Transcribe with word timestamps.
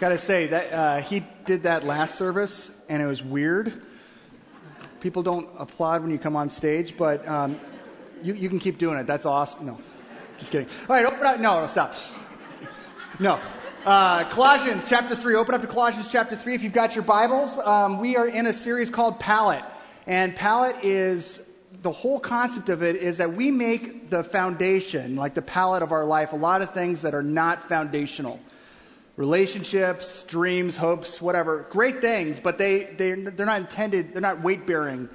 Gotta 0.00 0.18
say 0.18 0.48
that 0.48 0.72
uh, 0.72 1.00
he 1.02 1.24
did 1.44 1.62
that 1.62 1.84
last 1.84 2.16
service, 2.16 2.68
and 2.88 3.00
it 3.00 3.06
was 3.06 3.22
weird. 3.22 3.72
People 5.00 5.22
don't 5.22 5.48
applaud 5.56 6.02
when 6.02 6.10
you 6.10 6.18
come 6.18 6.34
on 6.34 6.50
stage, 6.50 6.96
but 6.96 7.26
um, 7.28 7.60
you, 8.20 8.34
you 8.34 8.48
can 8.48 8.58
keep 8.58 8.78
doing 8.78 8.98
it. 8.98 9.06
That's 9.06 9.24
awesome. 9.24 9.66
No, 9.66 9.78
just 10.40 10.50
kidding. 10.50 10.66
All 10.88 10.96
right, 10.96 11.06
open 11.06 11.24
up. 11.24 11.38
No, 11.38 11.60
no, 11.60 11.66
stop. 11.68 11.94
No. 13.20 13.38
Uh, 13.86 14.28
Colossians 14.30 14.84
chapter 14.88 15.14
3. 15.14 15.36
Open 15.36 15.54
up 15.54 15.60
to 15.60 15.68
Colossians 15.68 16.08
chapter 16.08 16.34
3 16.34 16.54
if 16.54 16.64
you've 16.64 16.72
got 16.72 16.96
your 16.96 17.04
Bibles. 17.04 17.56
Um, 17.58 18.00
we 18.00 18.16
are 18.16 18.26
in 18.26 18.46
a 18.46 18.52
series 18.52 18.90
called 18.90 19.20
Palette. 19.20 19.64
And 20.08 20.34
palette 20.34 20.76
is 20.82 21.40
the 21.82 21.92
whole 21.92 22.18
concept 22.18 22.68
of 22.68 22.82
it 22.82 22.96
is 22.96 23.18
that 23.18 23.34
we 23.34 23.52
make 23.52 24.10
the 24.10 24.24
foundation, 24.24 25.14
like 25.14 25.34
the 25.34 25.42
palette 25.42 25.84
of 25.84 25.92
our 25.92 26.04
life, 26.04 26.32
a 26.32 26.36
lot 26.36 26.62
of 26.62 26.74
things 26.74 27.02
that 27.02 27.14
are 27.14 27.22
not 27.22 27.68
foundational 27.68 28.40
relationships, 29.16 30.24
dreams, 30.24 30.76
hopes, 30.76 31.20
whatever. 31.20 31.66
Great 31.70 32.00
things, 32.00 32.38
but 32.42 32.58
they, 32.58 32.84
they, 32.84 33.12
they're 33.12 33.46
not 33.46 33.60
intended, 33.60 34.12
they're 34.12 34.20
not 34.20 34.42
weight 34.42 34.66
bearing 34.66 35.08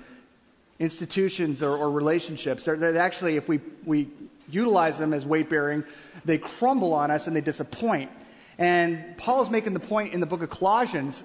institutions 0.80 1.62
or, 1.62 1.76
or 1.76 1.92
relationships. 1.92 2.66
They're, 2.66 2.78
they're, 2.78 2.98
actually, 2.98 3.36
if 3.36 3.50
we, 3.50 3.60
we 3.86 4.10
utilize 4.50 4.98
them 4.98 5.14
as 5.14 5.26
weight 5.26 5.50
bearing, 5.50 5.84
they 6.26 6.38
crumble 6.38 6.94
on 6.94 7.12
us 7.12 7.28
and 7.28 7.36
they 7.36 7.42
disappoint. 7.42 8.10
And 8.58 9.18
Paul 9.18 9.42
is 9.42 9.50
making 9.50 9.74
the 9.74 9.80
point 9.80 10.14
in 10.14 10.20
the 10.20 10.26
book 10.26 10.42
of 10.42 10.50
Colossians 10.50 11.24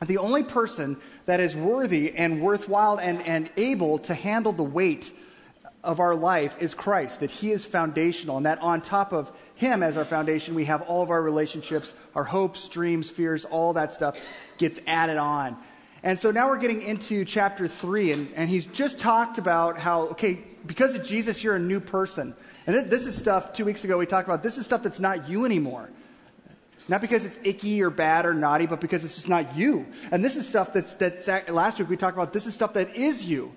that 0.00 0.08
the 0.08 0.18
only 0.18 0.42
person 0.42 0.96
that 1.26 1.38
is 1.38 1.54
worthy 1.54 2.12
and 2.12 2.40
worthwhile 2.40 2.98
and, 2.98 3.22
and 3.22 3.48
able 3.56 3.98
to 4.00 4.14
handle 4.14 4.52
the 4.52 4.64
weight 4.64 5.12
of 5.84 6.00
our 6.00 6.14
life 6.14 6.56
is 6.60 6.74
Christ, 6.74 7.20
that 7.20 7.30
He 7.30 7.50
is 7.50 7.64
foundational, 7.64 8.36
and 8.36 8.46
that 8.46 8.60
on 8.60 8.82
top 8.82 9.12
of 9.12 9.32
Him 9.54 9.82
as 9.82 9.96
our 9.96 10.04
foundation, 10.04 10.54
we 10.54 10.66
have 10.66 10.82
all 10.82 11.02
of 11.02 11.10
our 11.10 11.20
relationships, 11.20 11.92
our 12.14 12.24
hopes, 12.24 12.68
dreams, 12.68 13.10
fears, 13.10 13.44
all 13.44 13.72
that 13.72 13.94
stuff 13.94 14.16
gets 14.58 14.78
added 14.86 15.16
on. 15.16 15.56
And 16.04 16.18
so 16.18 16.30
now 16.30 16.48
we're 16.48 16.58
getting 16.58 16.82
into 16.82 17.24
chapter 17.24 17.68
3, 17.68 18.12
and, 18.12 18.32
and 18.34 18.50
he's 18.50 18.66
just 18.66 18.98
talked 18.98 19.38
about 19.38 19.78
how, 19.78 20.02
okay, 20.08 20.40
because 20.66 20.94
of 20.94 21.04
Jesus, 21.04 21.44
you're 21.44 21.54
a 21.54 21.60
new 21.60 21.78
person. 21.78 22.34
And 22.66 22.90
this 22.90 23.06
is 23.06 23.16
stuff, 23.16 23.52
two 23.52 23.64
weeks 23.64 23.84
ago, 23.84 23.98
we 23.98 24.06
talked 24.06 24.26
about 24.26 24.42
this 24.42 24.58
is 24.58 24.64
stuff 24.64 24.82
that's 24.82 25.00
not 25.00 25.28
you 25.28 25.44
anymore. 25.44 25.88
Not 26.88 27.00
because 27.00 27.24
it's 27.24 27.38
icky 27.44 27.82
or 27.82 27.90
bad 27.90 28.26
or 28.26 28.34
naughty, 28.34 28.66
but 28.66 28.80
because 28.80 29.04
it's 29.04 29.14
just 29.14 29.28
not 29.28 29.56
you. 29.56 29.86
And 30.10 30.24
this 30.24 30.36
is 30.36 30.48
stuff 30.48 30.72
that's, 30.72 30.92
that's 30.94 31.28
last 31.48 31.78
week 31.78 31.88
we 31.88 31.96
talked 31.96 32.16
about 32.16 32.32
this 32.32 32.46
is 32.46 32.54
stuff 32.54 32.74
that 32.74 32.96
is 32.96 33.24
you. 33.24 33.52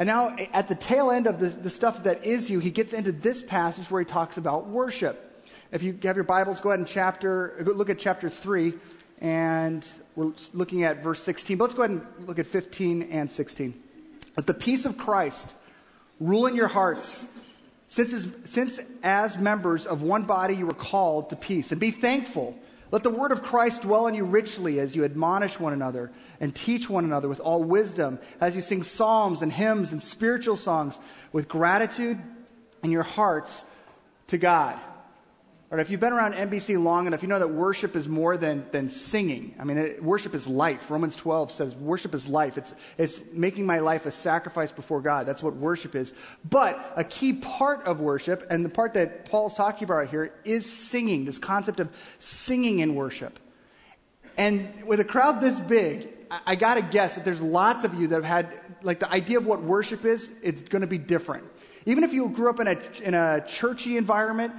And 0.00 0.06
now, 0.06 0.34
at 0.54 0.66
the 0.66 0.74
tail 0.74 1.10
end 1.10 1.26
of 1.26 1.40
the, 1.40 1.50
the 1.50 1.68
stuff 1.68 2.04
that 2.04 2.24
is 2.24 2.48
you, 2.48 2.58
he 2.58 2.70
gets 2.70 2.94
into 2.94 3.12
this 3.12 3.42
passage 3.42 3.90
where 3.90 4.00
he 4.00 4.06
talks 4.06 4.38
about 4.38 4.66
worship. 4.66 5.44
If 5.72 5.82
you 5.82 5.98
have 6.04 6.16
your 6.16 6.24
Bibles, 6.24 6.58
go 6.58 6.70
ahead 6.70 6.78
and 6.78 6.88
chapter, 6.88 7.62
look 7.66 7.90
at 7.90 7.98
chapter 7.98 8.30
3, 8.30 8.72
and 9.20 9.86
we're 10.16 10.32
looking 10.54 10.84
at 10.84 11.02
verse 11.02 11.22
16. 11.22 11.58
But 11.58 11.64
let's 11.64 11.74
go 11.74 11.82
ahead 11.82 11.90
and 12.16 12.26
look 12.26 12.38
at 12.38 12.46
15 12.46 13.02
and 13.10 13.30
16. 13.30 13.78
Let 14.38 14.46
the 14.46 14.54
peace 14.54 14.86
of 14.86 14.96
Christ 14.96 15.52
rule 16.18 16.46
in 16.46 16.56
your 16.56 16.68
hearts, 16.68 17.26
since 17.90 18.14
as, 18.14 18.26
since 18.46 18.80
as 19.02 19.36
members 19.36 19.86
of 19.86 20.00
one 20.00 20.22
body 20.22 20.54
you 20.54 20.64
were 20.64 20.72
called 20.72 21.28
to 21.28 21.36
peace. 21.36 21.72
And 21.72 21.80
be 21.80 21.90
thankful. 21.90 22.58
Let 22.90 23.02
the 23.04 23.10
word 23.10 23.30
of 23.30 23.42
Christ 23.42 23.82
dwell 23.82 24.06
in 24.08 24.14
you 24.14 24.24
richly 24.24 24.80
as 24.80 24.96
you 24.96 25.04
admonish 25.04 25.60
one 25.60 25.72
another 25.72 26.10
and 26.40 26.54
teach 26.54 26.90
one 26.90 27.04
another 27.04 27.28
with 27.28 27.38
all 27.40 27.62
wisdom, 27.62 28.18
as 28.40 28.56
you 28.56 28.62
sing 28.62 28.82
psalms 28.82 29.42
and 29.42 29.52
hymns 29.52 29.92
and 29.92 30.02
spiritual 30.02 30.56
songs 30.56 30.98
with 31.32 31.48
gratitude 31.48 32.18
in 32.82 32.90
your 32.90 33.04
hearts 33.04 33.64
to 34.28 34.38
God. 34.38 34.78
If 35.78 35.88
you've 35.88 36.00
been 36.00 36.12
around 36.12 36.34
NBC 36.34 36.82
long 36.82 37.06
enough, 37.06 37.22
you 37.22 37.28
know 37.28 37.38
that 37.38 37.50
worship 37.50 37.94
is 37.94 38.08
more 38.08 38.36
than, 38.36 38.66
than 38.72 38.90
singing. 38.90 39.54
I 39.56 39.62
mean, 39.62 39.78
it, 39.78 40.02
worship 40.02 40.34
is 40.34 40.48
life. 40.48 40.90
Romans 40.90 41.14
12 41.14 41.52
says 41.52 41.76
worship 41.76 42.12
is 42.12 42.26
life. 42.26 42.58
It's, 42.58 42.74
it's 42.98 43.20
making 43.32 43.66
my 43.66 43.78
life 43.78 44.04
a 44.04 44.10
sacrifice 44.10 44.72
before 44.72 45.00
God. 45.00 45.26
That's 45.26 45.44
what 45.44 45.54
worship 45.54 45.94
is. 45.94 46.12
But 46.44 46.92
a 46.96 47.04
key 47.04 47.34
part 47.34 47.84
of 47.84 48.00
worship, 48.00 48.44
and 48.50 48.64
the 48.64 48.68
part 48.68 48.94
that 48.94 49.26
Paul's 49.26 49.54
talking 49.54 49.84
about 49.84 50.08
here, 50.08 50.34
is 50.44 50.70
singing, 50.70 51.24
this 51.24 51.38
concept 51.38 51.78
of 51.78 51.88
singing 52.18 52.80
in 52.80 52.96
worship. 52.96 53.38
And 54.36 54.84
with 54.84 54.98
a 54.98 55.04
crowd 55.04 55.40
this 55.40 55.60
big, 55.60 56.08
I, 56.32 56.40
I 56.46 56.54
got 56.56 56.74
to 56.74 56.82
guess 56.82 57.14
that 57.14 57.24
there's 57.24 57.40
lots 57.40 57.84
of 57.84 57.94
you 57.94 58.08
that 58.08 58.16
have 58.16 58.24
had, 58.24 58.52
like, 58.82 58.98
the 58.98 59.12
idea 59.12 59.38
of 59.38 59.46
what 59.46 59.62
worship 59.62 60.04
is, 60.04 60.30
it's 60.42 60.62
going 60.62 60.82
to 60.82 60.88
be 60.88 60.98
different. 60.98 61.44
Even 61.86 62.02
if 62.02 62.12
you 62.12 62.28
grew 62.28 62.50
up 62.50 62.58
in 62.58 62.66
a, 62.66 62.76
in 63.02 63.14
a 63.14 63.44
churchy 63.46 63.96
environment, 63.96 64.52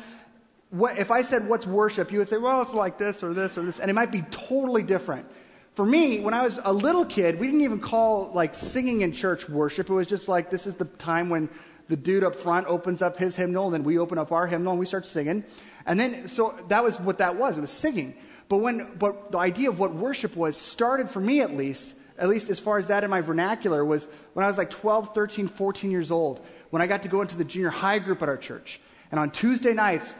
what, 0.71 0.97
if 0.97 1.11
I 1.11 1.21
said, 1.21 1.47
What's 1.47 1.67
worship? 1.67 2.11
you 2.11 2.19
would 2.19 2.29
say, 2.29 2.37
Well, 2.37 2.61
it's 2.61 2.73
like 2.73 2.97
this 2.97 3.23
or 3.23 3.33
this 3.33 3.57
or 3.57 3.63
this. 3.63 3.79
And 3.79 3.89
it 3.89 3.93
might 3.93 4.11
be 4.11 4.23
totally 4.31 4.83
different. 4.83 5.27
For 5.75 5.85
me, 5.85 6.19
when 6.19 6.33
I 6.33 6.41
was 6.41 6.59
a 6.63 6.73
little 6.73 7.05
kid, 7.05 7.39
we 7.39 7.47
didn't 7.47 7.61
even 7.61 7.79
call 7.79 8.31
like 8.33 8.55
singing 8.55 9.01
in 9.01 9.13
church 9.13 9.47
worship. 9.47 9.89
It 9.89 9.93
was 9.93 10.07
just 10.07 10.27
like 10.27 10.49
this 10.49 10.65
is 10.65 10.75
the 10.75 10.85
time 10.85 11.29
when 11.29 11.49
the 11.87 11.97
dude 11.97 12.23
up 12.23 12.35
front 12.35 12.67
opens 12.67 13.01
up 13.01 13.17
his 13.17 13.35
hymnal, 13.35 13.65
and 13.65 13.73
then 13.73 13.83
we 13.83 13.99
open 13.99 14.17
up 14.17 14.31
our 14.31 14.47
hymnal 14.47 14.71
and 14.71 14.79
we 14.79 14.85
start 14.85 15.05
singing. 15.05 15.43
And 15.85 15.99
then, 15.99 16.29
so 16.29 16.57
that 16.69 16.83
was 16.83 16.99
what 16.99 17.17
that 17.17 17.35
was. 17.35 17.57
It 17.57 17.61
was 17.61 17.69
singing. 17.69 18.15
But 18.47 18.57
when, 18.57 18.95
but 18.97 19.31
the 19.31 19.37
idea 19.37 19.69
of 19.69 19.79
what 19.79 19.93
worship 19.93 20.35
was 20.35 20.57
started 20.57 21.09
for 21.09 21.19
me 21.19 21.41
at 21.41 21.55
least, 21.55 21.93
at 22.17 22.29
least 22.29 22.49
as 22.49 22.59
far 22.59 22.77
as 22.77 22.87
that 22.87 23.03
in 23.03 23.09
my 23.09 23.21
vernacular, 23.21 23.83
was 23.83 24.07
when 24.33 24.45
I 24.45 24.47
was 24.47 24.57
like 24.57 24.69
12, 24.69 25.13
13, 25.13 25.47
14 25.47 25.91
years 25.91 26.11
old, 26.11 26.45
when 26.69 26.81
I 26.81 26.87
got 26.87 27.03
to 27.03 27.09
go 27.09 27.21
into 27.21 27.35
the 27.35 27.43
junior 27.43 27.69
high 27.69 27.99
group 27.99 28.21
at 28.21 28.29
our 28.29 28.37
church. 28.37 28.79
And 29.09 29.19
on 29.19 29.31
Tuesday 29.31 29.73
nights, 29.73 30.15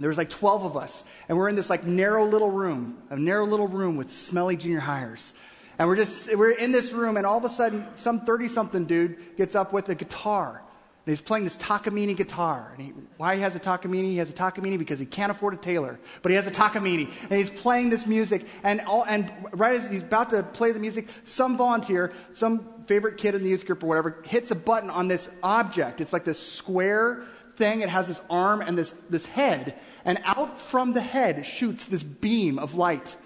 there 0.00 0.08
was 0.08 0.18
like 0.18 0.30
12 0.30 0.64
of 0.64 0.76
us, 0.76 1.04
and 1.28 1.38
we're 1.38 1.48
in 1.48 1.54
this 1.54 1.70
like 1.70 1.84
narrow 1.84 2.26
little 2.26 2.50
room, 2.50 2.98
a 3.10 3.16
narrow 3.16 3.46
little 3.46 3.68
room 3.68 3.96
with 3.96 4.12
smelly 4.12 4.56
junior 4.56 4.80
hires. 4.80 5.32
And 5.78 5.88
we're 5.88 5.96
just, 5.96 6.34
we're 6.34 6.50
in 6.50 6.72
this 6.72 6.92
room, 6.92 7.16
and 7.16 7.26
all 7.26 7.38
of 7.38 7.44
a 7.44 7.50
sudden, 7.50 7.86
some 7.96 8.20
30 8.20 8.48
something 8.48 8.84
dude 8.84 9.36
gets 9.36 9.54
up 9.54 9.72
with 9.72 9.88
a 9.88 9.94
guitar. 9.94 10.62
And 11.06 11.12
he's 11.12 11.20
playing 11.20 11.44
this 11.44 11.56
Takamine 11.58 12.16
guitar. 12.16 12.72
And 12.74 12.82
he, 12.82 12.92
why 13.18 13.34
he 13.34 13.42
has 13.42 13.54
a 13.54 13.60
Takamine? 13.60 14.04
He 14.04 14.16
has 14.16 14.30
a 14.30 14.32
Takamine 14.32 14.78
because 14.78 14.98
he 14.98 15.04
can't 15.04 15.30
afford 15.30 15.52
a 15.52 15.58
Taylor, 15.58 15.98
but 16.22 16.30
he 16.30 16.36
has 16.36 16.46
a 16.46 16.50
Takamine. 16.50 17.10
And 17.22 17.32
he's 17.32 17.50
playing 17.50 17.90
this 17.90 18.06
music. 18.06 18.46
And, 18.62 18.80
all, 18.82 19.04
and 19.04 19.30
right 19.52 19.78
as 19.78 19.86
he's 19.86 20.00
about 20.00 20.30
to 20.30 20.42
play 20.42 20.72
the 20.72 20.80
music, 20.80 21.08
some 21.26 21.58
volunteer, 21.58 22.12
some 22.32 22.66
favorite 22.86 23.18
kid 23.18 23.34
in 23.34 23.42
the 23.42 23.50
youth 23.50 23.66
group 23.66 23.82
or 23.82 23.86
whatever, 23.86 24.22
hits 24.24 24.50
a 24.50 24.54
button 24.54 24.88
on 24.88 25.08
this 25.08 25.28
object. 25.42 26.00
It's 26.00 26.12
like 26.12 26.24
this 26.24 26.40
square 26.40 27.24
thing. 27.56 27.80
It 27.80 27.88
has 27.88 28.06
this 28.06 28.20
arm 28.28 28.60
and 28.60 28.76
this, 28.76 28.94
this 29.10 29.26
head. 29.26 29.78
And 30.04 30.20
out 30.24 30.60
from 30.60 30.92
the 30.92 31.00
head 31.00 31.46
shoots 31.46 31.84
this 31.86 32.02
beam 32.02 32.58
of 32.58 32.74
light. 32.74 33.16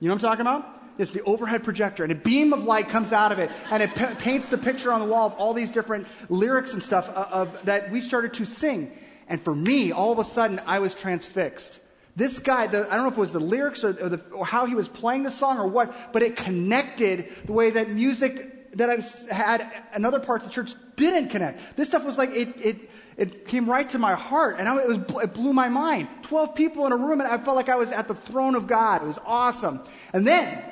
You 0.00 0.08
know 0.08 0.14
what 0.14 0.24
I'm 0.24 0.30
talking 0.30 0.40
about? 0.42 0.76
It's 0.98 1.12
the 1.12 1.22
overhead 1.22 1.64
projector, 1.64 2.02
and 2.02 2.12
a 2.12 2.16
beam 2.16 2.52
of 2.52 2.64
light 2.64 2.90
comes 2.90 3.10
out 3.10 3.32
of 3.32 3.38
it, 3.38 3.50
and 3.70 3.82
it 3.82 3.94
p- 3.94 4.14
paints 4.16 4.48
the 4.50 4.58
picture 4.58 4.92
on 4.92 5.00
the 5.00 5.06
wall 5.06 5.28
of 5.28 5.32
all 5.34 5.54
these 5.54 5.70
different 5.70 6.06
lyrics 6.28 6.74
and 6.74 6.82
stuff 6.82 7.08
of, 7.08 7.16
uh, 7.16 7.28
of, 7.30 7.64
that 7.64 7.90
we 7.90 8.02
started 8.02 8.34
to 8.34 8.44
sing. 8.44 8.92
And 9.26 9.42
for 9.42 9.54
me, 9.54 9.92
all 9.92 10.12
of 10.12 10.18
a 10.18 10.24
sudden, 10.24 10.60
I 10.66 10.80
was 10.80 10.94
transfixed. 10.94 11.80
This 12.16 12.38
guy, 12.38 12.66
the, 12.66 12.86
I 12.90 12.96
don't 12.96 13.04
know 13.04 13.08
if 13.08 13.16
it 13.16 13.20
was 13.20 13.32
the 13.32 13.40
lyrics 13.40 13.82
or, 13.82 13.90
or, 13.90 14.08
the, 14.10 14.20
or 14.30 14.44
how 14.44 14.66
he 14.66 14.74
was 14.74 14.88
playing 14.88 15.22
the 15.22 15.30
song 15.30 15.58
or 15.58 15.66
what, 15.66 16.12
but 16.12 16.22
it 16.22 16.36
connected 16.36 17.32
the 17.46 17.52
way 17.52 17.70
that 17.70 17.88
music 17.88 18.76
that 18.76 18.90
I 18.90 19.34
had 19.34 19.66
in 19.96 20.04
other 20.04 20.20
parts 20.20 20.44
of 20.44 20.50
the 20.50 20.54
church 20.54 20.74
didn't 20.96 21.30
connect. 21.30 21.76
This 21.76 21.88
stuff 21.88 22.04
was 22.04 22.18
like 22.18 22.30
it, 22.30 22.48
it 22.56 22.89
it 23.20 23.46
came 23.46 23.68
right 23.68 23.88
to 23.90 23.98
my 23.98 24.14
heart, 24.14 24.56
and 24.58 24.66
it, 24.66 24.88
was, 24.88 25.22
it 25.22 25.34
blew 25.34 25.52
my 25.52 25.68
mind. 25.68 26.08
12 26.22 26.54
people 26.54 26.86
in 26.86 26.92
a 26.92 26.96
room, 26.96 27.20
and 27.20 27.28
I 27.28 27.36
felt 27.36 27.54
like 27.54 27.68
I 27.68 27.76
was 27.76 27.90
at 27.90 28.08
the 28.08 28.14
throne 28.14 28.54
of 28.54 28.66
God. 28.66 29.02
It 29.02 29.06
was 29.06 29.18
awesome. 29.26 29.80
And 30.14 30.26
then, 30.26 30.64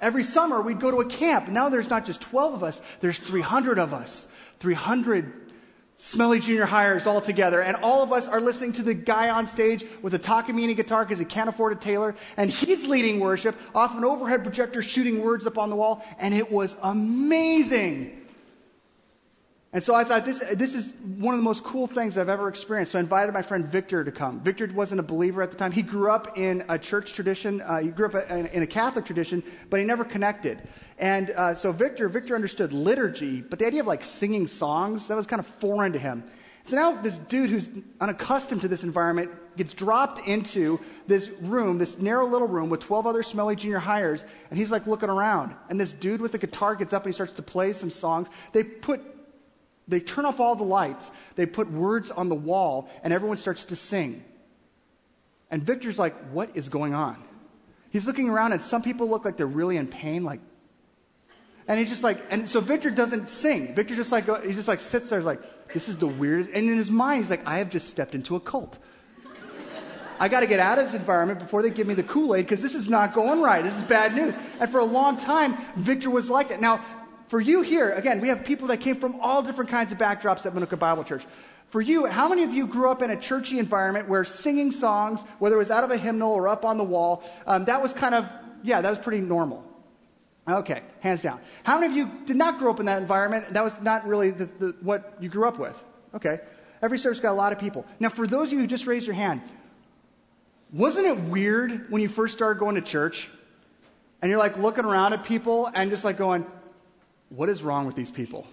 every 0.00 0.22
summer, 0.22 0.62
we'd 0.62 0.80
go 0.80 0.90
to 0.90 1.02
a 1.02 1.04
camp. 1.04 1.48
Now 1.48 1.68
there's 1.68 1.90
not 1.90 2.06
just 2.06 2.22
12 2.22 2.54
of 2.54 2.62
us, 2.64 2.80
there's 3.02 3.18
300 3.18 3.78
of 3.78 3.92
us. 3.92 4.26
300 4.60 5.52
smelly 5.98 6.40
junior 6.40 6.64
hires 6.64 7.06
all 7.06 7.20
together, 7.20 7.60
and 7.60 7.76
all 7.76 8.02
of 8.02 8.10
us 8.10 8.26
are 8.26 8.40
listening 8.40 8.72
to 8.72 8.82
the 8.82 8.94
guy 8.94 9.28
on 9.28 9.46
stage 9.46 9.84
with 10.00 10.14
a 10.14 10.18
Takamine 10.18 10.74
guitar 10.74 11.04
because 11.04 11.18
he 11.18 11.26
can't 11.26 11.50
afford 11.50 11.74
a 11.74 11.76
Taylor, 11.76 12.14
and 12.38 12.50
he's 12.50 12.86
leading 12.86 13.20
worship 13.20 13.54
off 13.74 13.94
an 13.94 14.02
overhead 14.06 14.44
projector 14.44 14.80
shooting 14.80 15.20
words 15.20 15.46
up 15.46 15.58
on 15.58 15.68
the 15.68 15.76
wall, 15.76 16.02
and 16.18 16.34
it 16.34 16.50
was 16.50 16.74
amazing. 16.82 18.19
And 19.72 19.84
so 19.84 19.94
I 19.94 20.02
thought 20.02 20.24
this, 20.24 20.42
this 20.54 20.74
is 20.74 20.88
one 21.04 21.32
of 21.32 21.38
the 21.38 21.44
most 21.44 21.62
cool 21.62 21.86
things 21.86 22.18
I've 22.18 22.28
ever 22.28 22.48
experienced. 22.48 22.90
So 22.92 22.98
I 22.98 23.02
invited 23.02 23.32
my 23.32 23.42
friend 23.42 23.64
Victor 23.64 24.02
to 24.02 24.10
come. 24.10 24.40
Victor 24.40 24.68
wasn't 24.74 24.98
a 24.98 25.04
believer 25.04 25.42
at 25.42 25.52
the 25.52 25.56
time. 25.56 25.70
He 25.70 25.82
grew 25.82 26.10
up 26.10 26.36
in 26.36 26.64
a 26.68 26.76
church 26.76 27.12
tradition. 27.12 27.60
Uh, 27.60 27.78
he 27.78 27.88
grew 27.88 28.06
up 28.06 28.28
in 28.30 28.62
a 28.62 28.66
Catholic 28.66 29.04
tradition, 29.04 29.44
but 29.68 29.78
he 29.78 29.86
never 29.86 30.04
connected. 30.04 30.60
And 30.98 31.30
uh, 31.30 31.54
so 31.54 31.70
Victor, 31.70 32.08
Victor 32.08 32.34
understood 32.34 32.72
liturgy, 32.72 33.42
but 33.42 33.60
the 33.60 33.66
idea 33.66 33.80
of 33.80 33.86
like 33.86 34.02
singing 34.02 34.48
songs, 34.48 35.06
that 35.06 35.16
was 35.16 35.26
kind 35.26 35.38
of 35.38 35.46
foreign 35.46 35.92
to 35.92 36.00
him. 36.00 36.24
So 36.66 36.74
now 36.74 37.00
this 37.00 37.18
dude 37.18 37.50
who's 37.50 37.68
unaccustomed 38.00 38.62
to 38.62 38.68
this 38.68 38.82
environment 38.82 39.30
gets 39.56 39.72
dropped 39.72 40.26
into 40.26 40.80
this 41.06 41.28
room, 41.40 41.78
this 41.78 41.96
narrow 41.96 42.26
little 42.26 42.48
room 42.48 42.70
with 42.70 42.80
12 42.80 43.06
other 43.06 43.22
smelly 43.22 43.54
junior 43.54 43.78
hires, 43.78 44.24
and 44.50 44.58
he's 44.58 44.70
like 44.72 44.88
looking 44.88 45.10
around. 45.10 45.54
And 45.68 45.80
this 45.80 45.92
dude 45.92 46.20
with 46.20 46.32
the 46.32 46.38
guitar 46.38 46.74
gets 46.74 46.92
up 46.92 47.04
and 47.04 47.12
he 47.12 47.14
starts 47.14 47.34
to 47.34 47.42
play 47.42 47.72
some 47.72 47.90
songs. 47.90 48.28
They 48.52 48.64
put 48.64 49.00
they 49.90 50.00
turn 50.00 50.24
off 50.24 50.40
all 50.40 50.56
the 50.56 50.64
lights, 50.64 51.10
they 51.36 51.46
put 51.46 51.70
words 51.70 52.10
on 52.10 52.28
the 52.28 52.34
wall, 52.34 52.88
and 53.02 53.12
everyone 53.12 53.36
starts 53.36 53.64
to 53.66 53.76
sing. 53.76 54.24
And 55.50 55.62
Victor's 55.62 55.98
like, 55.98 56.14
What 56.30 56.50
is 56.54 56.68
going 56.68 56.94
on? 56.94 57.22
He's 57.90 58.06
looking 58.06 58.28
around, 58.28 58.52
and 58.52 58.62
some 58.62 58.82
people 58.82 59.08
look 59.08 59.24
like 59.24 59.36
they're 59.36 59.46
really 59.46 59.76
in 59.76 59.88
pain, 59.88 60.24
like, 60.24 60.40
and 61.66 61.78
he's 61.78 61.88
just 61.88 62.02
like, 62.02 62.20
and 62.30 62.48
so 62.48 62.60
Victor 62.60 62.90
doesn't 62.90 63.30
sing. 63.30 63.74
Victor 63.74 63.94
just 63.94 64.10
like, 64.10 64.26
he 64.44 64.52
just 64.52 64.66
like 64.66 64.80
sits 64.80 65.10
there, 65.10 65.22
like, 65.22 65.40
this 65.72 65.88
is 65.88 65.96
the 65.96 66.06
weirdest. 66.06 66.50
And 66.52 66.68
in 66.68 66.76
his 66.76 66.90
mind, 66.90 67.22
he's 67.22 67.30
like, 67.30 67.46
I 67.46 67.58
have 67.58 67.70
just 67.70 67.88
stepped 67.88 68.14
into 68.14 68.34
a 68.34 68.40
cult. 68.40 68.78
I 70.18 70.28
got 70.28 70.40
to 70.40 70.46
get 70.46 70.60
out 70.60 70.78
of 70.78 70.86
this 70.86 70.94
environment 70.94 71.38
before 71.38 71.62
they 71.62 71.70
give 71.70 71.86
me 71.86 71.94
the 71.94 72.02
Kool 72.02 72.34
Aid 72.34 72.44
because 72.44 72.60
this 72.60 72.74
is 72.74 72.88
not 72.88 73.14
going 73.14 73.40
right. 73.40 73.64
This 73.64 73.76
is 73.76 73.84
bad 73.84 74.14
news. 74.14 74.34
And 74.60 74.70
for 74.70 74.78
a 74.78 74.84
long 74.84 75.16
time, 75.16 75.56
Victor 75.76 76.10
was 76.10 76.28
like 76.28 76.48
that. 76.48 76.60
Now, 76.60 76.84
for 77.30 77.40
you 77.40 77.62
here, 77.62 77.92
again, 77.92 78.20
we 78.20 78.26
have 78.26 78.44
people 78.44 78.66
that 78.68 78.80
came 78.80 78.96
from 78.96 79.20
all 79.20 79.40
different 79.40 79.70
kinds 79.70 79.92
of 79.92 79.98
backdrops 79.98 80.44
at 80.46 80.52
Manuka 80.52 80.76
Bible 80.76 81.04
Church. 81.04 81.22
For 81.68 81.80
you, 81.80 82.06
how 82.06 82.28
many 82.28 82.42
of 82.42 82.52
you 82.52 82.66
grew 82.66 82.90
up 82.90 83.02
in 83.02 83.10
a 83.10 83.16
churchy 83.16 83.60
environment 83.60 84.08
where 84.08 84.24
singing 84.24 84.72
songs, 84.72 85.20
whether 85.38 85.54
it 85.54 85.58
was 85.58 85.70
out 85.70 85.84
of 85.84 85.92
a 85.92 85.96
hymnal 85.96 86.32
or 86.32 86.48
up 86.48 86.64
on 86.64 86.76
the 86.76 86.82
wall, 86.82 87.22
um, 87.46 87.66
that 87.66 87.80
was 87.80 87.92
kind 87.92 88.16
of, 88.16 88.28
yeah, 88.64 88.80
that 88.80 88.90
was 88.90 88.98
pretty 88.98 89.20
normal? 89.20 89.64
Okay, 90.48 90.82
hands 90.98 91.22
down. 91.22 91.38
How 91.62 91.78
many 91.78 91.92
of 91.92 91.96
you 91.96 92.10
did 92.26 92.34
not 92.34 92.58
grow 92.58 92.72
up 92.72 92.80
in 92.80 92.86
that 92.86 93.00
environment? 93.00 93.54
That 93.54 93.62
was 93.62 93.80
not 93.80 94.08
really 94.08 94.32
the, 94.32 94.46
the, 94.58 94.74
what 94.80 95.16
you 95.20 95.28
grew 95.28 95.46
up 95.46 95.56
with. 95.56 95.76
Okay. 96.16 96.40
Every 96.82 96.98
service 96.98 97.20
got 97.20 97.30
a 97.30 97.34
lot 97.34 97.52
of 97.52 97.60
people. 97.60 97.86
Now, 98.00 98.08
for 98.08 98.26
those 98.26 98.48
of 98.48 98.54
you 98.54 98.60
who 98.60 98.66
just 98.66 98.88
raised 98.88 99.06
your 99.06 99.14
hand, 99.14 99.40
wasn't 100.72 101.06
it 101.06 101.16
weird 101.16 101.92
when 101.92 102.02
you 102.02 102.08
first 102.08 102.34
started 102.34 102.58
going 102.58 102.74
to 102.74 102.80
church 102.80 103.28
and 104.20 104.30
you're 104.30 104.40
like 104.40 104.58
looking 104.58 104.84
around 104.84 105.12
at 105.12 105.22
people 105.22 105.70
and 105.72 105.90
just 105.90 106.04
like 106.04 106.16
going, 106.16 106.44
what 107.30 107.48
is 107.48 107.62
wrong 107.62 107.86
with 107.86 107.96
these 107.96 108.10
people? 108.10 108.46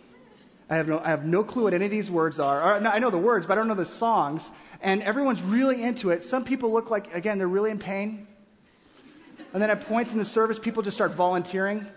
I 0.70 0.76
have 0.76 0.88
no, 0.88 1.00
I 1.00 1.10
have 1.10 1.26
no 1.26 1.44
clue 1.44 1.64
what 1.64 1.74
any 1.74 1.86
of 1.86 1.92
these 1.92 2.12
words 2.12 2.40
are. 2.40 2.62
Or, 2.62 2.88
I 2.88 3.00
know 3.00 3.10
the 3.10 3.18
words, 3.18 3.46
but 3.46 3.54
I 3.54 3.56
don't 3.56 3.68
know 3.68 3.74
the 3.74 3.86
songs. 3.86 4.50
And 4.82 5.02
everyone's 5.02 5.42
really 5.42 5.84
into 5.84 6.12
it. 6.12 6.24
Some 6.24 6.44
people 6.44 6.72
look 6.72 6.90
like, 6.90 7.14
again, 7.14 7.38
they're 7.38 7.48
really 7.48 7.72
in 7.72 7.80
pain. 7.80 8.28
And 9.54 9.62
then 9.62 9.70
at 9.70 9.82
points 9.88 10.12
in 10.12 10.20
the 10.20 10.26
service, 10.26 10.60
people 10.60 10.84
just 10.84 10.96
start 10.96 11.14
volunteering. 11.14 11.88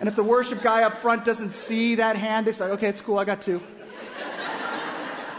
and 0.00 0.08
if 0.08 0.16
the 0.16 0.24
worship 0.24 0.60
guy 0.60 0.82
up 0.82 0.98
front 0.98 1.24
doesn't 1.24 1.50
see 1.50 1.94
that 1.94 2.16
hand, 2.16 2.46
they 2.46 2.52
say, 2.52 2.64
okay, 2.66 2.88
it's 2.88 3.00
cool, 3.00 3.18
I 3.18 3.24
got 3.24 3.42
two. 3.42 3.62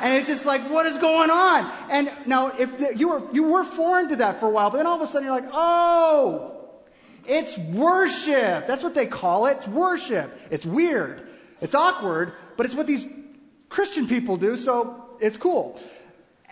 and 0.01 0.13
it's 0.13 0.27
just 0.27 0.45
like, 0.45 0.68
what 0.71 0.86
is 0.86 0.98
going 0.98 1.30
on? 1.30 1.69
And 1.89 2.09
now, 2.25 2.53
if 2.57 2.77
the, 2.77 2.98
you, 2.98 3.09
were, 3.09 3.21
you 3.33 3.44
were 3.44 3.65
foreign 3.65 4.07
to 4.09 4.15
that 4.15 4.39
for 4.39 4.48
a 4.48 4.50
while, 4.50 4.71
but 4.71 4.77
then 4.77 4.88
all 4.88 4.95
of 4.95 5.01
a 5.01 5.07
sudden 5.07 5.27
you're 5.27 5.36
like, 5.36 5.50
oh, 5.51 6.55
it's 7.27 7.57
worship. 7.57 8.68
That's 8.68 8.83
what 8.83 8.95
they 8.95 9.06
call 9.06 9.48
it. 9.48 9.57
It's 9.60 9.68
worship. 9.68 10.38
It's 10.51 10.66
weird. 10.66 11.27
It's 11.62 11.75
awkward, 11.75 12.33
but 12.57 12.66
it's 12.66 12.75
what 12.75 12.88
these 12.88 13.06
Christian 13.69 14.07
people 14.07 14.38
do, 14.38 14.57
so 14.57 15.06
it's 15.19 15.38
cool. 15.38 15.80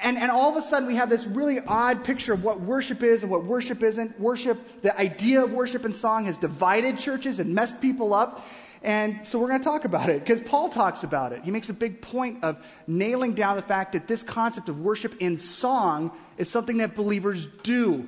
And, 0.02 0.18
and 0.18 0.32
all 0.32 0.50
of 0.50 0.62
a 0.62 0.66
sudden, 0.66 0.88
we 0.88 0.96
have 0.96 1.10
this 1.10 1.26
really 1.26 1.60
odd 1.62 2.04
picture 2.04 2.34
of 2.34 2.44
what 2.44 2.60
worship 2.60 3.04
is 3.04 3.22
and 3.22 3.32
what 3.32 3.46
worship 3.46 3.84
isn't. 3.84 4.20
Worship, 4.20 4.82
the 4.82 4.98
idea 5.00 5.44
of 5.44 5.52
worship 5.52 5.86
and 5.86 5.96
song 5.96 6.26
has 6.26 6.38
divided 6.38 7.00
churches 7.00 7.40
and 7.40 7.56
messed 7.56 7.80
people 7.80 8.14
up. 8.14 8.46
And 8.82 9.26
so 9.26 9.40
we're 9.40 9.48
going 9.48 9.62
to 9.62 9.64
talk 9.64 9.86
about 9.86 10.10
it 10.10 10.20
because 10.20 10.42
Paul 10.42 10.68
talks 10.68 11.04
about 11.04 11.32
it. 11.32 11.44
He 11.44 11.52
makes 11.52 11.70
a 11.70 11.74
big 11.74 12.02
point 12.02 12.44
of 12.44 12.58
nailing 12.86 13.34
down 13.34 13.56
the 13.56 13.62
fact 13.62 13.94
that 13.94 14.10
this 14.10 14.24
concept 14.24 14.68
of 14.68 14.82
worship 14.82 15.16
in 15.22 15.38
song 15.38 16.12
is 16.38 16.50
something 16.50 16.78
that 16.78 16.96
believers 16.96 17.48
do. 17.64 18.06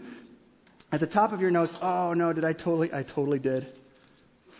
At 0.95 1.01
the 1.01 1.07
top 1.07 1.33
of 1.33 1.41
your 1.41 1.51
notes, 1.51 1.77
oh 1.81 2.13
no, 2.13 2.31
did 2.31 2.45
I 2.45 2.53
totally, 2.53 2.89
I 2.93 3.03
totally 3.03 3.37
did. 3.37 3.67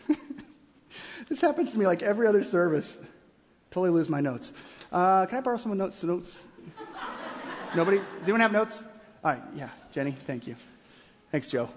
this 1.30 1.40
happens 1.40 1.72
to 1.72 1.80
me 1.80 1.88
like 1.88 2.04
every 2.04 2.28
other 2.28 2.44
service. 2.44 2.98
Totally 3.72 3.92
lose 3.92 4.10
my 4.10 4.20
notes. 4.20 4.52
Uh, 4.92 5.28
can 5.28 5.38
I 5.38 5.42
borrow 5.42 5.56
some 5.56 5.78
notes? 5.78 6.04
Notes? 6.04 6.36
Nobody? 7.74 8.00
Does 8.00 8.24
anyone 8.24 8.42
have 8.42 8.52
notes? 8.52 8.84
All 9.24 9.32
right, 9.32 9.42
yeah, 9.56 9.70
Jenny, 9.94 10.12
thank 10.12 10.46
you. 10.46 10.58
Thanks, 11.32 11.48
Joe. 11.48 11.70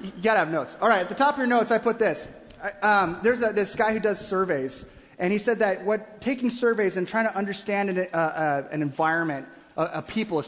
You 0.00 0.12
gotta 0.22 0.38
have 0.38 0.52
notes. 0.52 0.76
All 0.80 0.88
right, 0.88 1.00
at 1.00 1.08
the 1.08 1.16
top 1.16 1.34
of 1.34 1.38
your 1.38 1.48
notes, 1.48 1.72
I 1.72 1.78
put 1.78 1.98
this. 1.98 2.28
I, 2.62 3.00
um, 3.02 3.18
there's 3.24 3.42
a, 3.42 3.52
this 3.52 3.74
guy 3.74 3.92
who 3.92 3.98
does 3.98 4.24
surveys, 4.24 4.84
and 5.18 5.32
he 5.32 5.38
said 5.40 5.58
that 5.58 5.84
what 5.84 6.20
taking 6.20 6.50
surveys 6.50 6.96
and 6.96 7.08
trying 7.08 7.24
to 7.24 7.36
understand 7.36 7.90
an, 7.90 8.06
uh, 8.14 8.16
uh, 8.16 8.68
an 8.70 8.82
environment, 8.82 9.48
a, 9.76 9.84
a 9.94 10.02
people, 10.02 10.38
a 10.38 10.44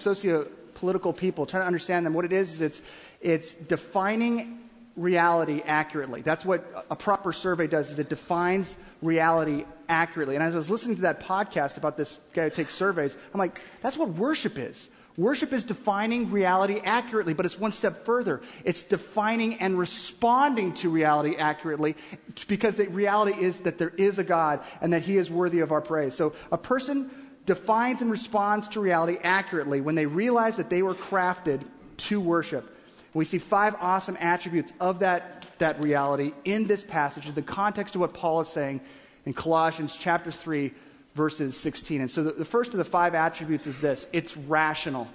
socio-political 0.83 1.13
people, 1.13 1.47
trying 1.47 1.63
to 1.63 1.67
understand 1.67 2.05
them, 2.05 2.15
what 2.15 2.25
it 2.25 2.33
is 2.33 2.55
is 2.55 2.61
it's 2.61 2.83
it's 3.21 3.55
defining 3.55 4.59
reality 4.97 5.63
accurately. 5.65 6.23
That's 6.23 6.45
what 6.45 6.87
a 6.91 6.97
proper 6.97 7.33
survey 7.33 7.67
does. 7.67 7.91
Is 7.91 7.99
it 7.99 8.09
defines 8.09 8.75
reality 9.01 9.65
accurately. 9.89 10.35
And 10.35 10.45
as 10.45 10.55
I 10.55 10.59
was 10.59 10.71
listening 10.71 10.97
to 10.97 11.03
that 11.03 11.21
podcast 11.21 11.77
about 11.77 11.97
this 11.97 12.19
guy 12.35 12.49
who 12.49 12.51
takes 12.51 12.75
surveys, 12.75 13.15
I'm 13.33 13.39
like, 13.39 13.61
that's 13.81 13.97
what 13.97 14.11
worship 14.11 14.59
is. 14.59 14.89
Worship 15.17 15.53
is 15.53 15.65
defining 15.65 16.31
reality 16.31 16.81
accurately, 16.83 17.35
but 17.35 17.45
it's 17.45 17.59
one 17.59 17.73
step 17.73 18.07
further. 18.07 18.41
It's 18.65 18.83
defining 18.83 19.61
and 19.61 19.79
responding 19.79 20.73
to 20.75 20.89
reality 20.89 21.37
accurately 21.37 21.97
because 22.49 22.77
the 22.77 22.87
reality 22.87 23.39
is 23.39 23.61
that 23.61 23.77
there 23.77 23.93
is 23.97 24.19
a 24.19 24.25
God 24.25 24.61
and 24.81 24.93
that 24.95 25.03
He 25.03 25.19
is 25.19 25.31
worthy 25.31 25.61
of 25.61 25.71
our 25.71 25.83
praise. 25.83 26.15
So 26.15 26.33
a 26.51 26.57
person 26.57 27.11
defines 27.47 28.03
and 28.03 28.11
responds 28.11 28.69
to 28.69 28.81
reality 28.81 29.19
accurately 29.23 29.81
when 29.81 29.95
they 29.95 30.07
realize 30.07 30.57
that 30.57 30.71
they 30.71 30.83
were 30.83 30.95
crafted 30.95 31.63
to 31.97 32.21
worship. 32.21 32.77
We 33.15 33.25
see 33.25 33.39
five 33.39 33.75
awesome 33.81 34.17
attributes 34.21 34.73
of 34.81 35.01
that, 35.01 35.45
that 35.59 35.83
reality 35.83 36.33
in 36.45 36.67
this 36.67 36.83
passage, 36.83 37.27
in 37.27 37.35
the 37.35 37.43
context 37.43 37.95
of 37.95 38.01
what 38.01 38.15
Paul 38.15 38.41
is 38.41 38.49
saying 38.49 38.81
in 39.27 39.35
Colossians 39.35 39.97
chapter 39.99 40.31
3, 40.31 40.73
verses 41.15 41.57
16. 41.57 42.01
And 42.01 42.11
so 42.11 42.25
the, 42.25 42.33
the 42.33 42.45
first 42.45 42.73
of 42.73 42.79
the 42.79 42.85
five 42.85 43.15
attributes 43.15 43.67
is 43.67 43.79
this 43.79 44.07
it's 44.13 44.37
rational. 44.37 45.09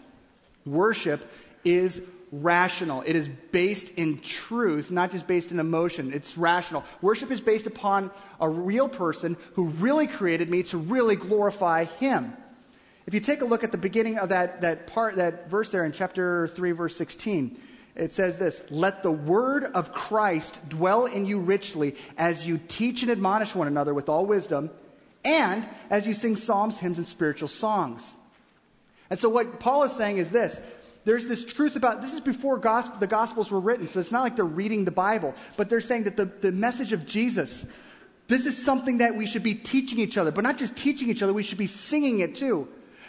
Worship 0.66 1.28
is 1.64 2.02
rational. 2.32 3.04
It 3.06 3.16
is 3.16 3.28
based 3.52 3.90
in 3.90 4.20
truth, 4.20 4.92
not 4.92 5.12
just 5.12 5.28
based 5.28 5.52
in 5.52 5.60
emotion. 5.60 6.14
It's 6.14 6.38
rational. 6.38 6.84
Worship 7.02 7.32
is 7.32 7.42
based 7.42 7.68
upon 7.68 8.12
a 8.40 8.50
real 8.50 8.90
person 8.90 9.38
who 9.54 9.68
really 9.68 10.08
created 10.08 10.50
me 10.50 10.64
to 10.64 10.78
really 10.78 11.16
glorify 11.16 11.86
him. 11.86 12.36
If 13.06 13.14
you 13.14 13.22
take 13.22 13.42
a 13.42 13.46
look 13.46 13.64
at 13.64 13.72
the 13.72 13.78
beginning 13.78 14.18
of 14.18 14.30
that, 14.30 14.62
that 14.62 14.88
part, 14.88 15.16
that 15.16 15.50
verse 15.50 15.70
there 15.70 15.86
in 15.86 15.94
chapter 15.94 16.50
3, 16.50 16.72
verse 16.72 16.96
16, 16.98 17.58
it 17.96 18.14
says 18.14 18.38
this 18.38 18.62
Let 18.70 19.02
the 19.02 19.12
word 19.12 19.64
of 19.64 19.94
Christ 19.94 20.60
dwell 20.68 21.06
in 21.06 21.26
you 21.26 21.40
richly 21.40 21.96
as 22.18 22.46
you 22.46 22.60
teach 22.68 23.02
and 23.02 23.12
admonish 23.12 23.56
one 23.56 23.68
another 23.68 23.94
with 23.94 24.10
all 24.10 24.26
wisdom, 24.26 24.70
and 25.24 25.66
as 25.90 26.06
you 26.06 26.14
sing 26.14 26.36
psalms, 26.36 26.78
hymns, 26.78 26.98
and 26.98 27.08
spiritual 27.08 27.48
songs. 27.48 28.14
And 29.10 29.18
so, 29.18 29.30
what 29.30 29.60
Paul 29.60 29.84
is 29.84 29.94
saying 29.94 30.18
is 30.18 30.30
this 30.30 30.60
there's 31.08 31.26
this 31.26 31.46
truth 31.46 31.76
about 31.76 32.02
this 32.02 32.14
is 32.14 32.20
before 32.20 32.58
gospel, 32.58 33.00
the 33.00 33.08
gospels 33.08 33.50
were 33.50 33.60
written 33.60 33.88
so 33.88 34.00
it's 34.00 34.12
not 34.12 34.22
like 34.22 34.36
they're 34.36 34.46
reading 34.46 34.86
the 34.86 34.92
bible 34.92 35.34
but 35.56 35.70
they're 35.70 35.82
saying 35.82 36.04
that 36.04 36.18
the, 36.18 36.26
the 36.26 36.52
message 36.52 36.92
of 36.94 37.06
jesus 37.06 37.66
this 38.28 38.46
is 38.46 38.62
something 38.62 38.98
that 38.98 39.16
we 39.16 39.26
should 39.26 39.44
be 39.44 39.56
teaching 39.56 40.00
each 40.00 40.18
other 40.18 40.32
but 40.32 40.44
not 40.44 40.58
just 40.58 40.76
teaching 40.76 41.10
each 41.10 41.24
other 41.24 41.34
we 41.34 41.44
should 41.44 41.58
be 41.58 41.68
singing 41.68 42.20
it 42.20 42.36
too 42.36 42.68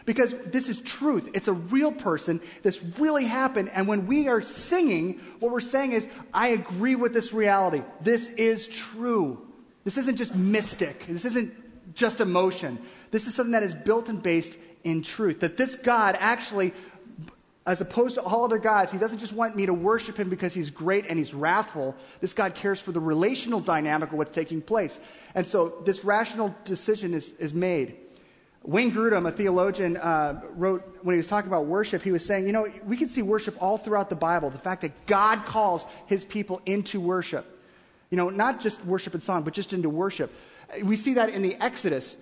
because 0.09 0.35
this 0.47 0.71
is 0.71 0.81
truth. 0.81 1.29
It's 1.35 1.49
a 1.49 1.53
real 1.53 1.93
person. 1.93 2.41
This 2.63 2.83
really 2.99 3.27
happened. 3.27 3.71
And 3.75 3.87
when 3.87 4.07
we 4.07 4.27
are 4.29 4.41
singing, 4.41 5.21
what 5.39 5.53
we're 5.53 5.61
saying 5.61 5.93
is, 5.93 6.09
I 6.33 6.49
agree 6.49 6.95
with 6.95 7.13
this 7.13 7.35
reality. 7.35 7.83
This 8.01 8.29
is 8.29 8.69
true. 8.69 9.47
This 9.85 9.99
isn't 9.99 10.17
just 10.17 10.35
mystic. 10.35 11.05
This 11.07 11.27
isn't 11.27 11.95
just 11.95 12.21
emotion. 12.21 12.79
This 13.11 13.27
is 13.27 13.35
something 13.35 13.53
that 13.53 13.63
is 13.63 13.75
built 13.75 14.09
and 14.09 14.23
based 14.23 14.57
in 14.83 15.03
truth. 15.03 15.41
That 15.41 15.59
this 15.59 15.75
God 15.75 16.17
actually, 16.19 16.73
as 17.69 17.83
opposed 17.83 18.15
to 18.15 18.23
all 18.23 18.47
other 18.47 18.59
gods, 18.59 18.91
he 18.91 18.97
doesn't 18.97 19.19
just 19.19 19.35
want 19.35 19.55
me 19.55 19.67
to 19.67 19.75
worship 19.75 20.19
him 20.19 20.31
because 20.31 20.55
he's 20.55 20.71
great 20.71 21.05
and 21.07 21.19
he's 21.19 21.35
wrathful. 21.35 21.95
This 22.23 22.33
God 22.33 22.55
cares 22.55 22.81
for 22.81 22.93
the 22.93 23.01
relational 23.01 23.61
dynamic 23.61 24.11
of 24.11 24.17
what's 24.17 24.35
taking 24.35 24.63
place. 24.63 24.99
And 25.35 25.47
so 25.47 25.75
this 25.85 26.03
rational 26.03 26.55
decision 26.65 27.13
is, 27.13 27.31
is 27.39 27.53
made. 27.53 27.97
Wayne 28.63 28.91
Grudem, 28.91 29.29
a 29.29 29.33
theologian, 29.33 29.99
uh, 29.99 30.41
wrote 30.55 30.99
when 31.03 31.13
he 31.13 31.19
was 31.19 31.27
talking 31.27 31.49
about 31.49 31.67
worship, 31.67 32.03
he 32.03 32.11
was 32.11 32.25
saying, 32.25 32.47
you 32.47 32.53
know, 32.53 32.67
we 32.87 32.97
can 32.97 33.11
see 33.11 33.21
worship 33.21 33.55
all 33.63 33.77
throughout 33.77 34.09
the 34.09 34.17
Bible. 34.17 34.49
The 34.49 34.59
fact 34.59 34.81
that 34.81 35.07
God 35.07 35.45
calls 35.45 35.85
his 36.07 36.25
people 36.25 36.63
into 36.65 37.01
worship. 37.01 37.45
You 38.09 38.17
know, 38.17 38.31
not 38.31 38.63
just 38.63 38.83
worship 38.87 39.13
and 39.13 39.23
song, 39.23 39.43
but 39.43 39.53
just 39.53 39.75
into 39.75 39.91
worship. 39.91 40.33
We 40.83 40.97
see 40.97 41.15
that 41.15 41.29
in 41.29 41.43
the 41.43 41.55
Exodus. 41.63 42.17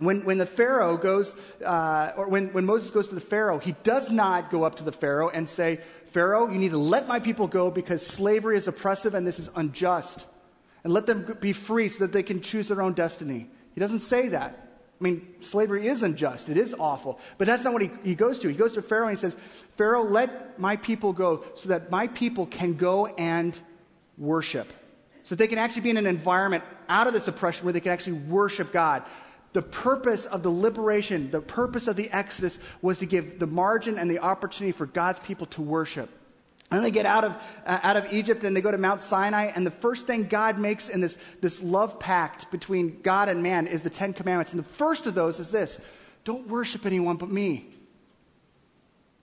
When, 0.00 0.24
when 0.24 0.38
the 0.38 0.46
Pharaoh 0.46 0.96
goes, 0.96 1.36
uh, 1.64 2.12
or 2.16 2.28
when, 2.28 2.48
when 2.54 2.64
Moses 2.64 2.90
goes 2.90 3.08
to 3.08 3.14
the 3.14 3.20
Pharaoh, 3.20 3.58
he 3.58 3.72
does 3.84 4.10
not 4.10 4.50
go 4.50 4.64
up 4.64 4.76
to 4.76 4.84
the 4.84 4.92
Pharaoh 4.92 5.28
and 5.28 5.48
say, 5.48 5.80
Pharaoh, 6.12 6.50
you 6.50 6.58
need 6.58 6.70
to 6.70 6.78
let 6.78 7.06
my 7.06 7.20
people 7.20 7.46
go 7.46 7.70
because 7.70 8.04
slavery 8.04 8.56
is 8.56 8.66
oppressive 8.66 9.14
and 9.14 9.26
this 9.26 9.38
is 9.38 9.50
unjust. 9.54 10.26
And 10.82 10.92
let 10.92 11.06
them 11.06 11.36
be 11.40 11.52
free 11.52 11.88
so 11.88 11.98
that 12.00 12.12
they 12.12 12.22
can 12.22 12.40
choose 12.40 12.68
their 12.68 12.80
own 12.80 12.94
destiny. 12.94 13.48
He 13.74 13.80
doesn't 13.80 14.00
say 14.00 14.28
that. 14.28 14.68
I 15.00 15.04
mean, 15.04 15.34
slavery 15.40 15.86
is 15.86 16.02
unjust. 16.02 16.48
It 16.48 16.56
is 16.56 16.74
awful. 16.78 17.18
But 17.38 17.46
that's 17.46 17.64
not 17.64 17.72
what 17.72 17.82
he, 17.82 17.90
he 18.02 18.14
goes 18.14 18.38
to. 18.40 18.48
He 18.48 18.54
goes 18.54 18.72
to 18.74 18.82
Pharaoh 18.82 19.08
and 19.08 19.16
he 19.16 19.20
says, 19.20 19.36
Pharaoh, 19.76 20.04
let 20.04 20.58
my 20.58 20.76
people 20.76 21.12
go 21.12 21.44
so 21.56 21.70
that 21.70 21.90
my 21.90 22.06
people 22.08 22.46
can 22.46 22.74
go 22.74 23.06
and 23.06 23.58
worship. 24.18 24.68
So 25.24 25.34
that 25.34 25.38
they 25.38 25.46
can 25.46 25.58
actually 25.58 25.82
be 25.82 25.90
in 25.90 25.96
an 25.96 26.06
environment 26.06 26.64
out 26.88 27.06
of 27.06 27.12
this 27.12 27.28
oppression 27.28 27.64
where 27.64 27.72
they 27.72 27.80
can 27.80 27.92
actually 27.92 28.14
worship 28.14 28.72
God. 28.72 29.04
The 29.52 29.62
purpose 29.62 30.26
of 30.26 30.42
the 30.42 30.50
liberation, 30.50 31.30
the 31.30 31.40
purpose 31.40 31.88
of 31.88 31.96
the 31.96 32.10
Exodus 32.10 32.58
was 32.82 32.98
to 32.98 33.06
give 33.06 33.38
the 33.38 33.46
margin 33.46 33.98
and 33.98 34.10
the 34.10 34.20
opportunity 34.20 34.72
for 34.72 34.86
God's 34.86 35.18
people 35.18 35.46
to 35.46 35.62
worship. 35.62 36.08
And 36.70 36.78
then 36.78 36.84
they 36.84 36.92
get 36.92 37.04
out 37.04 37.24
of, 37.24 37.32
uh, 37.66 37.80
out 37.82 37.96
of 37.96 38.12
Egypt 38.12 38.44
and 38.44 38.56
they 38.56 38.60
go 38.60 38.70
to 38.70 38.78
Mount 38.78 39.02
Sinai. 39.02 39.46
And 39.46 39.66
the 39.66 39.72
first 39.72 40.06
thing 40.06 40.28
God 40.28 40.56
makes 40.56 40.88
in 40.88 41.00
this, 41.00 41.18
this 41.40 41.60
love 41.60 41.98
pact 41.98 42.48
between 42.52 43.00
God 43.02 43.28
and 43.28 43.42
man 43.42 43.66
is 43.66 43.80
the 43.80 43.90
Ten 43.90 44.12
Commandments. 44.12 44.52
And 44.52 44.62
the 44.62 44.68
first 44.68 45.06
of 45.06 45.14
those 45.14 45.40
is 45.40 45.50
this 45.50 45.80
don't 46.24 46.46
worship 46.46 46.86
anyone 46.86 47.16
but 47.16 47.28
me. 47.28 47.66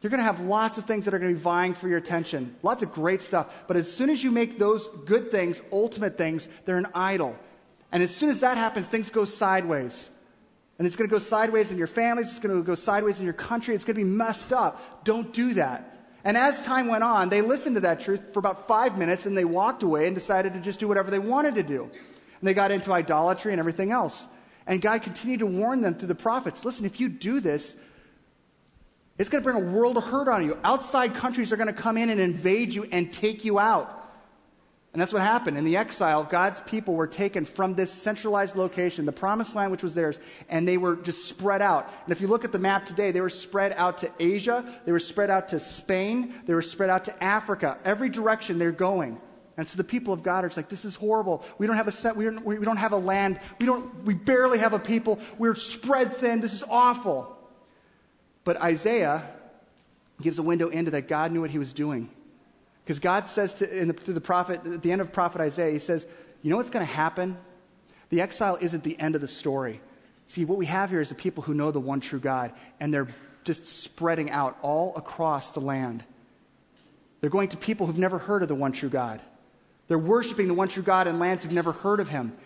You're 0.01 0.10
going 0.10 0.19
to 0.19 0.25
have 0.25 0.41
lots 0.41 0.77
of 0.77 0.86
things 0.86 1.05
that 1.05 1.13
are 1.13 1.19
going 1.19 1.31
to 1.31 1.38
be 1.38 1.41
vying 1.41 1.74
for 1.74 1.88
your 1.88 1.98
attention, 1.98 2.55
lots 2.63 2.84
of 2.84 2.93
great 2.93 3.22
stuff. 3.22 3.48
But 3.65 3.77
as 3.77 3.91
soon 3.91 4.10
as 4.10 4.24
you 4.24 4.29
make 4.29 4.60
those 4.60 4.88
good 5.05 5.31
things 5.31 5.62
ultimate 5.72 6.17
things, 6.17 6.48
they're 6.65 6.77
an 6.77 6.88
idol. 6.93 7.36
And 7.91 8.03
as 8.03 8.13
soon 8.13 8.29
as 8.29 8.41
that 8.41 8.57
happens, 8.57 8.88
things 8.88 9.10
go 9.10 9.24
sideways. 9.25 10.10
And 10.77 10.86
it's 10.86 10.96
going 10.96 11.10
to 11.10 11.13
go 11.13 11.19
sideways 11.19 11.72
in 11.72 11.77
your 11.77 11.88
families, 11.88 12.27
it's 12.27 12.39
going 12.39 12.55
to 12.55 12.63
go 12.63 12.75
sideways 12.75 13.19
in 13.19 13.25
your 13.25 13.34
country, 13.34 13.74
it's 13.74 13.84
going 13.84 13.96
to 13.96 14.03
be 14.03 14.10
messed 14.10 14.53
up. 14.53 15.03
Don't 15.03 15.34
do 15.34 15.55
that. 15.55 15.98
And 16.24 16.38
as 16.38 16.62
time 16.63 16.88
went 16.88 17.03
on, 17.03 17.29
they 17.29 17.41
listened 17.41 17.75
to 17.75 17.81
that 17.81 18.01
truth 18.01 18.22
for 18.34 18.39
about 18.39 18.67
five 18.67 18.98
minutes 18.98 19.25
and 19.25 19.38
they 19.38 19.46
walked 19.46 19.81
away 19.81 20.07
and 20.07 20.15
decided 20.15 20.53
to 20.53 20.60
just 20.60 20.79
do 20.79 20.88
whatever 20.88 21.10
they 21.10 21.19
wanted 21.19 21.55
to 21.55 21.63
do. 21.63 21.84
And 21.84 22.48
they 22.48 22.53
got 22.53 22.72
into 22.72 22.91
idolatry 22.91 23.53
and 23.53 23.60
everything 23.60 23.91
else. 23.91 24.27
And 24.67 24.81
God 24.81 25.01
continued 25.01 25.39
to 25.39 25.46
warn 25.46 25.81
them 25.81 25.96
through 25.96 26.10
the 26.10 26.15
prophets 26.15 26.65
listen, 26.65 26.86
if 26.86 27.00
you 27.00 27.10
do 27.10 27.39
this, 27.39 27.75
it's 29.17 29.29
going 29.29 29.43
to 29.43 29.51
bring 29.51 29.63
a 29.63 29.72
world 29.72 29.98
of 29.98 30.03
hurt 30.03 30.27
on 30.27 30.46
you. 30.46 30.57
Outside 30.63 31.15
countries 31.15 31.51
are 31.51 31.57
going 31.57 31.74
to 31.74 31.81
come 31.81 31.98
in 31.98 32.10
and 32.10 32.19
invade 32.19 32.74
you 32.74 32.84
and 32.84 33.12
take 33.12 33.46
you 33.46 33.57
out. 33.57 33.97
And 34.94 35.01
that's 35.01 35.13
what 35.13 35.22
happened. 35.22 35.58
In 35.58 35.63
the 35.63 35.77
exile, 35.77 36.24
God's 36.24 36.60
people 36.62 36.96
were 36.96 37.08
taken 37.08 37.46
from 37.46 37.75
this 37.75 37.91
centralized 37.91 38.56
location, 38.56 39.06
the 39.06 39.12
promised 39.12 39.53
land 39.53 39.72
which 39.72 39.84
was 39.84 39.94
theirs, 39.94 40.17
and 40.50 40.67
they 40.67 40.77
were 40.77 40.96
just 40.96 41.25
spread 41.25 41.62
out. 41.62 41.91
And 42.06 42.12
if 42.12 42.22
you 42.22 42.27
look 42.27 42.46
at 42.46 42.51
the 42.51 42.60
map 42.60 42.86
today, 42.86 43.12
they 43.12 43.22
were 43.22 43.29
spread 43.29 43.74
out 43.74 44.00
to 44.00 44.12
Asia, 44.20 44.65
they 44.86 44.91
were 44.91 45.00
spread 45.00 45.29
out 45.29 45.50
to 45.50 45.60
Spain, 45.60 46.34
they 46.48 46.53
were 46.53 46.62
spread 46.62 46.89
out 46.89 47.06
to 47.06 47.24
Africa. 47.24 47.77
Every 47.86 48.10
direction 48.10 48.58
they're 48.58 48.72
going. 48.72 49.20
And 49.58 49.67
so 49.67 49.75
the 49.75 49.84
people 49.84 50.13
of 50.13 50.24
God 50.24 50.46
are 50.46 50.48
just 50.48 50.58
like, 50.58 50.70
this 50.70 50.86
is 50.86 50.96
horrible. 50.96 51.44
We 51.58 51.67
don't 51.67 51.75
have 51.75 51.88
a 51.88 51.91
set, 51.91 52.15
we 52.15 52.25
don't, 52.25 52.46
we 52.46 52.58
don't 52.58 52.77
have 52.77 52.94
a 52.94 52.98
land. 52.98 53.39
We 53.60 53.65
don't, 53.65 54.06
we 54.06 54.13
barely 54.13 54.60
have 54.60 54.74
a 54.74 54.79
people. 54.79 55.20
We're 55.38 55.56
spread 55.56 56.13
thin. 56.13 56.41
This 56.41 56.53
is 56.53 56.63
awful. 56.67 57.36
But 58.44 58.62
Isaiah 58.62 59.27
gives 60.22 60.39
a 60.39 60.44
window 60.44 60.70
into 60.70 60.91
that 60.91 61.08
God 61.08 61.32
knew 61.32 61.41
what 61.41 61.50
he 61.50 61.60
was 61.60 61.74
doing. 61.74 62.10
Because 62.88 63.00
God 63.00 63.27
says 63.27 63.53
to, 63.56 63.65
the, 63.65 63.91
through 63.91 64.13
the 64.13 64.22
prophet, 64.22 64.62
at 64.65 64.82
the 64.82 64.94
end 64.94 65.01
of 65.01 65.12
prophet 65.12 65.41
Isaiah, 65.41 65.74
he 65.74 65.79
says, 65.79 66.08
you 66.41 66.50
know 66.50 66.56
what's 66.56 66.70
going 66.70 66.86
to 66.86 66.89
happen? 66.89 67.38
The 68.12 68.22
exile 68.22 68.58
isn't 68.62 68.86
the 68.86 68.98
end 68.98 69.13
of 69.13 69.20
the 69.20 69.27
story. 69.27 69.82
See, 70.29 70.46
what 70.46 70.58
we 70.58 70.67
have 70.67 70.89
here 70.89 71.01
is 71.01 71.10
the 71.10 71.15
people 71.15 71.44
who 71.44 71.53
know 71.53 71.70
the 71.72 71.82
one 71.82 72.00
true 72.00 72.20
God, 72.20 72.53
and 72.79 72.94
they're 72.94 73.10
just 73.44 73.67
spreading 73.67 74.32
out 74.32 74.58
all 74.62 74.96
across 74.96 75.51
the 75.51 75.60
land. 75.60 76.06
They're 77.20 77.29
going 77.29 77.50
to 77.50 77.58
people 77.58 77.88
who've 77.88 77.98
never 77.98 78.20
heard 78.20 78.41
of 78.41 78.48
the 78.48 78.56
one 78.56 78.72
true 78.72 78.88
God. 78.88 79.20
They're 79.89 79.98
worshiping 79.98 80.48
the 80.48 80.53
one 80.53 80.70
true 80.70 80.84
God 80.84 81.08
in 81.08 81.20
lands 81.20 81.44
who've 81.44 81.51
never 81.51 81.74
heard 81.74 82.00
of 82.00 82.08
him. 82.08 82.38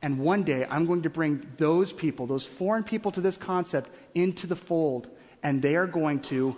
And 0.00 0.18
one 0.18 0.44
day, 0.44 0.66
I'm 0.70 0.86
going 0.86 1.02
to 1.02 1.10
bring 1.10 1.46
those 1.58 1.92
people, 1.92 2.26
those 2.26 2.46
foreign 2.46 2.84
people 2.84 3.12
to 3.12 3.20
this 3.20 3.36
concept, 3.36 3.90
into 4.14 4.46
the 4.46 4.56
fold 4.56 5.08
and 5.42 5.62
they 5.62 5.76
are 5.76 5.86
going 5.86 6.20
to 6.20 6.56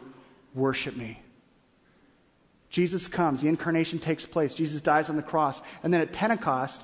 worship 0.55 0.97
me. 0.97 1.21
Jesus 2.73 3.07
comes, 3.07 3.43
the 3.43 3.49
incarnation 3.49 3.99
takes 3.99 4.25
place, 4.25 4.55
Jesus 4.55 4.81
dies 4.81 5.11
on 5.11 5.17
the 5.17 5.23
cross, 5.23 5.61
and 5.83 5.93
then 5.93 6.01
at 6.01 6.11
Pentecost, 6.11 6.83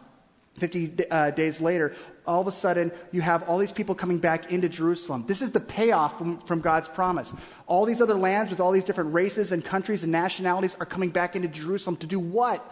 50 0.59 1.11
uh, 1.11 1.30
days 1.30 1.62
later, 1.62 1.97
all 2.26 2.42
of 2.42 2.47
a 2.47 2.52
sudden, 2.52 2.92
you 3.11 3.23
have 3.23 3.42
all 3.45 3.57
these 3.57 3.73
people 3.73 3.95
coming 3.95 4.18
back 4.18 4.52
into 4.52 4.68
Jerusalem. 4.68 5.25
This 5.26 5.40
is 5.40 5.50
the 5.50 5.61
payoff 5.61 6.18
from, 6.18 6.40
from, 6.40 6.61
God's 6.61 6.88
promise. 6.88 7.33
All 7.66 7.87
these 7.87 8.02
other 8.02 8.14
lands 8.14 8.50
with 8.50 8.61
all 8.61 8.71
these 8.71 8.85
different 8.85 9.14
races 9.14 9.50
and 9.50 9.64
countries 9.64 10.02
and 10.02 10.12
nationalities 10.12 10.76
are 10.78 10.85
coming 10.85 11.09
back 11.09 11.35
into 11.35 11.49
Jerusalem 11.49 11.97
to 11.97 12.07
do 12.07 12.21
what? 12.21 12.62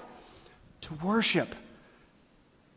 To 0.83 0.95
worship 0.97 1.55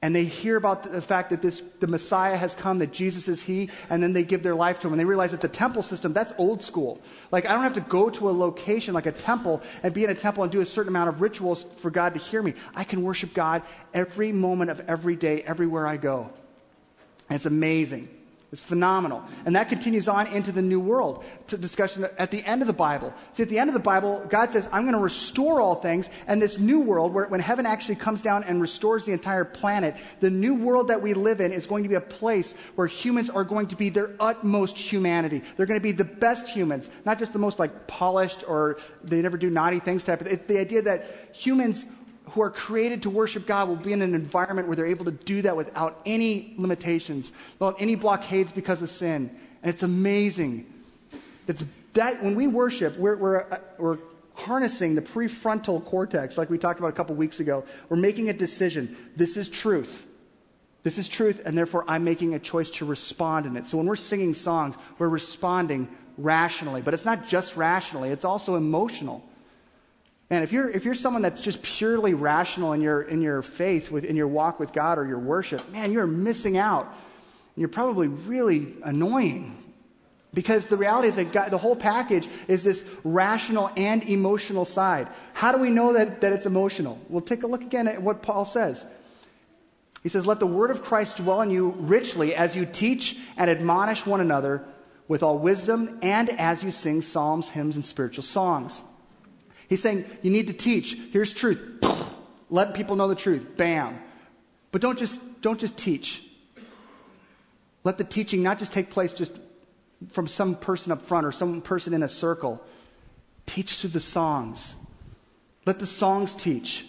and 0.01 0.15
they 0.15 0.23
hear 0.23 0.55
about 0.55 0.89
the 0.89 1.01
fact 1.01 1.29
that 1.31 1.41
this, 1.41 1.61
the 1.81 1.87
Messiah 1.87 2.37
has 2.37 2.55
come, 2.55 2.79
that 2.79 2.93
Jesus 2.93 3.27
is 3.27 3.41
He, 3.41 3.69
and 3.89 4.01
then 4.01 4.13
they 4.13 4.23
give 4.23 4.43
their 4.43 4.55
life 4.55 4.79
to 4.79 4.87
Him. 4.87 4.93
And 4.93 4.99
they 4.99 5.05
realize 5.05 5.31
that 5.31 5.41
the 5.41 5.49
temple 5.49 5.83
system, 5.83 6.13
that's 6.13 6.31
old 6.37 6.63
school. 6.63 7.01
Like, 7.31 7.45
I 7.45 7.53
don't 7.53 7.63
have 7.63 7.73
to 7.73 7.81
go 7.81 8.09
to 8.11 8.29
a 8.29 8.31
location 8.31 8.93
like 8.93 9.07
a 9.07 9.11
temple 9.11 9.61
and 9.83 9.93
be 9.93 10.05
in 10.05 10.09
a 10.09 10.15
temple 10.15 10.43
and 10.43 10.51
do 10.51 10.61
a 10.61 10.65
certain 10.65 10.89
amount 10.89 11.09
of 11.09 11.19
rituals 11.19 11.65
for 11.81 11.91
God 11.91 12.13
to 12.13 12.19
hear 12.19 12.41
me. 12.41 12.53
I 12.73 12.85
can 12.85 13.03
worship 13.03 13.33
God 13.33 13.61
every 13.93 14.31
moment 14.31 14.71
of 14.71 14.79
every 14.87 15.17
day, 15.17 15.43
everywhere 15.43 15.85
I 15.85 15.97
go. 15.97 16.29
And 17.29 17.35
it's 17.35 17.45
amazing. 17.45 18.07
It's 18.51 18.61
phenomenal. 18.63 19.23
And 19.45 19.55
that 19.55 19.69
continues 19.69 20.07
on 20.07 20.25
into 20.25 20.51
the 20.51 20.63
New 20.63 20.79
World 20.79 21.23
to 21.47 21.57
discussion 21.57 22.07
at 22.17 22.31
the 22.31 22.43
end 22.43 22.61
of 22.61 22.67
the 22.67 22.73
Bible. 22.73 23.13
See, 23.35 23.43
at 23.43 23.49
the 23.49 23.59
end 23.59 23.69
of 23.69 23.75
the 23.75 23.79
Bible, 23.79 24.25
God 24.27 24.51
says, 24.51 24.67
I'm 24.71 24.83
going 24.83 24.93
to 24.93 24.99
restore 24.99 25.61
all 25.61 25.75
things. 25.75 26.09
And 26.25 26.41
this 26.41 26.57
new 26.57 26.79
world, 26.79 27.13
where, 27.13 27.27
when 27.27 27.41
heaven 27.41 27.67
actually 27.67 27.97
comes 27.97 28.23
down 28.23 28.43
and 28.45 28.59
restores 28.59 29.05
the 29.05 29.11
entire 29.11 29.45
planet, 29.45 29.95
the 30.19 30.31
new 30.31 30.55
world 30.55 30.87
that 30.87 30.99
we 30.99 31.13
live 31.13 31.41
in 31.41 31.51
is 31.51 31.67
going 31.67 31.83
to 31.83 31.89
be 31.89 31.95
a 31.95 32.01
place 32.01 32.55
where 32.73 32.87
humans 32.87 33.29
are 33.29 33.43
going 33.43 33.67
to 33.67 33.75
be 33.75 33.89
their 33.89 34.15
utmost 34.19 34.79
humanity. 34.79 35.43
They're 35.55 35.67
going 35.67 35.79
to 35.79 35.83
be 35.83 35.91
the 35.91 36.03
best 36.03 36.49
humans, 36.49 36.89
not 37.05 37.19
just 37.19 37.33
the 37.33 37.39
most 37.39 37.59
like 37.59 37.85
polished 37.85 38.43
or 38.47 38.79
they 39.03 39.21
never 39.21 39.37
do 39.37 39.51
naughty 39.51 39.79
things 39.79 40.03
type 40.03 40.21
of 40.21 40.27
It's 40.27 40.47
the 40.47 40.59
idea 40.59 40.81
that 40.81 41.29
humans 41.33 41.85
who 42.29 42.41
are 42.41 42.49
created 42.49 43.03
to 43.03 43.09
worship 43.09 43.45
God 43.45 43.67
will 43.67 43.75
be 43.75 43.93
in 43.93 44.01
an 44.01 44.15
environment 44.15 44.67
where 44.67 44.75
they're 44.75 44.85
able 44.85 45.05
to 45.05 45.11
do 45.11 45.41
that 45.43 45.55
without 45.55 46.01
any 46.05 46.53
limitations, 46.57 47.31
without 47.59 47.75
any 47.79 47.95
blockades 47.95 48.51
because 48.51 48.81
of 48.81 48.89
sin. 48.89 49.29
And 49.63 49.73
it's 49.73 49.83
amazing. 49.83 50.65
It's 51.47 51.63
that 51.93 52.23
when 52.23 52.35
we 52.35 52.47
worship, 52.47 52.97
we're, 52.97 53.15
we're, 53.15 53.41
uh, 53.41 53.59
we're 53.77 53.97
harnessing 54.35 54.95
the 54.95 55.01
prefrontal 55.01 55.83
cortex, 55.83 56.37
like 56.37 56.49
we 56.49 56.57
talked 56.57 56.79
about 56.79 56.89
a 56.89 56.93
couple 56.93 57.15
weeks 57.15 57.39
ago. 57.39 57.65
We're 57.89 57.97
making 57.97 58.29
a 58.29 58.33
decision. 58.33 58.95
This 59.15 59.37
is 59.37 59.49
truth. 59.49 60.05
This 60.83 60.97
is 60.97 61.09
truth, 61.09 61.41
and 61.45 61.57
therefore 61.57 61.83
I'm 61.87 62.03
making 62.03 62.33
a 62.35 62.39
choice 62.39 62.69
to 62.71 62.85
respond 62.85 63.45
in 63.45 63.57
it. 63.57 63.69
So 63.69 63.77
when 63.77 63.85
we're 63.85 63.97
singing 63.97 64.33
songs, 64.33 64.75
we're 64.97 65.09
responding 65.09 65.89
rationally. 66.17 66.81
But 66.81 66.93
it's 66.93 67.05
not 67.05 67.27
just 67.27 67.57
rationally, 67.57 68.09
it's 68.09 68.25
also 68.25 68.55
emotional. 68.55 69.23
And 70.29 70.43
if 70.43 70.51
you're, 70.51 70.69
if 70.69 70.85
you're 70.85 70.95
someone 70.95 71.23
that's 71.23 71.41
just 71.41 71.61
purely 71.61 72.13
rational 72.13 72.73
in 72.73 72.81
your, 72.81 73.01
in 73.01 73.21
your 73.21 73.41
faith, 73.41 73.89
with, 73.89 74.05
in 74.05 74.15
your 74.15 74.27
walk 74.27 74.59
with 74.59 74.73
God 74.73 74.99
or 74.99 75.07
your 75.07 75.17
worship, 75.17 75.71
man, 75.71 75.91
you're 75.91 76.05
missing 76.05 76.57
out. 76.57 76.85
And 76.85 77.61
you're 77.61 77.69
probably 77.69 78.07
really 78.07 78.75
annoying. 78.83 79.55
Because 80.31 80.67
the 80.67 80.77
reality 80.77 81.07
is 81.07 81.15
that 81.15 81.31
God, 81.31 81.49
the 81.49 81.57
whole 81.57 81.75
package 81.75 82.27
is 82.47 82.61
this 82.61 82.85
rational 83.03 83.71
and 83.75 84.03
emotional 84.03 84.65
side. 84.65 85.07
How 85.33 85.51
do 85.51 85.57
we 85.57 85.71
know 85.71 85.93
that, 85.93 86.21
that 86.21 86.31
it's 86.31 86.45
emotional? 86.45 86.99
We'll 87.09 87.21
take 87.21 87.41
a 87.41 87.47
look 87.47 87.61
again 87.61 87.87
at 87.87 88.03
what 88.03 88.21
Paul 88.21 88.45
says. 88.45 88.85
He 90.03 90.09
says, 90.09 90.27
Let 90.27 90.39
the 90.39 90.45
word 90.45 90.69
of 90.69 90.83
Christ 90.83 91.17
dwell 91.17 91.41
in 91.41 91.49
you 91.49 91.69
richly 91.71 92.35
as 92.35 92.55
you 92.55 92.67
teach 92.67 93.17
and 93.35 93.49
admonish 93.49 94.05
one 94.05 94.21
another 94.21 94.63
with 95.07 95.23
all 95.23 95.39
wisdom 95.39 95.97
and 96.03 96.29
as 96.29 96.61
you 96.63 96.69
sing 96.69 97.01
psalms, 97.01 97.49
hymns, 97.49 97.75
and 97.75 97.83
spiritual 97.83 98.23
songs 98.23 98.83
He's 99.69 99.81
saying 99.81 100.05
you 100.23 100.31
need 100.31 100.47
to 100.47 100.53
teach. 100.53 100.97
Here's 101.11 101.33
truth. 101.33 101.61
Let 102.49 102.73
people 102.73 102.95
know 102.95 103.07
the 103.07 103.15
truth. 103.15 103.55
Bam. 103.55 103.99
But 104.71 104.81
don't 104.81 104.97
just, 104.97 105.19
don't 105.41 105.59
just 105.59 105.77
teach. 105.77 106.23
Let 107.83 107.97
the 107.97 108.03
teaching 108.03 108.43
not 108.43 108.59
just 108.59 108.73
take 108.73 108.89
place 108.89 109.13
just 109.13 109.31
from 110.11 110.27
some 110.27 110.55
person 110.55 110.91
up 110.91 111.05
front 111.05 111.25
or 111.25 111.31
some 111.31 111.61
person 111.61 111.93
in 111.93 112.03
a 112.03 112.09
circle. 112.09 112.61
Teach 113.45 113.75
through 113.75 113.91
the 113.91 113.99
songs. 113.99 114.73
Let 115.65 115.79
the 115.79 115.87
songs 115.87 116.33
teach. 116.35 116.87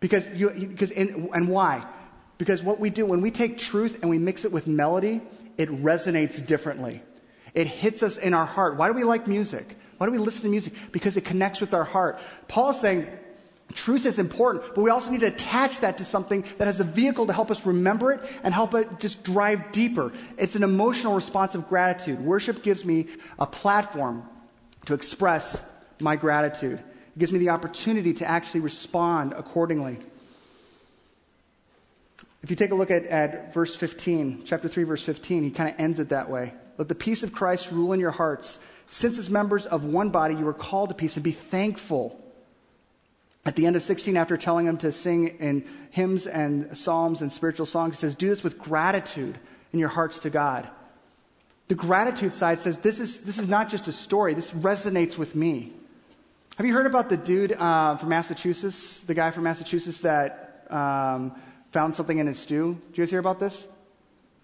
Because 0.00 0.26
you, 0.34 0.50
because 0.50 0.90
in, 0.90 1.30
and 1.32 1.48
why? 1.48 1.86
Because 2.36 2.62
what 2.62 2.80
we 2.80 2.90
do 2.90 3.06
when 3.06 3.20
we 3.20 3.30
take 3.30 3.58
truth 3.58 3.98
and 4.02 4.10
we 4.10 4.18
mix 4.18 4.44
it 4.44 4.50
with 4.50 4.66
melody, 4.66 5.20
it 5.56 5.70
resonates 5.70 6.44
differently. 6.44 7.02
It 7.54 7.68
hits 7.68 8.02
us 8.02 8.16
in 8.16 8.34
our 8.34 8.46
heart. 8.46 8.76
Why 8.76 8.88
do 8.88 8.94
we 8.94 9.04
like 9.04 9.28
music? 9.28 9.76
Why 10.02 10.06
do 10.06 10.12
we 10.14 10.18
listen 10.18 10.42
to 10.42 10.48
music? 10.48 10.72
Because 10.90 11.16
it 11.16 11.24
connects 11.24 11.60
with 11.60 11.72
our 11.72 11.84
heart. 11.84 12.18
Paul 12.48 12.70
is 12.70 12.80
saying 12.80 13.06
truth 13.72 14.04
is 14.04 14.18
important, 14.18 14.74
but 14.74 14.82
we 14.82 14.90
also 14.90 15.12
need 15.12 15.20
to 15.20 15.26
attach 15.26 15.78
that 15.78 15.98
to 15.98 16.04
something 16.04 16.44
that 16.58 16.66
has 16.66 16.80
a 16.80 16.84
vehicle 16.84 17.28
to 17.28 17.32
help 17.32 17.52
us 17.52 17.64
remember 17.64 18.10
it 18.10 18.20
and 18.42 18.52
help 18.52 18.74
it 18.74 18.98
just 18.98 19.22
drive 19.22 19.70
deeper. 19.70 20.12
It's 20.36 20.56
an 20.56 20.64
emotional 20.64 21.14
response 21.14 21.54
of 21.54 21.68
gratitude. 21.68 22.20
Worship 22.20 22.64
gives 22.64 22.84
me 22.84 23.06
a 23.38 23.46
platform 23.46 24.24
to 24.86 24.94
express 24.94 25.60
my 26.00 26.16
gratitude. 26.16 26.80
It 26.80 27.18
gives 27.20 27.30
me 27.30 27.38
the 27.38 27.50
opportunity 27.50 28.12
to 28.14 28.28
actually 28.28 28.58
respond 28.58 29.34
accordingly. 29.34 30.00
If 32.42 32.50
you 32.50 32.56
take 32.56 32.72
a 32.72 32.74
look 32.74 32.90
at, 32.90 33.06
at 33.06 33.54
verse 33.54 33.76
15, 33.76 34.42
chapter 34.46 34.66
3, 34.66 34.82
verse 34.82 35.04
15, 35.04 35.44
he 35.44 35.50
kind 35.52 35.72
of 35.72 35.78
ends 35.78 36.00
it 36.00 36.08
that 36.08 36.28
way. 36.28 36.54
Let 36.76 36.88
the 36.88 36.96
peace 36.96 37.22
of 37.22 37.32
Christ 37.32 37.70
rule 37.70 37.92
in 37.92 38.00
your 38.00 38.10
hearts 38.10 38.58
since, 38.92 39.16
as 39.16 39.30
members 39.30 39.64
of 39.64 39.84
one 39.84 40.10
body, 40.10 40.34
you 40.34 40.44
were 40.44 40.52
called 40.52 40.90
to 40.90 40.94
peace 40.94 41.16
and 41.16 41.24
be 41.24 41.32
thankful. 41.32 42.20
At 43.46 43.56
the 43.56 43.64
end 43.64 43.74
of 43.74 43.82
16, 43.82 44.18
after 44.18 44.36
telling 44.36 44.66
them 44.66 44.76
to 44.78 44.92
sing 44.92 45.28
in 45.38 45.64
hymns 45.90 46.26
and 46.26 46.76
psalms 46.76 47.22
and 47.22 47.32
spiritual 47.32 47.64
songs, 47.64 47.94
he 47.94 48.00
says, 48.02 48.14
Do 48.14 48.28
this 48.28 48.44
with 48.44 48.58
gratitude. 48.58 49.38
in 49.72 49.78
your 49.78 49.88
hearts 49.88 50.18
to 50.18 50.30
God. 50.30 50.68
The 51.68 51.74
gratitude 51.74 52.34
side 52.34 52.60
says, 52.60 52.76
this 52.78 53.00
is, 53.00 53.20
this 53.20 53.38
is 53.38 53.48
not 53.48 53.70
just 53.70 53.88
a 53.88 53.92
story, 53.92 54.34
this 54.34 54.50
resonates 54.50 55.16
with 55.16 55.34
me. 55.34 55.72
Have 56.56 56.66
you 56.66 56.74
heard 56.74 56.84
about 56.84 57.08
the 57.08 57.16
dude 57.16 57.52
uh, 57.52 57.96
from 57.96 58.10
Massachusetts, 58.10 58.98
the 58.98 59.14
guy 59.14 59.30
from 59.30 59.44
Massachusetts 59.44 60.00
that 60.00 60.66
um, 60.68 61.32
found 61.70 61.94
something 61.94 62.18
in 62.18 62.26
his 62.26 62.38
stew? 62.38 62.78
Did 62.90 62.98
you 62.98 63.04
guys 63.04 63.10
hear 63.10 63.20
about 63.20 63.40
this? 63.40 63.66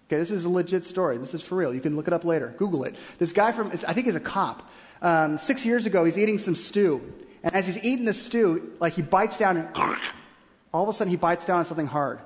Okay, 0.09 0.17
this 0.17 0.31
is 0.31 0.43
a 0.43 0.49
legit 0.49 0.85
story. 0.85 1.19
This 1.19 1.35
is 1.35 1.43
for 1.43 1.55
real. 1.55 1.71
You 1.71 1.81
can 1.81 1.95
look 1.95 2.07
it 2.07 2.13
up 2.13 2.25
later. 2.25 2.51
Google 2.57 2.83
it. 2.83 2.95
This 3.19 3.31
guy 3.31 3.51
from, 3.51 3.71
I 3.87 3.93
think 3.93 4.07
he's 4.07 4.15
a 4.15 4.19
cop. 4.19 4.67
Um, 5.03 5.37
six 5.37 5.63
years 5.63 5.85
ago, 5.85 6.03
he's 6.03 6.17
eating 6.17 6.39
some 6.39 6.55
stew. 6.55 6.99
And 7.43 7.53
as 7.53 7.67
he's 7.67 7.77
eating 7.77 8.05
the 8.05 8.13
stew, 8.13 8.73
like 8.79 8.93
he 8.93 9.03
bites 9.03 9.37
down 9.37 9.57
and 9.57 9.69
all 10.73 10.81
of 10.81 10.89
a 10.89 10.93
sudden 10.93 11.11
he 11.11 11.15
bites 11.15 11.45
down 11.45 11.59
on 11.59 11.65
something 11.65 11.85
hard, 11.85 12.19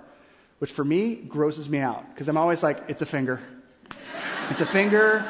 which 0.60 0.72
for 0.72 0.86
me 0.86 1.16
grosses 1.16 1.68
me 1.68 1.80
out 1.80 2.08
because 2.13 2.30
I'm 2.30 2.38
always 2.38 2.63
like, 2.63 2.86
it's 2.88 3.02
a 3.02 3.06
finger. 3.06 3.42
It's 4.50 4.62
a 4.62 4.66
finger, 4.66 5.30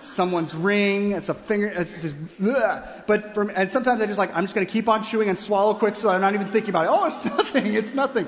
someone's 0.00 0.56
ring, 0.56 1.12
it's 1.12 1.28
a 1.28 1.34
finger, 1.34 1.68
it's 1.68 1.92
just, 2.02 2.16
ugh. 2.44 2.84
but 3.06 3.32
for, 3.32 3.48
and 3.48 3.70
sometimes 3.70 4.02
I 4.02 4.06
just 4.06 4.18
like, 4.18 4.34
I'm 4.34 4.42
just 4.42 4.56
going 4.56 4.66
to 4.66 4.72
keep 4.72 4.88
on 4.88 5.04
chewing 5.04 5.28
and 5.28 5.38
swallow 5.38 5.74
quick 5.74 5.94
so 5.94 6.10
I'm 6.10 6.20
not 6.20 6.34
even 6.34 6.48
thinking 6.48 6.70
about 6.70 6.86
it. 6.86 6.90
Oh, 6.90 7.04
it's 7.04 7.24
nothing, 7.36 7.74
it's 7.74 7.94
nothing. 7.94 8.26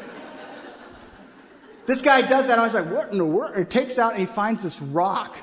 This 1.86 2.00
guy 2.00 2.22
does 2.22 2.46
that, 2.46 2.52
and 2.52 2.60
I 2.60 2.64
was 2.64 2.74
like, 2.74 2.90
what 2.90 3.12
in 3.12 3.18
the 3.18 3.26
world? 3.26 3.56
He 3.56 3.64
takes 3.64 3.98
out 3.98 4.12
and 4.12 4.20
he 4.20 4.26
finds 4.26 4.62
this 4.62 4.80
rock. 4.80 5.36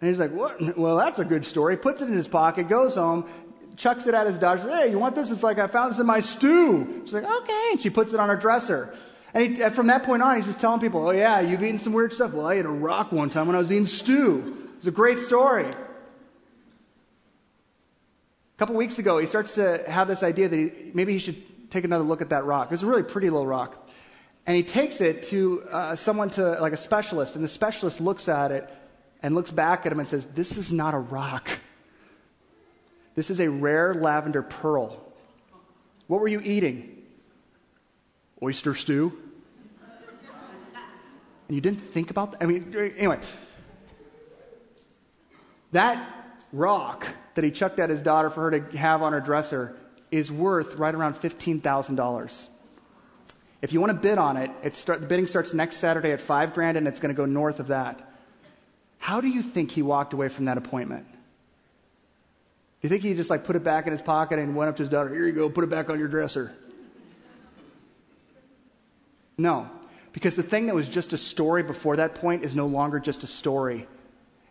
And 0.00 0.08
he's 0.08 0.18
like, 0.18 0.32
what? 0.32 0.78
Well, 0.78 0.96
that's 0.96 1.18
a 1.18 1.24
good 1.24 1.44
story. 1.44 1.76
Puts 1.76 2.00
it 2.02 2.08
in 2.08 2.14
his 2.14 2.28
pocket, 2.28 2.68
goes 2.68 2.94
home, 2.94 3.28
chucks 3.76 4.06
it 4.06 4.14
at 4.14 4.26
his 4.26 4.38
daughter. 4.38 4.62
Says, 4.62 4.70
hey, 4.72 4.90
you 4.90 4.98
want 4.98 5.14
this? 5.14 5.30
It's 5.30 5.42
like, 5.42 5.58
I 5.58 5.66
found 5.66 5.92
this 5.92 6.00
in 6.00 6.06
my 6.06 6.20
stew. 6.20 7.02
She's 7.04 7.12
like, 7.12 7.24
okay. 7.24 7.68
And 7.72 7.82
she 7.82 7.90
puts 7.90 8.12
it 8.12 8.20
on 8.20 8.28
her 8.28 8.36
dresser. 8.36 8.94
And, 9.34 9.56
he, 9.56 9.68
from 9.70 9.88
that 9.88 10.04
point 10.04 10.22
on, 10.22 10.36
he's 10.36 10.46
just 10.46 10.60
telling 10.60 10.80
people, 10.80 11.06
oh, 11.06 11.10
yeah, 11.10 11.40
you've 11.40 11.62
eaten 11.62 11.80
some 11.80 11.92
weird 11.92 12.12
stuff. 12.12 12.32
Well, 12.32 12.46
I 12.46 12.54
ate 12.54 12.64
a 12.64 12.70
rock 12.70 13.12
one 13.12 13.30
time 13.30 13.46
when 13.46 13.56
I 13.56 13.58
was 13.58 13.70
eating 13.70 13.86
stew. 13.86 14.68
It's 14.78 14.86
a 14.86 14.90
great 14.90 15.18
story. 15.18 15.66
A 15.66 15.76
couple 18.58 18.74
weeks 18.76 18.98
ago, 18.98 19.18
he 19.18 19.26
starts 19.26 19.54
to 19.54 19.84
have 19.86 20.08
this 20.08 20.22
idea 20.22 20.48
that 20.48 20.56
he, 20.56 20.90
maybe 20.94 21.12
he 21.12 21.18
should 21.18 21.70
take 21.70 21.84
another 21.84 22.04
look 22.04 22.22
at 22.22 22.30
that 22.30 22.44
rock. 22.44 22.72
It's 22.72 22.82
a 22.82 22.86
really 22.86 23.02
pretty 23.02 23.28
little 23.30 23.46
rock. 23.46 23.88
And 24.46 24.56
he 24.56 24.62
takes 24.62 25.00
it 25.00 25.24
to 25.24 25.62
uh, 25.70 25.96
someone, 25.96 26.30
to 26.30 26.60
like 26.60 26.72
a 26.72 26.76
specialist, 26.78 27.34
and 27.34 27.44
the 27.44 27.48
specialist 27.48 28.00
looks 28.00 28.28
at 28.28 28.50
it 28.52 28.68
and 29.22 29.34
looks 29.34 29.50
back 29.50 29.86
at 29.86 29.92
him 29.92 30.00
and 30.00 30.08
says, 30.08 30.26
This 30.34 30.56
is 30.56 30.72
not 30.72 30.94
a 30.94 30.98
rock. 30.98 31.48
This 33.14 33.30
is 33.30 33.40
a 33.40 33.50
rare 33.50 33.94
lavender 33.94 34.42
pearl. 34.42 35.00
What 36.06 36.20
were 36.20 36.28
you 36.28 36.40
eating? 36.40 37.02
Oyster 38.42 38.74
stew? 38.74 39.12
And 41.48 41.54
you 41.54 41.60
didn't 41.60 41.92
think 41.92 42.10
about 42.10 42.32
that? 42.32 42.42
I 42.42 42.46
mean, 42.46 42.74
anyway. 42.96 43.18
That 45.72 46.04
rock 46.52 47.06
that 47.34 47.44
he 47.44 47.50
chucked 47.50 47.78
at 47.78 47.90
his 47.90 48.00
daughter 48.02 48.30
for 48.30 48.50
her 48.50 48.60
to 48.60 48.78
have 48.78 49.02
on 49.02 49.12
her 49.12 49.20
dresser 49.20 49.76
is 50.10 50.32
worth 50.32 50.74
right 50.74 50.94
around 50.94 51.14
$15,000. 51.14 52.48
If 53.62 53.72
you 53.72 53.80
want 53.80 53.90
to 53.90 53.98
bid 53.98 54.18
on 54.18 54.36
it, 54.36 54.50
it 54.62 54.74
start, 54.74 55.00
the 55.00 55.06
bidding 55.06 55.26
starts 55.26 55.52
next 55.52 55.76
Saturday 55.76 56.12
at 56.12 56.20
five 56.20 56.54
grand 56.54 56.76
and 56.76 56.88
it's 56.88 57.00
going 57.00 57.14
to 57.14 57.16
go 57.16 57.26
north 57.26 57.60
of 57.60 57.68
that. 57.68 58.00
How 58.98 59.20
do 59.20 59.28
you 59.28 59.42
think 59.42 59.70
he 59.70 59.82
walked 59.82 60.12
away 60.12 60.28
from 60.28 60.46
that 60.46 60.56
appointment? 60.58 61.06
Do 61.10 61.18
you 62.82 62.88
think 62.88 63.02
he 63.02 63.12
just 63.14 63.28
like 63.28 63.44
put 63.44 63.56
it 63.56 63.64
back 63.64 63.86
in 63.86 63.92
his 63.92 64.00
pocket 64.00 64.38
and 64.38 64.56
went 64.56 64.70
up 64.70 64.76
to 64.76 64.82
his 64.82 64.90
daughter, 64.90 65.12
here 65.12 65.26
you 65.26 65.32
go, 65.32 65.50
put 65.50 65.64
it 65.64 65.70
back 65.70 65.90
on 65.90 65.98
your 65.98 66.08
dresser? 66.08 66.52
No. 69.36 69.68
Because 70.12 70.36
the 70.36 70.42
thing 70.42 70.66
that 70.66 70.74
was 70.74 70.88
just 70.88 71.12
a 71.12 71.18
story 71.18 71.62
before 71.62 71.96
that 71.96 72.14
point 72.16 72.44
is 72.44 72.54
no 72.54 72.66
longer 72.66 72.98
just 72.98 73.22
a 73.22 73.26
story. 73.26 73.86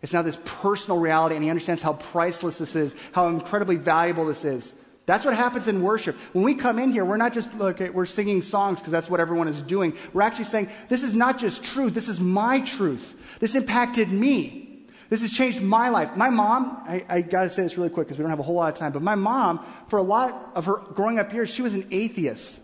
It's 0.02 0.14
now 0.14 0.22
this 0.22 0.40
personal 0.46 1.00
reality, 1.00 1.36
and 1.36 1.44
he 1.44 1.50
understands 1.50 1.82
how 1.82 1.94
priceless 1.94 2.58
this 2.58 2.76
is, 2.76 2.96
how 3.12 3.28
incredibly 3.28 3.76
valuable 3.76 4.26
this 4.26 4.46
is. 4.46 4.74
That's 5.10 5.26
what 5.26 5.34
happens 5.34 5.68
in 5.68 5.82
worship. 5.82 6.16
When 6.34 6.46
we 6.46 6.54
come 6.54 6.78
in 6.78 6.92
here, 6.92 7.04
we're 7.04 7.18
not 7.18 7.34
just, 7.34 7.52
look, 7.56 7.80
we're 7.80 8.06
singing 8.06 8.44
songs 8.44 8.78
because 8.78 8.92
that's 8.92 9.10
what 9.10 9.20
everyone 9.20 9.48
is 9.48 9.60
doing. 9.64 9.98
We're 10.14 10.22
actually 10.22 10.44
saying, 10.44 10.70
this 10.88 11.02
is 11.02 11.16
not 11.16 11.40
just 11.40 11.64
truth, 11.64 11.96
this 11.96 12.08
is 12.10 12.20
my 12.20 12.60
truth. 12.60 13.16
This 13.40 13.56
impacted 13.56 14.12
me. 14.12 14.86
This 15.10 15.22
has 15.22 15.32
changed 15.32 15.64
my 15.64 15.90
life. 15.90 16.16
My 16.16 16.30
mom, 16.30 16.84
I, 16.88 17.04
I 17.10 17.22
gotta 17.22 17.50
say 17.50 17.64
this 17.64 17.76
really 17.76 17.90
quick 17.90 18.06
because 18.06 18.20
we 18.20 18.22
don't 18.22 18.30
have 18.30 18.40
a 18.40 18.44
whole 18.44 18.54
lot 18.54 18.72
of 18.72 18.78
time, 18.78 18.92
but 18.92 19.02
my 19.02 19.16
mom, 19.16 19.66
for 19.88 19.98
a 19.98 20.04
lot 20.04 20.52
of 20.54 20.66
her 20.66 20.76
growing 20.94 21.18
up 21.18 21.34
years, 21.34 21.50
she 21.50 21.64
was 21.64 21.74
an 21.74 21.88
atheist. 21.90 22.60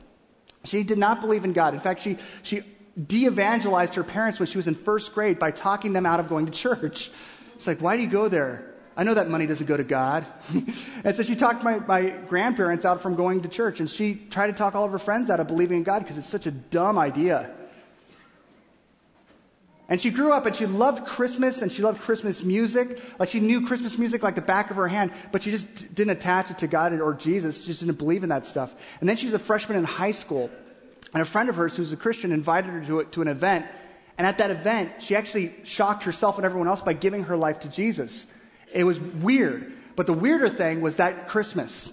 She 0.66 0.84
did 0.84 1.00
not 1.00 1.22
believe 1.22 1.46
in 1.46 1.54
God. 1.54 1.74
In 1.74 1.80
fact, 1.80 2.04
she, 2.04 2.20
she 2.44 2.62
de 3.08 3.26
evangelized 3.26 3.96
her 3.96 4.04
parents 4.04 4.38
when 4.38 4.46
she 4.46 4.60
was 4.60 4.68
in 4.68 4.76
first 4.76 5.16
grade 5.16 5.40
by 5.40 5.50
talking 5.50 5.94
them 5.94 6.06
out 6.06 6.20
of 6.20 6.30
going 6.30 6.46
to 6.46 6.52
church. 6.52 7.10
It's 7.56 7.66
like, 7.66 7.82
why 7.82 7.96
do 7.96 8.04
you 8.04 8.08
go 8.08 8.30
there? 8.30 8.75
I 8.98 9.04
know 9.04 9.14
that 9.14 9.30
money 9.30 9.46
doesn't 9.46 9.66
go 9.66 9.76
to 9.76 9.84
God. 9.84 10.26
and 11.04 11.16
so 11.16 11.24
she 11.24 11.36
talked 11.36 11.64
my, 11.64 11.80
my 11.80 12.10
grandparents 12.10 12.86
out 12.86 13.02
from 13.02 13.16
going 13.16 13.42
to 13.42 13.50
church, 13.50 13.80
and 13.80 13.90
she 13.90 14.16
tried 14.16 14.48
to 14.48 14.54
talk 14.54 14.74
all 14.76 14.86
of 14.86 14.92
her 14.92 15.00
friends 15.00 15.30
out 15.30 15.40
of 15.40 15.48
believing 15.48 15.78
in 15.78 15.84
God 15.84 16.00
because 16.00 16.18
it's 16.18 16.30
such 16.30 16.46
a 16.46 16.52
dumb 16.52 16.98
idea. 16.98 17.54
And 19.88 20.02
she 20.02 20.10
grew 20.10 20.34
up 20.34 20.48
and 20.48 20.56
she 20.56 20.66
loved 20.66 21.06
Christmas 21.06 21.62
and 21.62 21.72
she 21.72 21.84
loved 21.84 22.02
Christmas 22.02 22.42
music. 22.42 23.00
Like 23.20 23.30
she 23.30 23.40
knew 23.40 23.68
Christmas 23.68 23.98
music 24.00 24.24
like 24.24 24.34
the 24.34 24.42
back 24.42 24.72
of 24.72 24.78
her 24.78 24.88
hand, 24.88 25.12
but 25.32 25.44
she 25.44 25.52
just 25.52 25.94
didn't 25.94 26.18
attach 26.18 26.50
it 26.50 26.58
to 26.60 26.68
God 26.68 26.94
or 27.00 27.14
Jesus. 27.14 27.62
She 27.62 27.68
just 27.68 27.82
didn't 27.82 28.00
believe 28.00 28.24
in 28.24 28.30
that 28.30 28.48
stuff. 28.48 28.74
And 29.00 29.08
then 29.08 29.16
she's 29.16 29.34
a 29.34 29.40
freshman 29.40 29.78
in 29.78 29.84
high 29.84 30.12
school. 30.12 30.50
And 31.14 31.22
a 31.22 31.26
friend 31.26 31.50
of 31.50 31.56
hers 31.56 31.78
who's 31.78 31.94
a 31.94 31.98
Christian 31.98 32.32
invited 32.32 32.72
her 32.72 32.86
to, 32.86 33.04
to 33.12 33.22
an 33.22 33.28
event. 33.28 33.68
And 34.18 34.26
at 34.26 34.40
that 34.40 34.50
event, 34.50 34.92
she 35.00 35.16
actually 35.16 35.54
shocked 35.64 36.04
herself 36.04 36.38
and 36.38 36.46
everyone 36.46 36.68
else 36.68 36.82
by 36.82 36.94
giving 36.94 37.26
her 37.26 37.38
life 37.38 37.60
to 37.60 37.68
Jesus. 37.68 38.26
It 38.76 38.84
was 38.84 39.00
weird. 39.00 39.74
But 39.96 40.06
the 40.06 40.14
weirder 40.14 40.50
thing 40.50 40.82
was 40.82 40.96
that 40.96 41.30
Christmas. 41.30 41.92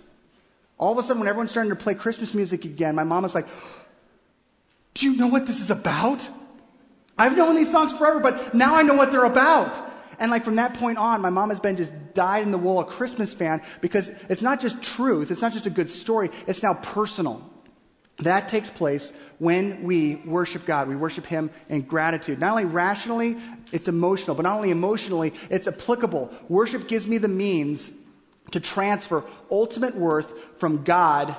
All 0.76 0.92
of 0.92 0.98
a 0.98 1.02
sudden, 1.02 1.20
when 1.20 1.28
everyone's 1.28 1.52
starting 1.52 1.70
to 1.70 1.76
play 1.76 1.94
Christmas 1.94 2.34
music 2.34 2.64
again, 2.64 2.96
my 2.96 3.04
mom 3.04 3.22
was 3.22 3.34
like, 3.34 3.46
Do 4.94 5.06
you 5.08 5.16
know 5.16 5.28
what 5.28 5.46
this 5.46 5.60
is 5.60 5.70
about? 5.70 6.28
I've 7.16 7.36
known 7.36 7.54
these 7.54 7.70
songs 7.70 7.92
forever, 7.92 8.18
but 8.18 8.52
now 8.52 8.74
I 8.74 8.82
know 8.82 8.94
what 8.94 9.12
they're 9.12 9.24
about. 9.24 9.90
And 10.18 10.30
like 10.30 10.44
from 10.44 10.56
that 10.56 10.74
point 10.74 10.98
on, 10.98 11.20
my 11.20 11.30
mom 11.30 11.50
has 11.50 11.60
been 11.60 11.76
just 11.76 11.92
dyed 12.14 12.42
in 12.42 12.50
the 12.50 12.58
wool 12.58 12.80
a 12.80 12.84
Christmas 12.84 13.32
fan 13.32 13.62
because 13.80 14.10
it's 14.28 14.42
not 14.42 14.60
just 14.60 14.82
truth, 14.82 15.30
it's 15.30 15.40
not 15.40 15.52
just 15.52 15.66
a 15.66 15.70
good 15.70 15.90
story, 15.90 16.30
it's 16.46 16.62
now 16.62 16.74
personal. 16.74 17.48
That 18.18 18.48
takes 18.48 18.70
place 18.70 19.12
when 19.38 19.82
we 19.82 20.16
worship 20.16 20.66
God. 20.66 20.88
We 20.88 20.96
worship 20.96 21.26
Him 21.26 21.50
in 21.68 21.82
gratitude. 21.82 22.38
Not 22.38 22.50
only 22.50 22.64
rationally, 22.64 23.38
it's 23.72 23.88
emotional, 23.88 24.36
but 24.36 24.42
not 24.42 24.56
only 24.56 24.70
emotionally, 24.70 25.32
it's 25.50 25.66
applicable. 25.66 26.30
Worship 26.48 26.88
gives 26.88 27.06
me 27.06 27.18
the 27.18 27.28
means 27.28 27.90
to 28.52 28.60
transfer 28.60 29.24
ultimate 29.50 29.96
worth 29.96 30.30
from 30.58 30.84
God 30.84 31.34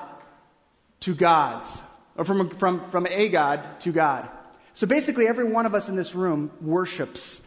to 1.01 1.13
God's, 1.13 1.81
or 2.17 2.25
from, 2.25 2.49
from, 2.57 2.89
from 2.89 3.07
a 3.07 3.29
God 3.29 3.79
to 3.81 3.91
God. 3.91 4.29
So 4.73 4.87
basically, 4.87 5.27
every 5.27 5.43
one 5.43 5.65
of 5.65 5.75
us 5.75 5.89
in 5.89 5.95
this 5.95 6.15
room 6.15 6.51
worships. 6.61 7.41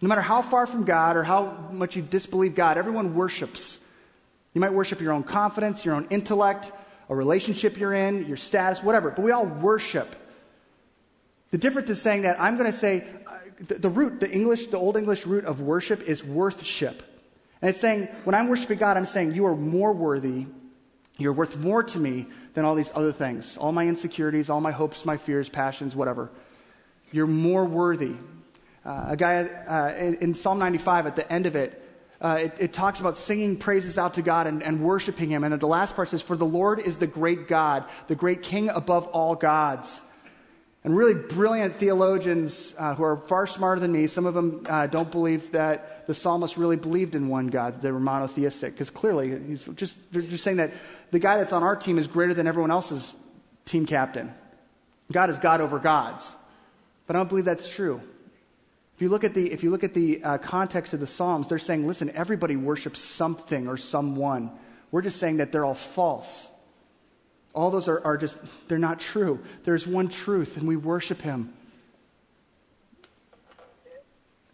No 0.00 0.08
matter 0.08 0.22
how 0.22 0.40
far 0.40 0.66
from 0.66 0.84
God 0.84 1.16
or 1.16 1.22
how 1.22 1.68
much 1.72 1.96
you 1.96 2.02
disbelieve 2.02 2.54
God, 2.54 2.78
everyone 2.78 3.14
worships. 3.14 3.78
You 4.54 4.60
might 4.60 4.72
worship 4.72 5.00
your 5.00 5.12
own 5.12 5.22
confidence, 5.22 5.84
your 5.84 5.94
own 5.94 6.06
intellect, 6.10 6.72
a 7.08 7.14
relationship 7.14 7.76
you're 7.76 7.92
in, 7.92 8.26
your 8.26 8.36
status, 8.36 8.82
whatever, 8.82 9.10
but 9.10 9.22
we 9.22 9.32
all 9.32 9.44
worship. 9.44 10.16
The 11.50 11.58
difference 11.58 11.90
is 11.90 12.00
saying 12.00 12.22
that 12.22 12.40
I'm 12.40 12.56
going 12.56 12.70
to 12.70 12.76
say 12.76 13.04
the, 13.60 13.74
the, 13.74 13.88
root, 13.88 14.20
the 14.20 14.30
English, 14.30 14.66
the 14.66 14.78
Old 14.78 14.96
English 14.96 15.26
root 15.26 15.44
of 15.44 15.60
worship 15.60 16.02
is 16.02 16.24
worthship. 16.24 17.02
And 17.62 17.70
it's 17.70 17.80
saying, 17.80 18.08
when 18.24 18.34
I'm 18.34 18.48
worshiping 18.48 18.78
God, 18.78 18.96
I'm 18.96 19.06
saying, 19.06 19.34
you 19.34 19.46
are 19.46 19.56
more 19.56 19.92
worthy, 19.92 20.46
you're 21.18 21.34
worth 21.34 21.56
more 21.56 21.82
to 21.82 21.98
me 21.98 22.26
than 22.54 22.64
all 22.64 22.74
these 22.74 22.90
other 22.94 23.12
things. 23.12 23.58
All 23.58 23.72
my 23.72 23.86
insecurities, 23.86 24.48
all 24.48 24.60
my 24.60 24.72
hopes, 24.72 25.04
my 25.04 25.18
fears, 25.18 25.48
passions, 25.48 25.94
whatever. 25.94 26.30
You're 27.12 27.26
more 27.26 27.64
worthy. 27.64 28.14
Uh, 28.84 29.06
a 29.08 29.16
guy 29.16 29.44
uh, 29.44 29.94
in, 29.98 30.14
in 30.16 30.34
Psalm 30.34 30.58
95, 30.58 31.06
at 31.06 31.16
the 31.16 31.30
end 31.30 31.44
of 31.44 31.54
it, 31.54 31.76
uh, 32.22 32.38
it, 32.40 32.54
it, 32.58 32.72
talks 32.72 33.00
about 33.00 33.16
singing 33.16 33.56
praises 33.56 33.96
out 33.96 34.14
to 34.14 34.22
God 34.22 34.46
and, 34.46 34.62
and 34.62 34.82
worshiping 34.82 35.30
Him. 35.30 35.42
And 35.42 35.58
the 35.58 35.66
last 35.66 35.96
part 35.96 36.10
says, 36.10 36.20
For 36.20 36.36
the 36.36 36.46
Lord 36.46 36.78
is 36.78 36.98
the 36.98 37.06
great 37.06 37.48
God, 37.48 37.84
the 38.08 38.14
great 38.14 38.42
King 38.42 38.68
above 38.68 39.06
all 39.06 39.34
gods. 39.34 40.00
And 40.82 40.96
really 40.96 41.14
brilliant 41.14 41.76
theologians 41.78 42.74
uh, 42.78 42.94
who 42.94 43.02
are 43.04 43.16
far 43.16 43.46
smarter 43.46 43.80
than 43.80 43.92
me, 43.92 44.06
some 44.06 44.24
of 44.24 44.32
them 44.32 44.66
uh, 44.66 44.86
don't 44.86 45.10
believe 45.10 45.52
that 45.52 46.06
the 46.06 46.14
psalmist 46.14 46.56
really 46.56 46.76
believed 46.76 47.14
in 47.14 47.28
one 47.28 47.48
God, 47.48 47.82
they 47.82 47.92
were 47.92 48.00
monotheistic, 48.00 48.72
because 48.72 48.88
clearly 48.88 49.38
he's 49.46 49.64
just, 49.74 49.96
they're 50.10 50.22
just 50.22 50.42
saying 50.42 50.56
that 50.56 50.72
the 51.10 51.18
guy 51.18 51.36
that's 51.36 51.52
on 51.52 51.62
our 51.62 51.76
team 51.76 51.98
is 51.98 52.06
greater 52.06 52.32
than 52.32 52.46
everyone 52.46 52.70
else's 52.70 53.14
team 53.66 53.84
captain. 53.84 54.32
God 55.12 55.28
is 55.28 55.38
God 55.38 55.60
over 55.60 55.78
gods. 55.78 56.26
But 57.06 57.16
I 57.16 57.18
don't 57.18 57.28
believe 57.28 57.44
that's 57.44 57.68
true. 57.68 58.00
If 58.94 59.02
you 59.02 59.08
look 59.08 59.24
at 59.24 59.34
the, 59.34 59.52
if 59.52 59.62
you 59.62 59.70
look 59.70 59.84
at 59.84 59.94
the 59.94 60.22
uh, 60.22 60.38
context 60.38 60.94
of 60.94 61.00
the 61.00 61.06
Psalms, 61.06 61.48
they're 61.48 61.58
saying, 61.58 61.86
listen, 61.86 62.10
everybody 62.10 62.56
worships 62.56 63.00
something 63.00 63.68
or 63.68 63.76
someone. 63.76 64.50
We're 64.90 65.02
just 65.02 65.18
saying 65.18 65.38
that 65.38 65.52
they're 65.52 65.64
all 65.64 65.74
false. 65.74 66.48
All 67.52 67.70
those 67.70 67.88
are, 67.88 68.04
are 68.04 68.16
just, 68.16 68.38
they're 68.68 68.78
not 68.78 69.00
true. 69.00 69.40
There's 69.64 69.86
one 69.86 70.08
truth, 70.08 70.56
and 70.56 70.68
we 70.68 70.76
worship 70.76 71.20
Him. 71.20 71.52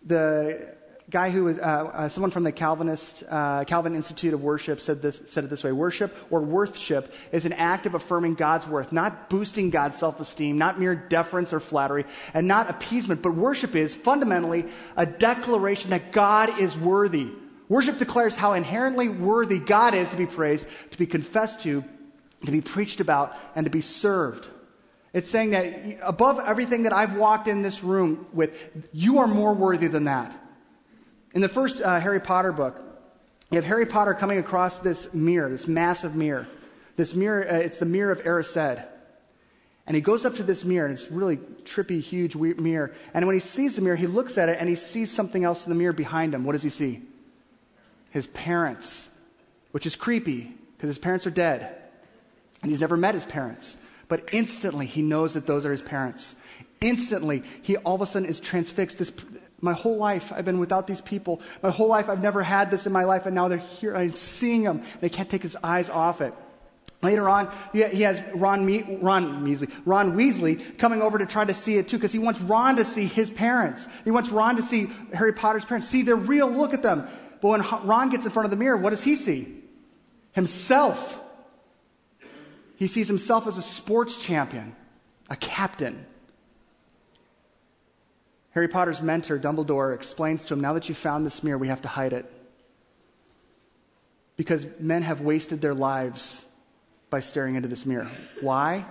the 0.06 0.74
guy 1.11 1.30
who 1.30 1.44
was 1.44 1.59
uh, 1.59 1.62
uh, 1.62 2.09
someone 2.09 2.30
from 2.30 2.44
the 2.44 2.52
Calvinist 2.52 3.22
uh, 3.28 3.64
Calvin 3.64 3.94
Institute 3.94 4.35
of 4.35 4.42
Worship 4.42 4.80
said 4.80 5.02
this 5.02 5.20
said 5.28 5.44
it 5.44 5.50
this 5.50 5.62
way: 5.62 5.72
worship 5.72 6.16
or 6.30 6.40
worthship 6.40 7.12
is 7.32 7.44
an 7.44 7.52
act 7.52 7.87
of 7.87 7.94
affirming 7.94 8.35
God's 8.35 8.66
worth, 8.66 8.92
not 8.92 9.28
boosting 9.28 9.70
God's 9.70 9.98
self-esteem, 9.98 10.56
not 10.56 10.80
mere 10.80 10.94
deference 10.94 11.52
or 11.52 11.61
flattery, 11.61 12.06
and 12.32 12.46
not 12.46 12.70
appeasement. 12.70 13.22
But 13.22 13.35
worship 13.35 13.74
is 13.74 13.94
fundamentally 13.94 14.66
a 14.96 15.06
declaration 15.06 15.90
that 15.90 16.12
God 16.12 16.61
is 16.61 16.76
worthy. 16.76 17.28
Worship 17.68 17.98
declares 17.98 18.37
how 18.37 18.52
inherently 18.52 19.09
worthy 19.09 19.59
God 19.59 19.92
is 19.94 20.09
to 20.11 20.16
be 20.16 20.26
praised, 20.26 20.66
to 20.92 20.98
be 20.98 21.06
confessed 21.06 21.62
to, 21.62 21.85
to 22.44 22.53
be 22.53 22.61
preached 22.61 23.01
about, 23.01 23.37
and 23.55 23.64
to 23.64 23.70
be 23.70 23.81
served. 23.81 24.46
It's 25.12 25.31
saying 25.31 25.51
that 25.51 25.99
above 26.03 26.38
everything 26.38 26.83
that 26.83 26.92
I've 26.92 27.16
walked 27.16 27.49
in 27.49 27.62
this 27.62 27.83
room 27.83 28.27
with, 28.33 28.53
you 28.92 29.18
are 29.18 29.27
more 29.27 29.55
worthy 29.55 29.88
than 29.88 30.05
that. 30.05 30.38
In 31.33 31.40
the 31.40 31.49
first 31.49 31.81
uh, 31.81 31.99
Harry 32.01 32.20
Potter 32.20 32.53
book, 32.53 32.81
you 33.51 33.57
have 33.57 33.64
Harry 33.64 33.87
Potter 33.87 34.12
coming 34.12 34.38
across 34.38 34.79
this 34.79 35.12
mirror, 35.14 35.49
this 35.49 35.66
massive 35.66 36.14
mirror. 36.14 36.46
This 36.96 37.14
mirror, 37.14 37.46
uh, 37.49 37.57
it's 37.57 37.79
the 37.79 37.87
mirror 37.87 38.11
of 38.11 38.22
Erised. 38.25 38.87
And 39.87 39.94
he 39.94 40.01
goes 40.01 40.25
up 40.25 40.35
to 40.37 40.42
this 40.42 40.64
mirror, 40.64 40.87
and 40.87 40.99
it's 40.99 41.11
really 41.11 41.37
trippy, 41.37 42.01
huge 42.01 42.35
mirror. 42.35 42.92
And 43.14 43.27
when 43.27 43.37
he 43.37 43.40
sees 43.40 43.77
the 43.77 43.83
mirror, 43.83 43.96
he 43.96 44.09
looks 44.09 44.37
at 44.37 44.49
it 44.49 44.59
and 44.59 44.68
he 44.68 44.75
sees 44.75 45.12
something 45.12 45.44
else 45.44 45.64
in 45.64 45.70
the 45.70 45.77
mirror 45.77 45.92
behind 45.92 46.35
him. 46.35 46.44
What 46.44 46.53
does 46.53 46.64
he 46.64 46.70
see? 46.70 47.03
His 48.11 48.27
parents, 48.27 49.09
which 49.70 49.87
is 49.87 49.94
creepy 49.94 50.53
because 50.77 50.88
his 50.88 50.99
parents 50.99 51.27
are 51.27 51.31
dead. 51.31 51.77
And 52.62 52.71
he's 52.71 52.81
never 52.81 52.97
met 52.97 53.14
his 53.14 53.25
parents. 53.25 53.77
But 54.09 54.29
instantly, 54.33 54.87
he 54.87 55.03
knows 55.03 55.35
that 55.35 55.47
those 55.47 55.66
are 55.66 55.73
his 55.73 55.83
parents. 55.83 56.37
Instantly, 56.81 57.42
he 57.62 57.77
all 57.79 57.97
of 57.97 58.03
a 58.03 58.07
sudden 58.07 58.29
is 58.29 58.38
transfixed. 58.40 58.99
This, 58.99 59.12
my 59.61 59.73
whole 59.73 59.97
life, 59.97 60.33
I've 60.33 60.45
been 60.45 60.61
without 60.61 60.87
these 60.87 61.01
people. 61.01 61.40
My 61.62 61.71
whole 61.71 61.88
life, 61.88 62.09
I've 62.09 62.23
never 62.23 62.42
had 62.42 62.71
this 62.71 62.87
in 62.87 62.92
my 62.92 63.05
life, 63.05 63.27
and 63.27 63.35
now 63.35 63.49
they're 63.49 63.59
here. 63.59 63.97
I'm 63.97 64.14
seeing 64.14 64.62
them, 64.62 64.83
I 65.03 65.09
can't 65.09 65.29
take 65.29 65.42
his 65.42 65.57
eyes 65.62 65.90
off 65.90 66.21
it. 66.21 66.35
Later 67.03 67.29
on, 67.29 67.53
he 67.73 68.03
has 68.03 68.23
Ron, 68.35 68.64
Me- 68.64 68.99
Ron, 69.01 69.45
Measley, 69.45 69.71
Ron 69.85 70.16
Weasley 70.16 70.79
coming 70.79 71.03
over 71.03 71.19
to 71.19 71.27
try 71.27 71.45
to 71.45 71.55
see 71.55 71.77
it 71.77 71.88
too, 71.88 71.99
because 71.99 72.12
he 72.12 72.19
wants 72.19 72.40
Ron 72.40 72.77
to 72.77 72.85
see 72.85 73.07
his 73.07 73.29
parents. 73.29 73.87
He 74.05 74.11
wants 74.11 74.31
Ron 74.31 74.57
to 74.57 74.62
see 74.62 74.90
Harry 75.12 75.33
Potter's 75.33 75.64
parents, 75.64 75.88
see 75.88 76.03
their 76.03 76.16
real 76.16 76.51
look 76.51 76.73
at 76.75 76.83
them. 76.83 77.07
But 77.42 77.49
when 77.49 77.62
Ron 77.87 78.11
gets 78.11 78.25
in 78.25 78.31
front 78.31 78.45
of 78.45 78.51
the 78.51 78.57
mirror, 78.57 78.77
what 78.77 78.90
does 78.90 79.03
he 79.03 79.14
see? 79.14 79.62
Himself. 80.33 81.21
He 82.77 82.87
sees 82.87 83.09
himself 83.09 83.47
as 83.47 83.59
a 83.59 83.62
sports 83.62 84.19
champion, 84.19 84.77
a 85.29 85.37
captain. 85.37 86.07
Harry 88.51 88.69
Potter's 88.69 89.03
mentor, 89.03 89.39
Dumbledore, 89.39 89.95
explains 89.95 90.45
to 90.45 90.55
him 90.55 90.61
now 90.61 90.75
that 90.75 90.89
you 90.89 90.95
found 90.95 91.27
this 91.27 91.43
mirror, 91.43 91.59
we 91.59 91.69
have 91.69 91.83
to 91.83 91.89
hide 91.89 92.12
it. 92.12 92.31
Because 94.37 94.67
men 94.79 95.03
have 95.03 95.23
wasted 95.23 95.62
their 95.62 95.75
lives 95.75 96.43
by 97.09 97.21
staring 97.21 97.55
into 97.55 97.69
this 97.69 97.87
mirror. 97.87 98.11
Why? 98.41 98.85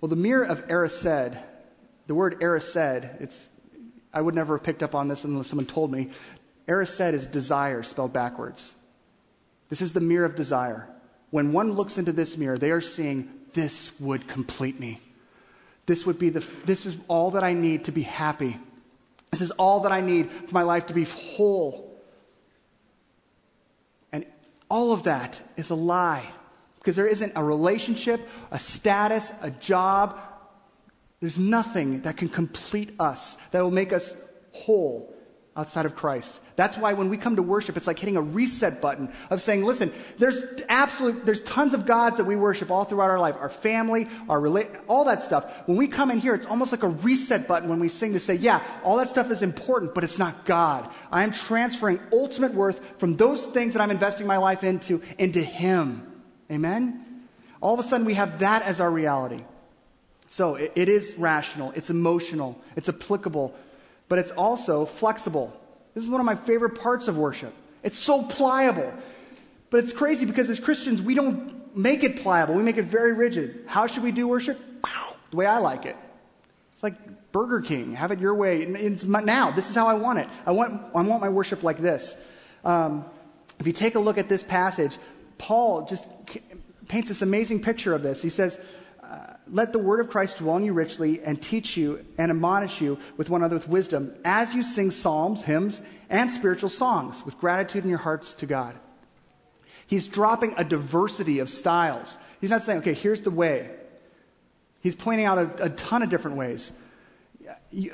Well, 0.00 0.10
the 0.10 0.16
mirror 0.16 0.44
of 0.44 0.66
Erised, 0.68 1.38
the 2.06 2.14
word 2.14 2.40
Erised, 2.40 3.22
it's, 3.22 3.36
I 4.12 4.20
would 4.20 4.34
never 4.34 4.56
have 4.58 4.64
picked 4.64 4.82
up 4.82 4.94
on 4.94 5.08
this 5.08 5.24
unless 5.24 5.48
someone 5.48 5.66
told 5.66 5.90
me. 5.90 6.10
Erised 6.68 7.14
is 7.14 7.26
desire 7.26 7.82
spelled 7.82 8.12
backwards. 8.12 8.74
This 9.70 9.80
is 9.80 9.92
the 9.92 10.00
mirror 10.00 10.26
of 10.26 10.36
desire. 10.36 10.88
When 11.34 11.50
one 11.50 11.72
looks 11.72 11.98
into 11.98 12.12
this 12.12 12.36
mirror, 12.36 12.56
they 12.56 12.70
are 12.70 12.80
seeing, 12.80 13.28
this 13.54 13.90
would 13.98 14.28
complete 14.28 14.78
me. 14.78 15.00
This 15.84 16.06
would 16.06 16.16
be 16.16 16.28
the, 16.28 16.46
this 16.64 16.86
is 16.86 16.96
all 17.08 17.32
that 17.32 17.42
I 17.42 17.54
need 17.54 17.86
to 17.86 17.90
be 17.90 18.02
happy. 18.02 18.56
This 19.32 19.40
is 19.40 19.50
all 19.50 19.80
that 19.80 19.90
I 19.90 20.00
need 20.00 20.30
for 20.30 20.54
my 20.54 20.62
life 20.62 20.86
to 20.86 20.94
be 20.94 21.02
whole. 21.02 22.00
And 24.12 24.26
all 24.70 24.92
of 24.92 25.02
that 25.02 25.40
is 25.56 25.70
a 25.70 25.74
lie 25.74 26.24
because 26.78 26.94
there 26.94 27.08
isn't 27.08 27.32
a 27.34 27.42
relationship, 27.42 28.28
a 28.52 28.60
status, 28.60 29.32
a 29.42 29.50
job. 29.50 30.16
There's 31.18 31.36
nothing 31.36 32.02
that 32.02 32.16
can 32.16 32.28
complete 32.28 32.94
us, 33.00 33.36
that 33.50 33.60
will 33.60 33.72
make 33.72 33.92
us 33.92 34.14
whole 34.52 35.12
outside 35.56 35.86
of 35.86 35.94
Christ. 35.94 36.40
That's 36.56 36.76
why 36.76 36.94
when 36.94 37.08
we 37.08 37.16
come 37.16 37.36
to 37.36 37.42
worship, 37.42 37.76
it's 37.76 37.86
like 37.86 37.98
hitting 37.98 38.16
a 38.16 38.22
reset 38.22 38.80
button 38.80 39.12
of 39.30 39.40
saying, 39.40 39.64
listen, 39.64 39.92
there's 40.18 40.36
absolute, 40.68 41.24
there's 41.24 41.42
tons 41.42 41.74
of 41.74 41.86
gods 41.86 42.16
that 42.16 42.24
we 42.24 42.34
worship 42.34 42.72
all 42.72 42.84
throughout 42.84 43.10
our 43.10 43.20
life, 43.20 43.36
our 43.38 43.48
family, 43.48 44.08
our 44.28 44.40
relate, 44.40 44.68
all 44.88 45.04
that 45.04 45.22
stuff. 45.22 45.46
When 45.66 45.76
we 45.76 45.86
come 45.86 46.10
in 46.10 46.18
here, 46.18 46.34
it's 46.34 46.46
almost 46.46 46.72
like 46.72 46.82
a 46.82 46.88
reset 46.88 47.46
button 47.46 47.68
when 47.68 47.78
we 47.78 47.88
sing 47.88 48.14
to 48.14 48.20
say, 48.20 48.34
yeah, 48.34 48.62
all 48.82 48.96
that 48.96 49.08
stuff 49.08 49.30
is 49.30 49.42
important, 49.42 49.94
but 49.94 50.02
it's 50.02 50.18
not 50.18 50.44
God. 50.44 50.90
I 51.12 51.22
am 51.22 51.30
transferring 51.30 52.00
ultimate 52.12 52.52
worth 52.52 52.80
from 52.98 53.16
those 53.16 53.44
things 53.44 53.74
that 53.74 53.80
I'm 53.80 53.92
investing 53.92 54.26
my 54.26 54.38
life 54.38 54.64
into, 54.64 55.02
into 55.18 55.42
Him. 55.42 56.22
Amen? 56.50 57.26
All 57.60 57.74
of 57.74 57.80
a 57.80 57.84
sudden 57.84 58.06
we 58.06 58.14
have 58.14 58.40
that 58.40 58.62
as 58.62 58.80
our 58.80 58.90
reality. 58.90 59.44
So 60.30 60.56
it, 60.56 60.72
it 60.74 60.88
is 60.88 61.14
rational, 61.16 61.72
it's 61.76 61.90
emotional, 61.90 62.60
it's 62.74 62.88
applicable 62.88 63.54
but 64.14 64.20
it's 64.20 64.30
also 64.30 64.86
flexible. 64.86 65.52
This 65.92 66.04
is 66.04 66.08
one 66.08 66.20
of 66.20 66.24
my 66.24 66.36
favorite 66.36 66.80
parts 66.80 67.08
of 67.08 67.18
worship. 67.18 67.52
It's 67.82 67.98
so 67.98 68.22
pliable. 68.22 68.94
But 69.70 69.82
it's 69.82 69.92
crazy 69.92 70.24
because 70.24 70.48
as 70.48 70.60
Christians, 70.60 71.02
we 71.02 71.14
don't 71.14 71.76
make 71.76 72.04
it 72.04 72.22
pliable. 72.22 72.54
We 72.54 72.62
make 72.62 72.76
it 72.76 72.84
very 72.84 73.12
rigid. 73.12 73.64
How 73.66 73.88
should 73.88 74.04
we 74.04 74.12
do 74.12 74.28
worship? 74.28 74.60
The 75.30 75.36
way 75.36 75.46
I 75.46 75.58
like 75.58 75.84
it. 75.84 75.96
It's 76.74 76.82
like 76.84 77.32
Burger 77.32 77.60
King. 77.60 77.96
Have 77.96 78.12
it 78.12 78.20
your 78.20 78.36
way. 78.36 78.62
It's 78.62 79.02
now. 79.02 79.50
This 79.50 79.68
is 79.68 79.74
how 79.74 79.88
I 79.88 79.94
want 79.94 80.20
it. 80.20 80.28
I 80.46 80.52
want, 80.52 80.80
I 80.94 81.02
want 81.02 81.20
my 81.20 81.30
worship 81.30 81.64
like 81.64 81.78
this. 81.78 82.14
Um, 82.64 83.04
if 83.58 83.66
you 83.66 83.72
take 83.72 83.96
a 83.96 83.98
look 83.98 84.16
at 84.16 84.28
this 84.28 84.44
passage, 84.44 84.96
Paul 85.38 85.88
just 85.88 86.04
paints 86.86 87.08
this 87.08 87.20
amazing 87.20 87.62
picture 87.62 87.92
of 87.92 88.04
this. 88.04 88.22
He 88.22 88.30
says, 88.30 88.56
let 89.50 89.72
the 89.72 89.78
word 89.78 90.00
of 90.00 90.08
Christ 90.08 90.38
dwell 90.38 90.56
in 90.56 90.64
you 90.64 90.72
richly 90.72 91.22
and 91.22 91.40
teach 91.40 91.76
you 91.76 92.04
and 92.16 92.30
admonish 92.30 92.80
you 92.80 92.98
with 93.16 93.28
one 93.28 93.42
another 93.42 93.56
with 93.56 93.68
wisdom 93.68 94.14
as 94.24 94.54
you 94.54 94.62
sing 94.62 94.90
psalms, 94.90 95.42
hymns, 95.42 95.82
and 96.08 96.32
spiritual 96.32 96.70
songs 96.70 97.24
with 97.24 97.38
gratitude 97.38 97.84
in 97.84 97.90
your 97.90 97.98
hearts 97.98 98.34
to 98.36 98.46
God. 98.46 98.74
He's 99.86 100.08
dropping 100.08 100.54
a 100.56 100.64
diversity 100.64 101.40
of 101.40 101.50
styles. 101.50 102.16
He's 102.40 102.50
not 102.50 102.64
saying, 102.64 102.78
okay, 102.80 102.94
here's 102.94 103.20
the 103.20 103.30
way. 103.30 103.70
He's 104.80 104.94
pointing 104.94 105.26
out 105.26 105.38
a, 105.38 105.64
a 105.64 105.70
ton 105.70 106.02
of 106.02 106.08
different 106.08 106.36
ways. 106.36 106.72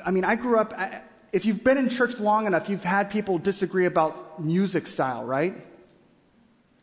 I 0.05 0.11
mean, 0.11 0.23
I 0.23 0.35
grew 0.35 0.57
up, 0.57 0.73
if 1.33 1.45
you've 1.45 1.63
been 1.63 1.77
in 1.77 1.89
church 1.89 2.17
long 2.19 2.47
enough, 2.47 2.69
you've 2.69 2.83
had 2.83 3.09
people 3.09 3.37
disagree 3.37 3.85
about 3.85 4.41
music 4.41 4.87
style, 4.87 5.23
right? 5.25 5.65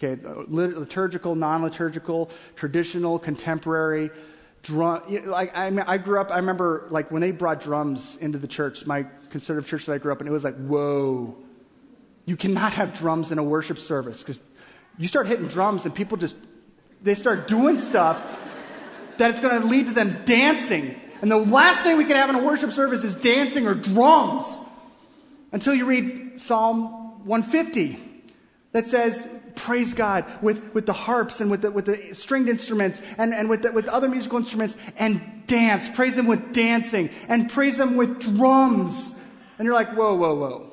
Okay, 0.03 0.21
liturgical, 0.47 1.35
non 1.35 1.63
liturgical, 1.63 2.31
traditional, 2.55 3.19
contemporary 3.19 4.11
drum. 4.63 5.03
You 5.09 5.23
know, 5.23 5.31
like 5.31 5.57
I, 5.57 5.73
I 5.87 5.99
grew 5.99 6.21
up. 6.21 6.31
I 6.31 6.37
remember 6.37 6.87
like 6.91 7.11
when 7.11 7.21
they 7.21 7.31
brought 7.31 7.61
drums 7.61 8.17
into 8.21 8.39
the 8.39 8.49
church, 8.49 8.87
my 8.87 9.07
conservative 9.31 9.69
church 9.69 9.87
that 9.87 9.93
I 9.93 9.99
grew 9.99 10.13
up 10.13 10.21
in. 10.21 10.27
It 10.27 10.31
was 10.31 10.45
like, 10.45 10.57
whoa, 10.57 11.37
you 12.25 12.37
cannot 12.37 12.73
have 12.73 12.95
drums 12.95 13.33
in 13.33 13.39
a 13.39 13.43
worship 13.43 13.79
service 13.79 14.21
because 14.21 14.39
you 14.99 15.09
start 15.09 15.27
hitting 15.27 15.49
drums 15.49 15.85
and 15.85 15.95
people 15.95 16.17
just 16.19 16.37
they 17.03 17.15
start 17.15 17.49
doing 17.49 17.81
stuff 17.81 18.21
that 19.19 19.31
it's 19.31 19.41
going 19.41 19.61
to 19.61 19.67
lead 19.67 19.87
to 19.87 19.93
them 19.93 20.23
dancing. 20.25 21.01
And 21.21 21.31
the 21.31 21.37
last 21.37 21.83
thing 21.83 21.97
we 21.97 22.05
can 22.05 22.17
have 22.17 22.31
in 22.31 22.37
a 22.37 22.43
worship 22.43 22.73
service 22.73 23.05
is 23.05 23.15
dancing 23.15 23.67
or 23.67 23.75
drums 23.75 24.47
until 25.53 25.75
you 25.75 25.87
read 25.87 26.41
Psalm 26.41 27.27
150 27.27 27.99
that 28.73 28.87
says, 28.87 29.27
praise 29.59 29.93
God 29.93 30.25
with, 30.41 30.73
with 30.73 30.87
the 30.87 30.93
harps 30.93 31.41
and 31.41 31.51
with 31.51 31.63
the, 31.63 31.71
with 31.71 31.87
the 31.87 32.15
stringed 32.15 32.49
instruments 32.49 33.01
and, 33.19 33.35
and 33.35 33.49
with, 33.49 33.63
the, 33.63 33.73
with 33.73 33.89
other 33.89 34.09
musical 34.09 34.39
instruments 34.39 34.77
and 34.97 35.47
dance. 35.47 35.89
Praise 35.89 36.17
Him 36.17 36.27
with 36.27 36.53
dancing 36.53 37.11
and 37.29 37.51
praise 37.51 37.79
Him 37.79 37.97
with 37.97 38.21
drums. 38.21 39.13
And 39.59 39.67
you're 39.67 39.75
like, 39.75 39.93
whoa, 39.95 40.15
whoa, 40.15 40.35
whoa. 40.35 40.71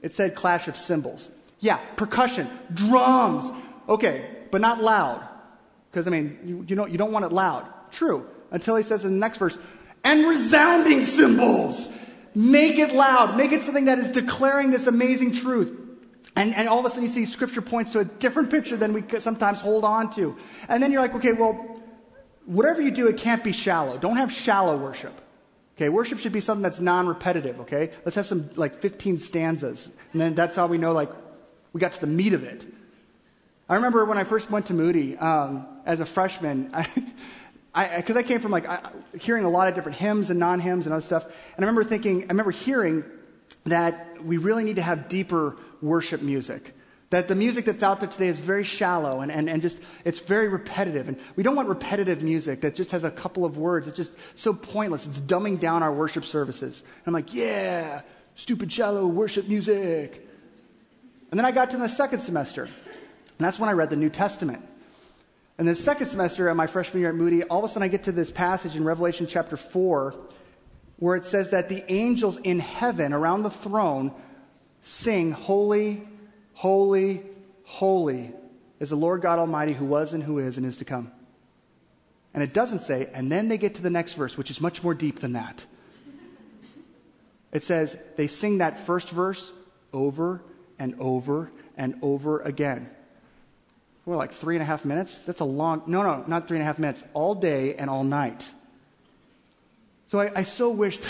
It 0.00 0.16
said 0.16 0.34
clash 0.34 0.68
of 0.68 0.76
cymbals. 0.76 1.28
Yeah, 1.60 1.76
percussion, 1.96 2.48
drums. 2.72 3.50
Okay, 3.88 4.28
but 4.50 4.60
not 4.60 4.82
loud. 4.82 5.26
Because, 5.90 6.06
I 6.06 6.10
mean, 6.10 6.38
you, 6.44 6.64
you, 6.68 6.76
know, 6.76 6.86
you 6.86 6.98
don't 6.98 7.12
want 7.12 7.24
it 7.24 7.32
loud. 7.32 7.66
True. 7.90 8.26
Until 8.50 8.76
he 8.76 8.82
says 8.82 9.04
in 9.04 9.12
the 9.12 9.18
next 9.18 9.38
verse, 9.38 9.58
and 10.04 10.26
resounding 10.26 11.04
cymbals. 11.04 11.88
Make 12.34 12.78
it 12.78 12.94
loud. 12.94 13.36
Make 13.36 13.52
it 13.52 13.62
something 13.62 13.84
that 13.84 13.98
is 13.98 14.08
declaring 14.08 14.70
this 14.70 14.86
amazing 14.86 15.32
truth. 15.32 15.78
And, 16.34 16.54
and 16.54 16.68
all 16.68 16.78
of 16.78 16.86
a 16.86 16.88
sudden 16.88 17.04
you 17.04 17.08
see 17.08 17.26
scripture 17.26 17.60
points 17.60 17.92
to 17.92 18.00
a 18.00 18.04
different 18.04 18.50
picture 18.50 18.76
than 18.76 18.92
we 18.92 19.04
sometimes 19.20 19.60
hold 19.60 19.84
on 19.84 20.10
to. 20.14 20.36
And 20.68 20.82
then 20.82 20.90
you're 20.90 21.02
like, 21.02 21.14
okay, 21.16 21.32
well, 21.32 21.82
whatever 22.46 22.80
you 22.80 22.90
do, 22.90 23.06
it 23.08 23.18
can't 23.18 23.44
be 23.44 23.52
shallow. 23.52 23.98
Don't 23.98 24.16
have 24.16 24.32
shallow 24.32 24.76
worship. 24.76 25.20
Okay, 25.76 25.88
worship 25.88 26.18
should 26.18 26.32
be 26.32 26.40
something 26.40 26.62
that's 26.62 26.80
non-repetitive, 26.80 27.60
okay? 27.60 27.90
Let's 28.04 28.14
have 28.16 28.26
some, 28.26 28.50
like, 28.56 28.80
15 28.80 29.18
stanzas. 29.18 29.88
And 30.12 30.20
then 30.20 30.34
that's 30.34 30.56
how 30.56 30.66
we 30.66 30.78
know, 30.78 30.92
like, 30.92 31.10
we 31.72 31.80
got 31.80 31.92
to 31.92 32.00
the 32.00 32.06
meat 32.06 32.34
of 32.34 32.44
it. 32.44 32.64
I 33.68 33.76
remember 33.76 34.04
when 34.04 34.18
I 34.18 34.24
first 34.24 34.50
went 34.50 34.66
to 34.66 34.74
Moody 34.74 35.16
um, 35.16 35.66
as 35.86 36.00
a 36.00 36.06
freshman, 36.06 36.70
I, 37.74 37.96
because 37.96 38.16
I, 38.16 38.20
I, 38.20 38.22
came 38.22 38.40
from, 38.40 38.50
like, 38.50 38.66
I, 38.66 38.90
hearing 39.18 39.44
a 39.44 39.50
lot 39.50 39.68
of 39.68 39.74
different 39.74 39.96
hymns 39.96 40.28
and 40.28 40.38
non-hymns 40.38 40.84
and 40.86 40.92
other 40.92 41.04
stuff. 41.04 41.24
And 41.24 41.64
I 41.64 41.68
remember 41.68 41.84
thinking, 41.84 42.24
I 42.24 42.26
remember 42.26 42.50
hearing 42.50 43.02
that 43.64 44.22
we 44.22 44.36
really 44.36 44.64
need 44.64 44.76
to 44.76 44.82
have 44.82 45.08
deeper 45.08 45.56
worship 45.82 46.22
music. 46.22 46.74
That 47.10 47.28
the 47.28 47.34
music 47.34 47.66
that's 47.66 47.82
out 47.82 48.00
there 48.00 48.08
today 48.08 48.28
is 48.28 48.38
very 48.38 48.64
shallow 48.64 49.20
and, 49.20 49.30
and, 49.30 49.50
and 49.50 49.60
just, 49.60 49.78
it's 50.02 50.20
very 50.20 50.48
repetitive. 50.48 51.08
And 51.08 51.18
we 51.36 51.42
don't 51.42 51.54
want 51.54 51.68
repetitive 51.68 52.22
music 52.22 52.62
that 52.62 52.74
just 52.74 52.92
has 52.92 53.04
a 53.04 53.10
couple 53.10 53.44
of 53.44 53.58
words. 53.58 53.86
It's 53.86 53.98
just 53.98 54.12
so 54.34 54.54
pointless. 54.54 55.06
It's 55.06 55.20
dumbing 55.20 55.60
down 55.60 55.82
our 55.82 55.92
worship 55.92 56.24
services. 56.24 56.80
And 56.80 57.08
I'm 57.08 57.12
like, 57.12 57.34
yeah, 57.34 58.00
stupid 58.34 58.72
shallow 58.72 59.06
worship 59.06 59.46
music. 59.46 60.26
And 61.30 61.38
then 61.38 61.44
I 61.44 61.50
got 61.50 61.70
to 61.70 61.76
the 61.76 61.88
second 61.88 62.20
semester. 62.20 62.62
And 62.62 62.72
that's 63.38 63.58
when 63.58 63.68
I 63.68 63.72
read 63.72 63.90
the 63.90 63.96
New 63.96 64.10
Testament. 64.10 64.66
And 65.58 65.68
the 65.68 65.74
second 65.74 66.06
semester 66.06 66.48
of 66.48 66.56
my 66.56 66.66
freshman 66.66 67.00
year 67.00 67.10
at 67.10 67.14
Moody, 67.14 67.42
all 67.44 67.58
of 67.58 67.64
a 67.64 67.68
sudden 67.68 67.82
I 67.82 67.88
get 67.88 68.04
to 68.04 68.12
this 68.12 68.30
passage 68.30 68.74
in 68.74 68.84
Revelation 68.84 69.26
chapter 69.26 69.58
4 69.58 70.14
where 71.02 71.16
it 71.16 71.26
says 71.26 71.50
that 71.50 71.68
the 71.68 71.84
angels 71.92 72.36
in 72.44 72.60
heaven 72.60 73.12
around 73.12 73.42
the 73.42 73.50
throne 73.50 74.12
sing, 74.82 75.32
Holy, 75.32 76.06
Holy, 76.62 77.22
holy 77.64 78.30
is 78.78 78.90
the 78.90 78.96
Lord 78.96 79.20
God 79.20 79.40
Almighty 79.40 79.72
who 79.72 79.84
was 79.84 80.12
and 80.12 80.22
who 80.22 80.38
is 80.38 80.58
and 80.58 80.64
is 80.64 80.76
to 80.76 80.84
come. 80.84 81.10
And 82.32 82.40
it 82.40 82.52
doesn't 82.52 82.82
say, 82.82 83.08
and 83.12 83.32
then 83.32 83.48
they 83.48 83.58
get 83.58 83.74
to 83.74 83.82
the 83.82 83.90
next 83.90 84.12
verse, 84.12 84.38
which 84.38 84.48
is 84.48 84.60
much 84.60 84.80
more 84.84 84.94
deep 84.94 85.18
than 85.18 85.32
that. 85.32 85.64
It 87.52 87.64
says 87.64 87.96
they 88.16 88.28
sing 88.28 88.58
that 88.58 88.86
first 88.86 89.10
verse 89.10 89.52
over 89.92 90.40
and 90.78 90.94
over 91.00 91.50
and 91.76 91.96
over 92.00 92.40
again. 92.42 92.88
We're 94.06 94.16
like 94.16 94.32
three 94.32 94.54
and 94.54 94.62
a 94.62 94.66
half 94.66 94.84
minutes? 94.84 95.18
That's 95.18 95.40
a 95.40 95.44
long, 95.44 95.82
no, 95.88 96.02
no, 96.02 96.22
not 96.28 96.46
three 96.46 96.58
and 96.58 96.62
a 96.62 96.66
half 96.66 96.78
minutes, 96.78 97.02
all 97.12 97.34
day 97.34 97.74
and 97.74 97.90
all 97.90 98.04
night. 98.04 98.48
So 100.12 100.20
I, 100.20 100.30
I 100.36 100.42
so 100.44 100.70
wished 100.70 101.02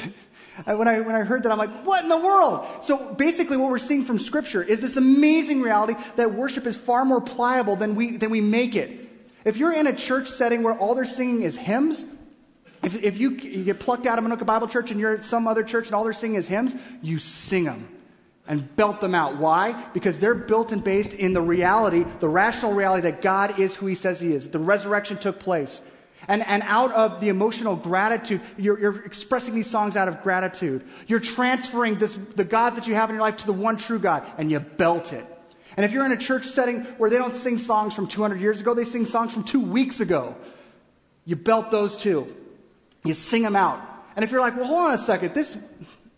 when 0.66 0.86
I, 0.86 1.00
when 1.00 1.14
I 1.14 1.20
heard 1.20 1.42
that, 1.44 1.52
I'm 1.52 1.58
like, 1.58 1.84
what 1.84 2.02
in 2.02 2.08
the 2.08 2.18
world? 2.18 2.66
So 2.82 3.14
basically, 3.14 3.56
what 3.56 3.70
we're 3.70 3.78
seeing 3.78 4.04
from 4.04 4.18
Scripture 4.18 4.62
is 4.62 4.80
this 4.80 4.96
amazing 4.96 5.62
reality 5.62 5.94
that 6.16 6.34
worship 6.34 6.66
is 6.66 6.76
far 6.76 7.04
more 7.04 7.20
pliable 7.20 7.76
than 7.76 7.94
we, 7.94 8.16
than 8.16 8.30
we 8.30 8.40
make 8.40 8.76
it. 8.76 9.08
If 9.44 9.56
you're 9.56 9.72
in 9.72 9.86
a 9.86 9.94
church 9.94 10.28
setting 10.28 10.62
where 10.62 10.74
all 10.74 10.94
they're 10.94 11.04
singing 11.04 11.42
is 11.42 11.56
hymns, 11.56 12.04
if, 12.82 12.96
if 13.02 13.18
you, 13.18 13.30
you 13.30 13.64
get 13.64 13.80
plucked 13.80 14.06
out 14.06 14.18
of 14.18 14.24
Manuka 14.24 14.44
Bible 14.44 14.68
Church 14.68 14.90
and 14.90 14.98
you're 14.98 15.14
at 15.14 15.24
some 15.24 15.46
other 15.46 15.62
church 15.62 15.86
and 15.86 15.94
all 15.94 16.04
they're 16.04 16.12
singing 16.12 16.36
is 16.36 16.46
hymns, 16.46 16.74
you 17.00 17.18
sing 17.18 17.64
them 17.64 17.88
and 18.46 18.74
belt 18.76 19.00
them 19.00 19.14
out. 19.14 19.38
Why? 19.38 19.72
Because 19.94 20.18
they're 20.18 20.34
built 20.34 20.72
and 20.72 20.82
based 20.82 21.12
in 21.12 21.32
the 21.32 21.40
reality, 21.40 22.04
the 22.20 22.28
rational 22.28 22.72
reality 22.72 23.02
that 23.02 23.22
God 23.22 23.60
is 23.60 23.74
who 23.74 23.86
He 23.86 23.94
says 23.94 24.20
He 24.20 24.34
is. 24.34 24.48
The 24.48 24.58
resurrection 24.58 25.16
took 25.16 25.38
place. 25.38 25.80
And, 26.28 26.46
and 26.46 26.62
out 26.64 26.92
of 26.92 27.20
the 27.20 27.28
emotional 27.28 27.74
gratitude, 27.74 28.40
you're, 28.56 28.78
you're, 28.78 29.04
expressing 29.04 29.54
these 29.54 29.68
songs 29.68 29.96
out 29.96 30.08
of 30.08 30.22
gratitude. 30.22 30.86
You're 31.06 31.20
transferring 31.20 31.98
this, 31.98 32.16
the 32.36 32.44
God 32.44 32.76
that 32.76 32.86
you 32.86 32.94
have 32.94 33.10
in 33.10 33.16
your 33.16 33.22
life 33.22 33.38
to 33.38 33.46
the 33.46 33.52
one 33.52 33.76
true 33.76 33.98
God, 33.98 34.24
and 34.38 34.50
you 34.50 34.60
belt 34.60 35.12
it. 35.12 35.26
And 35.76 35.84
if 35.84 35.92
you're 35.92 36.04
in 36.04 36.12
a 36.12 36.16
church 36.16 36.46
setting 36.46 36.82
where 36.98 37.10
they 37.10 37.18
don't 37.18 37.34
sing 37.34 37.58
songs 37.58 37.94
from 37.94 38.06
200 38.06 38.40
years 38.40 38.60
ago, 38.60 38.74
they 38.74 38.84
sing 38.84 39.06
songs 39.06 39.32
from 39.32 39.42
two 39.42 39.60
weeks 39.60 40.00
ago. 40.00 40.36
You 41.24 41.36
belt 41.36 41.70
those 41.70 41.96
too. 41.96 42.34
You 43.04 43.14
sing 43.14 43.42
them 43.42 43.56
out. 43.56 43.80
And 44.14 44.24
if 44.24 44.30
you're 44.30 44.40
like, 44.40 44.56
well, 44.56 44.66
hold 44.66 44.80
on 44.80 44.94
a 44.94 44.98
second, 44.98 45.34
this, 45.34 45.56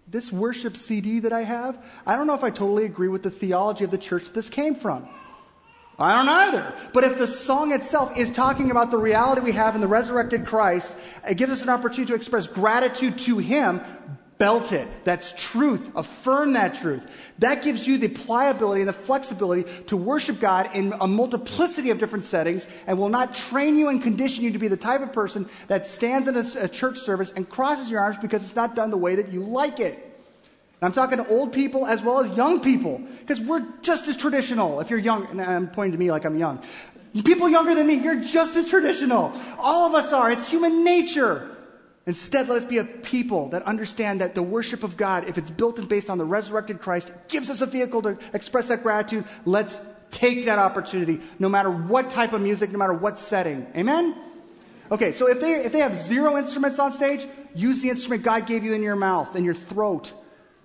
this 0.08 0.32
worship 0.32 0.76
CD 0.76 1.20
that 1.20 1.32
I 1.32 1.42
have, 1.42 1.78
I 2.04 2.16
don't 2.16 2.26
know 2.26 2.34
if 2.34 2.44
I 2.44 2.50
totally 2.50 2.84
agree 2.84 3.08
with 3.08 3.22
the 3.22 3.30
theology 3.30 3.84
of 3.84 3.90
the 3.90 3.98
church 3.98 4.24
that 4.24 4.34
this 4.34 4.50
came 4.50 4.74
from. 4.74 5.08
I 5.98 6.16
don't 6.16 6.28
either. 6.28 6.74
But 6.92 7.04
if 7.04 7.18
the 7.18 7.28
song 7.28 7.72
itself 7.72 8.16
is 8.16 8.32
talking 8.32 8.70
about 8.70 8.90
the 8.90 8.98
reality 8.98 9.40
we 9.40 9.52
have 9.52 9.74
in 9.74 9.80
the 9.80 9.86
resurrected 9.86 10.44
Christ, 10.44 10.92
it 11.26 11.36
gives 11.36 11.52
us 11.52 11.62
an 11.62 11.68
opportunity 11.68 12.10
to 12.10 12.16
express 12.16 12.46
gratitude 12.46 13.18
to 13.18 13.38
Him. 13.38 13.80
Belt 14.36 14.72
it. 14.72 14.88
That's 15.04 15.32
truth. 15.36 15.90
Affirm 15.94 16.54
that 16.54 16.74
truth. 16.74 17.06
That 17.38 17.62
gives 17.62 17.86
you 17.86 17.98
the 17.98 18.08
pliability 18.08 18.80
and 18.80 18.88
the 18.88 18.92
flexibility 18.92 19.70
to 19.86 19.96
worship 19.96 20.40
God 20.40 20.70
in 20.74 20.92
a 21.00 21.06
multiplicity 21.06 21.90
of 21.90 21.98
different 21.98 22.24
settings 22.24 22.66
and 22.88 22.98
will 22.98 23.08
not 23.08 23.36
train 23.36 23.76
you 23.76 23.88
and 23.88 24.02
condition 24.02 24.42
you 24.42 24.50
to 24.50 24.58
be 24.58 24.66
the 24.66 24.76
type 24.76 25.02
of 25.02 25.12
person 25.12 25.48
that 25.68 25.86
stands 25.86 26.26
in 26.26 26.36
a, 26.36 26.44
a 26.64 26.68
church 26.68 26.98
service 26.98 27.32
and 27.36 27.48
crosses 27.48 27.88
your 27.88 28.00
arms 28.00 28.16
because 28.20 28.42
it's 28.42 28.56
not 28.56 28.74
done 28.74 28.90
the 28.90 28.98
way 28.98 29.14
that 29.14 29.32
you 29.32 29.44
like 29.44 29.78
it. 29.78 30.03
I'm 30.82 30.92
talking 30.92 31.18
to 31.18 31.26
old 31.28 31.52
people 31.52 31.86
as 31.86 32.02
well 32.02 32.20
as 32.20 32.36
young 32.36 32.60
people, 32.60 33.00
because 33.20 33.40
we're 33.40 33.64
just 33.82 34.06
as 34.08 34.16
traditional. 34.16 34.80
If 34.80 34.90
you're 34.90 34.98
young, 34.98 35.26
and 35.26 35.40
I'm 35.40 35.68
pointing 35.68 35.92
to 35.92 35.98
me 35.98 36.10
like 36.10 36.24
I'm 36.24 36.38
young. 36.38 36.62
People 37.24 37.48
younger 37.48 37.74
than 37.74 37.86
me, 37.86 37.94
you're 37.94 38.20
just 38.20 38.56
as 38.56 38.66
traditional. 38.66 39.32
All 39.58 39.86
of 39.86 39.94
us 39.94 40.12
are. 40.12 40.30
It's 40.30 40.48
human 40.48 40.84
nature. 40.84 41.56
Instead, 42.06 42.48
let 42.48 42.58
us 42.58 42.64
be 42.64 42.78
a 42.78 42.84
people 42.84 43.48
that 43.50 43.62
understand 43.62 44.20
that 44.20 44.34
the 44.34 44.42
worship 44.42 44.82
of 44.82 44.96
God, 44.96 45.26
if 45.26 45.38
it's 45.38 45.50
built 45.50 45.78
and 45.78 45.88
based 45.88 46.10
on 46.10 46.18
the 46.18 46.24
resurrected 46.24 46.80
Christ, 46.80 47.12
gives 47.28 47.48
us 47.48 47.60
a 47.60 47.66
vehicle 47.66 48.02
to 48.02 48.18
express 48.34 48.68
that 48.68 48.82
gratitude. 48.82 49.24
Let's 49.46 49.80
take 50.10 50.44
that 50.44 50.58
opportunity, 50.58 51.20
no 51.38 51.48
matter 51.48 51.70
what 51.70 52.10
type 52.10 52.32
of 52.32 52.42
music, 52.42 52.70
no 52.70 52.78
matter 52.78 52.92
what 52.92 53.18
setting. 53.18 53.66
Amen? 53.74 54.14
Okay, 54.90 55.12
so 55.12 55.28
if 55.28 55.40
they, 55.40 55.54
if 55.64 55.72
they 55.72 55.78
have 55.78 55.96
zero 55.96 56.36
instruments 56.36 56.78
on 56.78 56.92
stage, 56.92 57.26
use 57.54 57.80
the 57.80 57.88
instrument 57.88 58.22
God 58.22 58.46
gave 58.46 58.64
you 58.64 58.74
in 58.74 58.82
your 58.82 58.96
mouth, 58.96 59.34
in 59.34 59.44
your 59.44 59.54
throat. 59.54 60.12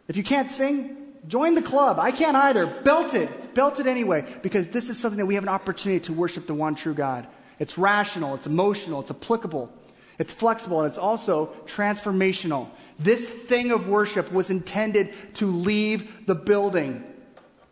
If 0.09 0.17
you 0.17 0.23
can't 0.23 0.51
sing, 0.51 0.97
join 1.27 1.55
the 1.55 1.61
club. 1.61 1.99
I 1.99 2.11
can't 2.11 2.35
either. 2.35 2.65
Belt 2.65 3.13
it. 3.13 3.53
Belt 3.53 3.79
it 3.79 3.87
anyway, 3.87 4.25
because 4.41 4.67
this 4.67 4.89
is 4.89 4.99
something 4.99 5.19
that 5.19 5.25
we 5.25 5.35
have 5.35 5.43
an 5.43 5.49
opportunity 5.49 6.01
to 6.05 6.13
worship 6.13 6.47
the 6.47 6.53
one 6.53 6.75
true 6.75 6.93
God. 6.93 7.27
It's 7.59 7.77
rational, 7.77 8.35
it's 8.35 8.47
emotional, 8.47 9.01
it's 9.01 9.11
applicable, 9.11 9.71
it's 10.17 10.31
flexible, 10.31 10.81
and 10.81 10.89
it's 10.89 10.97
also 10.97 11.47
transformational. 11.65 12.69
This 12.97 13.27
thing 13.27 13.71
of 13.71 13.87
worship 13.87 14.31
was 14.31 14.49
intended 14.49 15.13
to 15.35 15.45
leave 15.47 16.25
the 16.25 16.35
building. 16.35 17.03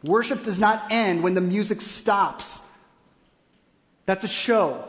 Worship 0.04 0.44
does 0.44 0.60
not 0.60 0.92
end 0.92 1.24
when 1.24 1.34
the 1.34 1.42
music 1.42 1.82
stops. 1.82 2.60
That's 4.06 4.24
a 4.24 4.28
show. 4.28 4.84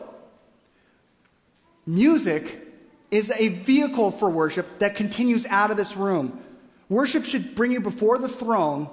Music 1.85 2.67
is 3.09 3.31
a 3.35 3.47
vehicle 3.47 4.11
for 4.11 4.29
worship 4.29 4.79
that 4.79 4.95
continues 4.95 5.45
out 5.47 5.71
of 5.71 5.77
this 5.77 5.97
room. 5.97 6.39
Worship 6.89 7.23
should 7.23 7.55
bring 7.55 7.71
you 7.71 7.79
before 7.79 8.17
the 8.17 8.27
throne 8.27 8.89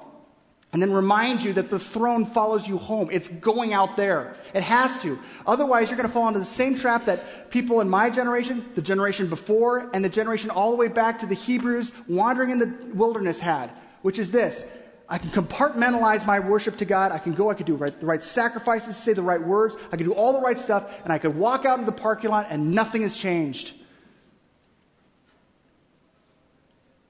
and 0.72 0.82
then 0.82 0.92
remind 0.92 1.42
you 1.42 1.54
that 1.54 1.70
the 1.70 1.78
throne 1.78 2.26
follows 2.26 2.68
you 2.68 2.76
home. 2.76 3.08
It's 3.10 3.28
going 3.28 3.72
out 3.72 3.96
there. 3.96 4.36
It 4.52 4.62
has 4.62 5.00
to. 5.00 5.18
Otherwise, 5.46 5.88
you're 5.88 5.96
going 5.96 6.08
to 6.08 6.12
fall 6.12 6.28
into 6.28 6.40
the 6.40 6.44
same 6.44 6.74
trap 6.74 7.06
that 7.06 7.50
people 7.50 7.80
in 7.80 7.88
my 7.88 8.10
generation, 8.10 8.66
the 8.74 8.82
generation 8.82 9.28
before, 9.28 9.88
and 9.94 10.04
the 10.04 10.10
generation 10.10 10.50
all 10.50 10.70
the 10.70 10.76
way 10.76 10.88
back 10.88 11.20
to 11.20 11.26
the 11.26 11.34
Hebrews 11.34 11.92
wandering 12.06 12.50
in 12.50 12.58
the 12.58 12.74
wilderness 12.92 13.40
had, 13.40 13.70
which 14.02 14.18
is 14.18 14.30
this. 14.30 14.66
I 15.08 15.18
can 15.18 15.30
compartmentalize 15.30 16.26
my 16.26 16.40
worship 16.40 16.76
to 16.78 16.84
God. 16.84 17.12
I 17.12 17.18
can 17.18 17.32
go, 17.32 17.48
I 17.48 17.54
can 17.54 17.64
do 17.64 17.76
right, 17.76 17.98
the 17.98 18.06
right 18.06 18.22
sacrifices, 18.22 18.96
say 18.96 19.12
the 19.12 19.22
right 19.22 19.40
words, 19.40 19.76
I 19.92 19.96
can 19.96 20.04
do 20.04 20.12
all 20.12 20.32
the 20.32 20.40
right 20.40 20.58
stuff, 20.58 20.92
and 21.04 21.12
I 21.12 21.18
could 21.18 21.36
walk 21.36 21.64
out 21.64 21.78
into 21.78 21.90
the 21.90 21.96
parking 21.96 22.30
lot 22.30 22.48
and 22.50 22.72
nothing 22.72 23.02
has 23.02 23.16
changed. 23.16 23.72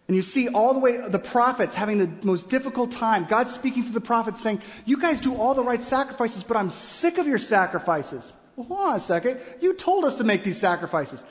And 0.08 0.14
you 0.14 0.22
see 0.22 0.48
all 0.48 0.72
the 0.72 0.78
way 0.78 0.98
the 1.08 1.18
prophets 1.18 1.74
having 1.74 1.98
the 1.98 2.10
most 2.22 2.48
difficult 2.48 2.92
time. 2.92 3.26
God 3.28 3.48
speaking 3.48 3.84
to 3.84 3.90
the 3.90 4.00
prophets 4.00 4.40
saying, 4.40 4.62
You 4.84 4.98
guys 4.98 5.20
do 5.20 5.34
all 5.34 5.54
the 5.54 5.64
right 5.64 5.82
sacrifices, 5.82 6.44
but 6.44 6.56
I'm 6.56 6.70
sick 6.70 7.18
of 7.18 7.26
your 7.26 7.38
sacrifices. 7.38 8.22
Well, 8.54 8.66
hold 8.68 8.80
on 8.80 8.96
a 8.96 9.00
second. 9.00 9.40
You 9.60 9.74
told 9.74 10.04
us 10.04 10.16
to 10.16 10.24
make 10.24 10.44
these 10.44 10.58
sacrifices. 10.58 11.22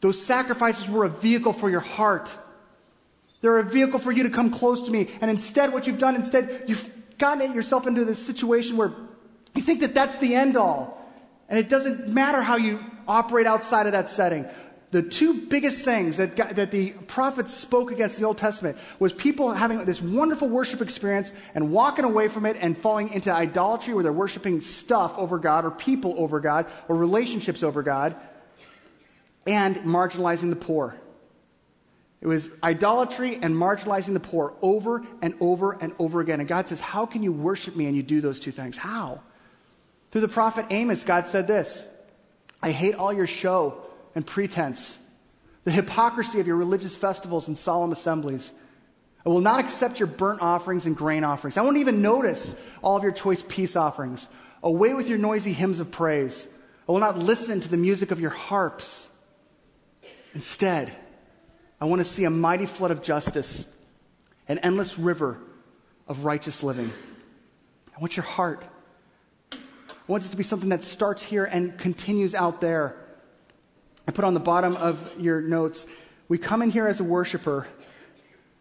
Those 0.00 0.20
sacrifices 0.20 0.88
were 0.88 1.04
a 1.04 1.08
vehicle 1.08 1.52
for 1.52 1.70
your 1.70 1.80
heart. 1.80 2.30
They're 3.40 3.58
a 3.58 3.64
vehicle 3.64 3.98
for 3.98 4.12
you 4.12 4.24
to 4.24 4.30
come 4.30 4.50
close 4.50 4.82
to 4.84 4.90
me. 4.90 5.08
And 5.22 5.30
instead, 5.30 5.72
what 5.72 5.86
you've 5.86 5.98
done, 5.98 6.14
instead, 6.14 6.64
you've 6.66 6.86
gotten 7.18 7.54
yourself 7.54 7.86
into 7.86 8.04
this 8.04 8.24
situation 8.24 8.76
where 8.76 8.92
you 9.54 9.62
think 9.62 9.80
that 9.80 9.94
that's 9.94 10.16
the 10.16 10.34
end 10.34 10.56
all. 10.56 10.98
And 11.48 11.58
it 11.58 11.68
doesn't 11.68 12.08
matter 12.08 12.42
how 12.42 12.56
you 12.56 12.84
operate 13.08 13.46
outside 13.46 13.86
of 13.86 13.92
that 13.92 14.10
setting 14.10 14.46
the 14.90 15.02
two 15.02 15.46
biggest 15.46 15.84
things 15.84 16.16
that, 16.16 16.36
that 16.56 16.72
the 16.72 16.90
prophets 16.90 17.54
spoke 17.54 17.92
against 17.92 18.18
the 18.18 18.24
Old 18.24 18.38
Testament 18.38 18.76
was 18.98 19.12
people 19.12 19.52
having 19.52 19.84
this 19.84 20.02
wonderful 20.02 20.48
worship 20.48 20.82
experience 20.82 21.32
and 21.54 21.70
walking 21.70 22.04
away 22.04 22.26
from 22.26 22.44
it 22.44 22.56
and 22.60 22.76
falling 22.76 23.12
into 23.12 23.32
idolatry 23.32 23.94
where 23.94 24.02
they're 24.02 24.12
worshiping 24.12 24.60
stuff 24.60 25.16
over 25.16 25.38
God 25.38 25.64
or 25.64 25.70
people 25.70 26.14
over 26.18 26.40
God 26.40 26.66
or 26.88 26.96
relationships 26.96 27.62
over 27.62 27.84
God 27.84 28.16
and 29.46 29.76
marginalizing 29.76 30.50
the 30.50 30.56
poor. 30.56 30.96
It 32.20 32.26
was 32.26 32.50
idolatry 32.62 33.38
and 33.40 33.54
marginalizing 33.54 34.12
the 34.12 34.20
poor 34.20 34.54
over 34.60 35.06
and 35.22 35.34
over 35.40 35.72
and 35.72 35.92
over 36.00 36.20
again. 36.20 36.40
And 36.40 36.48
God 36.48 36.68
says, 36.68 36.80
How 36.80 37.06
can 37.06 37.22
you 37.22 37.32
worship 37.32 37.76
me 37.76 37.86
and 37.86 37.96
you 37.96 38.02
do 38.02 38.20
those 38.20 38.40
two 38.40 38.52
things? 38.52 38.76
How? 38.76 39.20
Through 40.10 40.22
the 40.22 40.28
prophet 40.28 40.66
Amos, 40.70 41.04
God 41.04 41.28
said 41.28 41.46
this 41.46 41.84
I 42.60 42.72
hate 42.72 42.96
all 42.96 43.12
your 43.12 43.28
show 43.28 43.84
and 44.14 44.26
pretense, 44.26 44.98
the 45.64 45.70
hypocrisy 45.70 46.40
of 46.40 46.46
your 46.46 46.56
religious 46.56 46.96
festivals 46.96 47.48
and 47.48 47.56
solemn 47.56 47.92
assemblies. 47.92 48.52
I 49.24 49.28
will 49.28 49.40
not 49.40 49.60
accept 49.60 50.00
your 50.00 50.06
burnt 50.06 50.40
offerings 50.40 50.86
and 50.86 50.96
grain 50.96 51.24
offerings. 51.24 51.56
I 51.56 51.62
won't 51.62 51.76
even 51.76 52.02
notice 52.02 52.54
all 52.82 52.96
of 52.96 53.02
your 53.02 53.12
choice 53.12 53.44
peace 53.46 53.76
offerings. 53.76 54.26
Away 54.62 54.94
with 54.94 55.08
your 55.08 55.18
noisy 55.18 55.52
hymns 55.52 55.80
of 55.80 55.90
praise. 55.90 56.46
I 56.88 56.92
will 56.92 57.00
not 57.00 57.18
listen 57.18 57.60
to 57.60 57.68
the 57.68 57.76
music 57.76 58.10
of 58.10 58.20
your 58.20 58.30
harps. 58.30 59.06
Instead, 60.34 60.92
I 61.80 61.84
want 61.86 62.00
to 62.00 62.04
see 62.04 62.24
a 62.24 62.30
mighty 62.30 62.66
flood 62.66 62.90
of 62.90 63.02
justice 63.02 63.64
an 64.48 64.58
endless 64.58 64.98
river 64.98 65.38
of 66.08 66.24
righteous 66.24 66.64
living. 66.64 66.90
I 67.96 68.00
want 68.00 68.16
your 68.16 68.24
heart. 68.24 68.64
I 69.52 69.56
want 70.08 70.24
this 70.24 70.32
to 70.32 70.36
be 70.36 70.42
something 70.42 70.70
that 70.70 70.82
starts 70.82 71.22
here 71.22 71.44
and 71.44 71.78
continues 71.78 72.34
out 72.34 72.60
there. 72.60 72.96
I 74.10 74.12
put 74.12 74.24
on 74.24 74.34
the 74.34 74.40
bottom 74.40 74.74
of 74.74 75.20
your 75.20 75.40
notes 75.40 75.86
we 76.26 76.36
come 76.36 76.62
in 76.62 76.72
here 76.72 76.88
as 76.88 76.98
a 76.98 77.04
worshiper. 77.04 77.68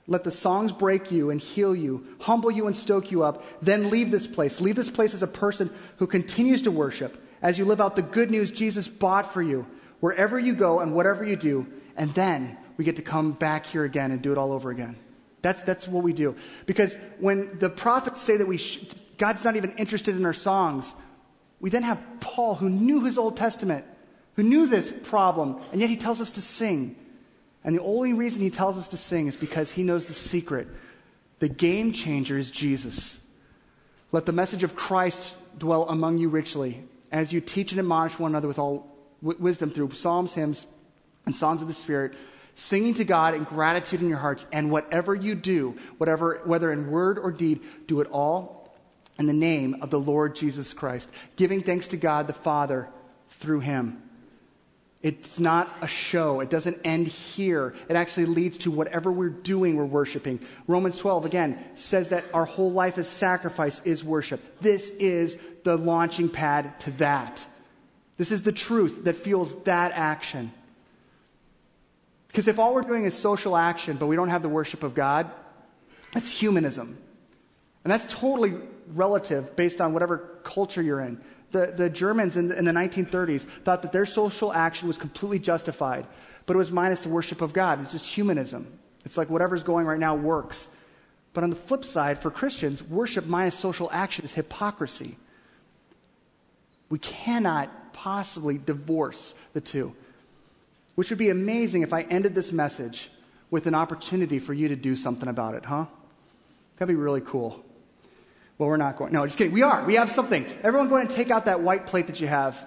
Let 0.06 0.24
the 0.24 0.30
songs 0.30 0.72
break 0.72 1.12
you 1.12 1.32
and 1.32 1.42
heal 1.42 1.76
you, 1.76 2.06
humble 2.20 2.52
you 2.52 2.68
and 2.68 2.78
stoke 2.78 3.10
you 3.10 3.24
up. 3.24 3.44
Then 3.60 3.90
leave 3.90 4.12
this 4.12 4.28
place. 4.28 4.62
Leave 4.62 4.76
this 4.76 4.92
place 4.92 5.16
as 5.16 5.24
a 5.24 5.28
person 5.28 5.72
who 5.98 6.06
continues 6.06 6.62
to 6.64 6.72
worship 6.72 7.20
as 7.42 7.58
you 7.58 7.66
live 7.66 7.82
out 7.82 7.96
the 7.96 8.04
good 8.04 8.30
news 8.30 8.52
Jesus 8.52 8.88
bought 8.88 9.34
for 9.34 9.42
you, 9.42 9.66
wherever 10.02 10.38
you 10.38 10.54
go 10.54 10.82
and 10.82 10.94
whatever 10.94 11.24
you 11.24 11.36
do. 11.36 11.66
And 11.98 12.14
then 12.14 12.56
we 12.78 12.86
get 12.86 12.98
to 12.98 13.02
come 13.02 13.32
back 13.32 13.66
here 13.66 13.86
again 13.86 14.12
and 14.12 14.22
do 14.22 14.32
it 14.32 14.38
all 14.38 14.52
over 14.52 14.70
again. 14.70 14.98
That's, 15.42 15.64
that's 15.64 15.88
what 15.88 16.04
we 16.04 16.14
do. 16.14 16.36
Because 16.68 16.96
when 17.18 17.58
the 17.58 17.72
prophets 17.72 18.22
say 18.22 18.38
that 18.38 18.48
we 18.48 18.58
sh- 18.58 18.84
God's 19.18 19.44
not 19.44 19.56
even 19.56 19.72
interested 19.78 20.16
in 20.16 20.28
our 20.28 20.34
songs, 20.34 20.94
we 21.60 21.72
then 21.72 21.82
have 21.82 22.00
Paul, 22.20 22.54
who 22.54 22.70
knew 22.70 23.04
his 23.04 23.18
Old 23.18 23.36
Testament, 23.36 23.86
who 24.40 24.44
knew 24.44 24.68
this 24.68 24.90
problem, 25.04 25.60
and 25.74 25.82
yet 25.82 25.90
he 25.90 25.98
tells 25.98 26.22
us 26.22 26.32
to 26.32 26.42
sing. 26.42 26.96
And 27.62 27.76
the 27.76 27.84
only 27.84 28.14
reason 28.14 28.40
he 28.40 28.50
tells 28.50 28.78
us 28.78 28.88
to 28.88 28.96
sing 28.96 29.28
is 29.28 29.36
because 29.36 29.72
he 29.72 29.84
knows 29.84 30.06
the 30.06 30.14
secret. 30.14 30.66
The 31.40 31.50
game 31.50 31.92
changer 31.92 32.38
is 32.38 32.50
Jesus. 32.50 33.20
Let 34.14 34.26
the 34.26 34.32
message 34.32 34.64
of 34.64 34.78
Christ 34.78 35.34
dwell 35.58 35.90
among 35.90 36.20
you 36.20 36.30
richly 36.30 36.86
as 37.12 37.34
you 37.34 37.42
teach 37.42 37.74
and 37.74 37.80
admonish 37.80 38.18
one 38.18 38.32
another 38.32 38.48
with 38.48 38.60
all 38.60 38.96
wisdom 39.22 39.72
through 39.72 39.94
psalms, 39.94 40.32
hymns, 40.32 40.66
and 41.26 41.36
songs 41.36 41.62
of 41.62 41.68
the 41.68 41.74
Spirit, 41.74 42.14
singing 42.56 42.94
to 42.94 43.04
God 43.04 43.36
in 43.36 43.44
gratitude 43.44 44.02
in 44.02 44.08
your 44.08 44.20
hearts. 44.20 44.46
And 44.54 44.72
whatever 44.72 45.14
you 45.14 45.36
do, 45.36 45.78
whatever, 45.98 46.40
whether 46.46 46.72
in 46.72 46.90
word 46.90 47.20
or 47.20 47.34
deed, 47.34 47.60
do 47.88 48.00
it 48.00 48.08
all 48.10 48.74
in 49.18 49.26
the 49.26 49.34
name 49.34 49.82
of 49.82 49.90
the 49.90 50.00
Lord 50.00 50.34
Jesus 50.34 50.72
Christ, 50.72 51.10
giving 51.36 51.62
thanks 51.62 51.90
to 51.90 51.98
God 51.98 52.26
the 52.26 52.32
Father 52.32 52.88
through 53.42 53.60
him. 53.60 54.02
It's 55.02 55.40
not 55.40 55.74
a 55.82 55.88
show. 55.88 56.42
It 56.42 56.50
doesn't 56.50 56.82
end 56.84 57.08
here. 57.08 57.74
It 57.88 57.96
actually 57.96 58.26
leads 58.26 58.58
to 58.60 58.72
whatever 58.72 59.12
we're 59.12 59.30
doing, 59.30 59.78
we're 59.78 59.86
worshiping. 59.86 60.42
Romans 60.68 60.98
12, 60.98 61.26
again, 61.26 61.64
says 61.76 62.10
that 62.10 62.26
our 62.34 62.44
whole 62.44 62.72
life 62.72 62.98
as 62.98 63.08
sacrifice 63.08 63.82
is 63.86 64.04
worship. 64.04 64.42
This 64.60 64.90
is 64.90 65.38
the 65.64 65.78
launching 65.78 66.28
pad 66.28 66.78
to 66.82 66.92
that. 66.92 67.46
This 68.18 68.32
is 68.32 68.44
the 68.44 68.52
truth 68.52 69.06
that 69.06 69.16
fuels 69.16 69.56
that 69.64 69.94
action. 69.94 70.52
Because 72.28 72.50
if 72.50 72.60
all 72.60 72.74
we're 72.74 72.82
doing 72.82 73.06
is 73.06 73.14
social 73.14 73.56
action, 73.56 73.96
but 73.96 74.08
we 74.08 74.18
don't 74.18 74.30
have 74.30 74.42
the 74.42 74.50
worship 74.50 74.84
of 74.84 74.94
God, 74.94 75.32
that's 76.14 76.30
humanism. 76.30 76.98
And 77.86 77.92
that's 77.92 78.06
totally 78.14 78.56
relative 78.94 79.56
based 79.56 79.80
on 79.80 79.94
whatever 79.94 80.40
culture 80.44 80.82
you're 80.82 81.00
in. 81.00 81.22
The, 81.52 81.74
the 81.76 81.90
Germans 81.90 82.38
in 82.38 82.50
the, 82.50 82.58
in 82.58 82.66
the 82.66 82.72
1930s 82.72 83.46
thought 83.64 83.82
that 83.82 83.92
their 83.92 84.06
social 84.06 84.54
action 84.54 84.88
was 84.88 84.98
completely 84.98 85.40
justified, 85.40 86.06
but 86.46 86.56
it 86.56 86.58
was 86.58 86.72
minus 86.72 87.02
the 87.02 87.10
worship 87.10 87.42
of 87.42 87.54
God. 87.54 87.82
It's 87.82 87.92
just 87.92 88.06
humanism. 88.06 88.68
It's 89.06 89.18
like 89.18 89.30
whatever's 89.30 89.64
going 89.64 89.86
right 89.86 90.00
now 90.00 90.16
works. 90.16 90.68
But 91.34 91.44
on 91.44 91.50
the 91.50 91.56
flip 91.56 91.86
side, 91.86 92.22
for 92.22 92.32
Christians, 92.32 92.84
worship 92.84 93.26
minus 93.26 93.56
social 93.56 93.90
action 93.92 94.26
is 94.26 94.34
hypocrisy. 94.34 95.18
We 96.90 97.00
cannot 97.00 97.94
possibly 97.94 98.58
divorce 98.58 99.34
the 99.54 99.62
two, 99.62 99.96
which 100.96 101.10
would 101.10 101.20
be 101.20 101.30
amazing 101.30 101.84
if 101.84 101.94
I 101.94 102.02
ended 102.02 102.36
this 102.36 102.52
message 102.52 103.10
with 103.52 103.68
an 103.68 103.76
opportunity 103.76 104.40
for 104.40 104.54
you 104.54 104.68
to 104.68 104.76
do 104.76 104.96
something 104.96 105.28
about 105.28 105.56
it, 105.56 105.66
huh? 105.66 105.86
That'd 106.78 106.96
be 106.96 107.00
really 107.00 107.22
cool. 107.22 107.64
Well, 108.60 108.68
we're 108.68 108.76
not 108.76 108.98
going. 108.98 109.14
No, 109.14 109.26
just 109.26 109.38
kidding. 109.38 109.54
We 109.54 109.62
are. 109.62 109.86
We 109.86 109.96
have 109.96 110.12
something. 110.12 110.46
Everyone 110.64 110.90
go 110.90 110.98
ahead 110.98 111.08
and 111.08 111.16
take 111.16 111.32
out 111.32 111.46
that 111.46 111.62
white 111.62 111.86
plate 111.88 112.08
that 112.08 112.20
you 112.20 112.28
have. 112.28 112.60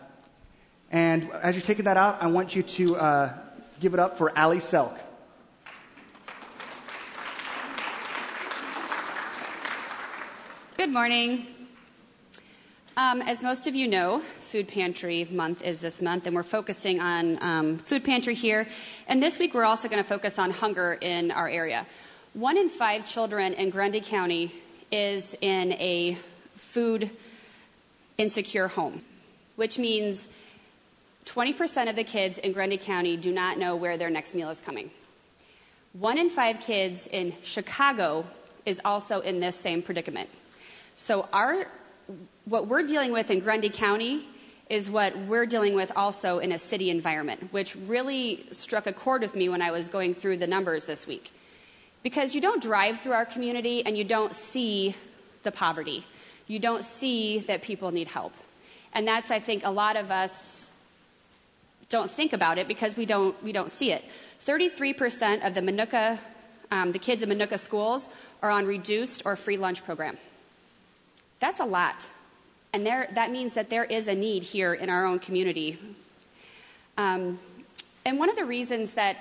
And 0.91 1.31
as 1.33 1.55
you're 1.55 1.61
taking 1.61 1.85
that 1.85 1.99
out, 1.99 2.23
I 2.23 2.29
want 2.29 2.57
you 2.57 2.63
to 2.63 2.97
uh, 2.97 3.35
give 3.79 3.93
it 3.93 4.01
up 4.01 4.17
for 4.17 4.37
Ali 4.37 4.57
Selk. 4.57 4.99
Good 10.79 10.89
morning. 10.89 11.47
Um, 12.97 13.21
as 13.21 13.43
most 13.43 13.67
of 13.67 13.75
you 13.75 13.87
know, 13.87 14.21
Food 14.21 14.69
Pantry 14.69 15.29
Month 15.31 15.63
is 15.63 15.83
this 15.83 16.01
month, 16.01 16.27
and 16.27 16.35
we're 16.35 16.43
focusing 16.43 17.01
on 17.01 17.43
um, 17.43 17.79
food 17.79 18.03
pantry 18.03 18.35
here. 18.35 18.67
And 19.09 19.23
this 19.23 19.39
week, 19.39 19.53
we're 19.53 19.67
also 19.67 19.89
going 19.89 20.03
to 20.03 20.09
focus 20.09 20.39
on 20.39 20.53
hunger 20.53 20.95
in 21.03 21.31
our 21.31 21.51
area. 21.51 21.87
One 22.33 22.57
in 22.57 22.71
five 22.71 23.05
children 23.05 23.53
in 23.53 23.69
Grundy 23.69 24.01
County 24.01 24.55
is 24.93 25.35
in 25.41 25.73
a 25.73 26.17
food 26.57 27.11
insecure 28.19 28.69
home, 28.69 29.03
which 29.57 29.79
means 29.79 30.29
20% 31.27 31.89
of 31.89 31.97
the 31.97 32.05
kids 32.05 32.39
in 32.39 32.53
Grundy 32.53 32.77
County 32.77 33.17
do 33.17 33.33
not 33.33 33.59
know 33.59 33.75
where 33.75 33.97
their 33.97 34.11
next 34.11 34.35
meal 34.35 34.51
is 34.51 34.61
coming. 34.61 34.91
One 35.93 36.19
in 36.19 36.31
five 36.31 36.61
kids 36.61 37.07
in 37.07 37.35
Chicago 37.43 38.27
is 38.65 38.81
also 38.85 39.21
in 39.21 39.41
this 39.41 39.59
same 39.59 39.83
predicament. 39.83 40.29
So, 40.97 41.29
our, 41.33 41.67
what 42.45 42.67
we're 42.67 42.87
dealing 42.87 43.13
with 43.13 43.31
in 43.31 43.41
Grundy 43.41 43.71
County 43.71 44.27
is 44.71 44.89
what 44.89 45.17
we're 45.17 45.47
dealing 45.47 45.75
with 45.75 45.93
also 45.97 46.39
in 46.39 46.53
a 46.53 46.59
city 46.59 46.91
environment, 46.91 47.53
which 47.53 47.77
really 47.77 48.47
struck 48.53 48.87
a 48.87 48.93
chord 48.93 49.23
with 49.23 49.35
me 49.35 49.49
when 49.49 49.61
I 49.61 49.71
was 49.71 49.89
going 49.89 50.15
through 50.15 50.39
the 50.39 50.47
numbers 50.47 50.87
this 50.87 51.07
week. 51.07 51.31
Because 52.03 52.35
you 52.35 52.41
don't 52.41 52.63
drive 52.63 53.01
through 53.01 53.13
our 53.13 53.25
community 53.25 53.85
and 53.87 53.97
you 53.97 54.05
don't 54.05 54.35
see 54.35 54.97
the 55.43 55.53
poverty. 55.53 56.05
You 56.47 56.59
don't 56.59 56.85
see 56.85 57.41
that 57.41 57.63
people 57.63 57.91
need 57.91 58.09
help. 58.09 58.33
And 58.93 59.07
that's, 59.07 59.31
I 59.31 59.39
think, 59.39 59.65
a 59.65 59.71
lot 59.71 59.97
of 59.97 60.11
us 60.11 60.69
don't 61.89 62.11
think 62.11 62.33
about 62.33 62.59
it 62.59 62.69
because 62.69 62.97
we 62.97 63.07
don't, 63.07 63.41
we 63.43 63.53
don't 63.53 63.71
see 63.71 63.93
it. 63.93 64.05
33% 64.47 65.47
of 65.47 65.55
the 65.55 65.61
Minooka, 65.61 66.19
um, 66.71 66.93
the 66.93 66.99
kids 66.99 67.23
in 67.23 67.29
Minooka 67.29 67.59
schools 67.59 68.09
are 68.43 68.51
on 68.51 68.67
reduced 68.67 69.23
or 69.25 69.37
free 69.37 69.57
lunch 69.57 69.85
program. 69.85 70.19
That's 71.39 71.61
a 71.61 71.65
lot. 71.65 72.07
And 72.73 72.85
there, 72.85 73.09
that 73.15 73.31
means 73.31 73.55
that 73.55 73.71
there 73.71 73.85
is 73.85 74.09
a 74.09 74.15
need 74.15 74.43
here 74.43 74.73
in 74.73 74.89
our 74.91 75.05
own 75.05 75.19
community. 75.19 75.79
Um, 76.97 77.39
and 78.05 78.19
one 78.19 78.31
of 78.31 78.37
the 78.37 78.45
reasons 78.45 78.95
that, 78.95 79.17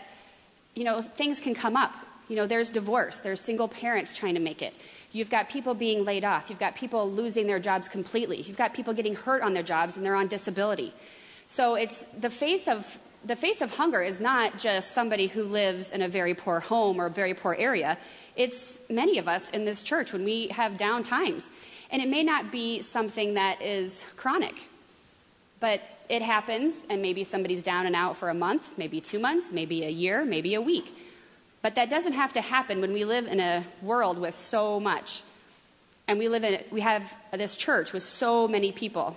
you 0.76 0.84
know, 0.84 1.02
things 1.02 1.40
can 1.40 1.54
come 1.54 1.76
up 1.76 1.94
you 2.32 2.38
know, 2.38 2.48
there's 2.48 2.72
divorce, 2.72 3.20
there's 3.20 3.42
single 3.42 3.68
parents 3.68 4.16
trying 4.16 4.36
to 4.36 4.40
make 4.40 4.62
it. 4.62 4.74
You've 5.12 5.30
got 5.30 5.50
people 5.50 5.74
being 5.74 6.06
laid 6.06 6.24
off. 6.24 6.50
You've 6.50 6.60
got 6.60 6.76
people 6.76 7.12
losing 7.12 7.46
their 7.46 7.60
jobs 7.60 7.90
completely. 7.90 8.42
You've 8.42 8.56
got 8.56 8.74
people 8.74 8.94
getting 8.94 9.16
hurt 9.16 9.42
on 9.42 9.54
their 9.54 9.64
jobs 9.64 9.98
and 9.98 10.06
they're 10.06 10.16
on 10.16 10.28
disability. 10.28 10.94
So 11.50 11.76
it's 11.76 12.06
the 12.18 12.30
face 12.30 12.70
of 12.70 13.00
the 13.26 13.36
face 13.36 13.60
of 13.62 13.76
hunger 13.76 14.02
is 14.02 14.22
not 14.22 14.58
just 14.58 14.94
somebody 14.94 15.28
who 15.28 15.44
lives 15.44 15.92
in 15.92 16.02
a 16.02 16.08
very 16.08 16.34
poor 16.34 16.62
home 16.62 17.02
or 17.02 17.08
a 17.08 17.10
very 17.10 17.34
poor 17.34 17.54
area. 17.54 17.98
It's 18.38 18.80
many 18.90 19.18
of 19.18 19.28
us 19.28 19.50
in 19.50 19.66
this 19.66 19.84
church 19.84 20.14
when 20.14 20.24
we 20.24 20.48
have 20.48 20.78
down 20.78 21.04
times. 21.04 21.50
And 21.92 22.02
it 22.02 22.08
may 22.08 22.24
not 22.24 22.50
be 22.50 22.82
something 22.82 23.34
that 23.34 23.62
is 23.62 24.06
chronic, 24.16 24.56
but 25.60 25.82
it 26.08 26.22
happens, 26.22 26.86
and 26.90 27.02
maybe 27.02 27.26
somebody's 27.26 27.62
down 27.62 27.86
and 27.86 27.96
out 27.96 28.16
for 28.16 28.30
a 28.30 28.34
month, 28.34 28.72
maybe 28.78 29.02
two 29.02 29.20
months, 29.20 29.52
maybe 29.52 29.84
a 29.84 29.90
year, 29.90 30.24
maybe 30.24 30.56
a 30.56 30.62
week. 30.62 30.96
But 31.62 31.76
that 31.76 31.90
doesn't 31.90 32.14
have 32.14 32.34
to 32.34 32.42
happen 32.42 32.82
when 32.82 32.94
we 32.94 33.06
live 33.06 33.28
in 33.28 33.40
a 33.40 33.66
world 33.82 34.18
with 34.18 34.36
so 34.36 34.80
much. 34.80 35.22
And 36.08 36.18
we 36.18 36.28
live 36.28 36.44
in, 36.44 36.64
we 36.72 36.82
have 36.82 37.04
this 37.32 37.56
church 37.56 37.94
with 37.94 38.04
so 38.04 38.48
many 38.48 38.72
people. 38.72 39.16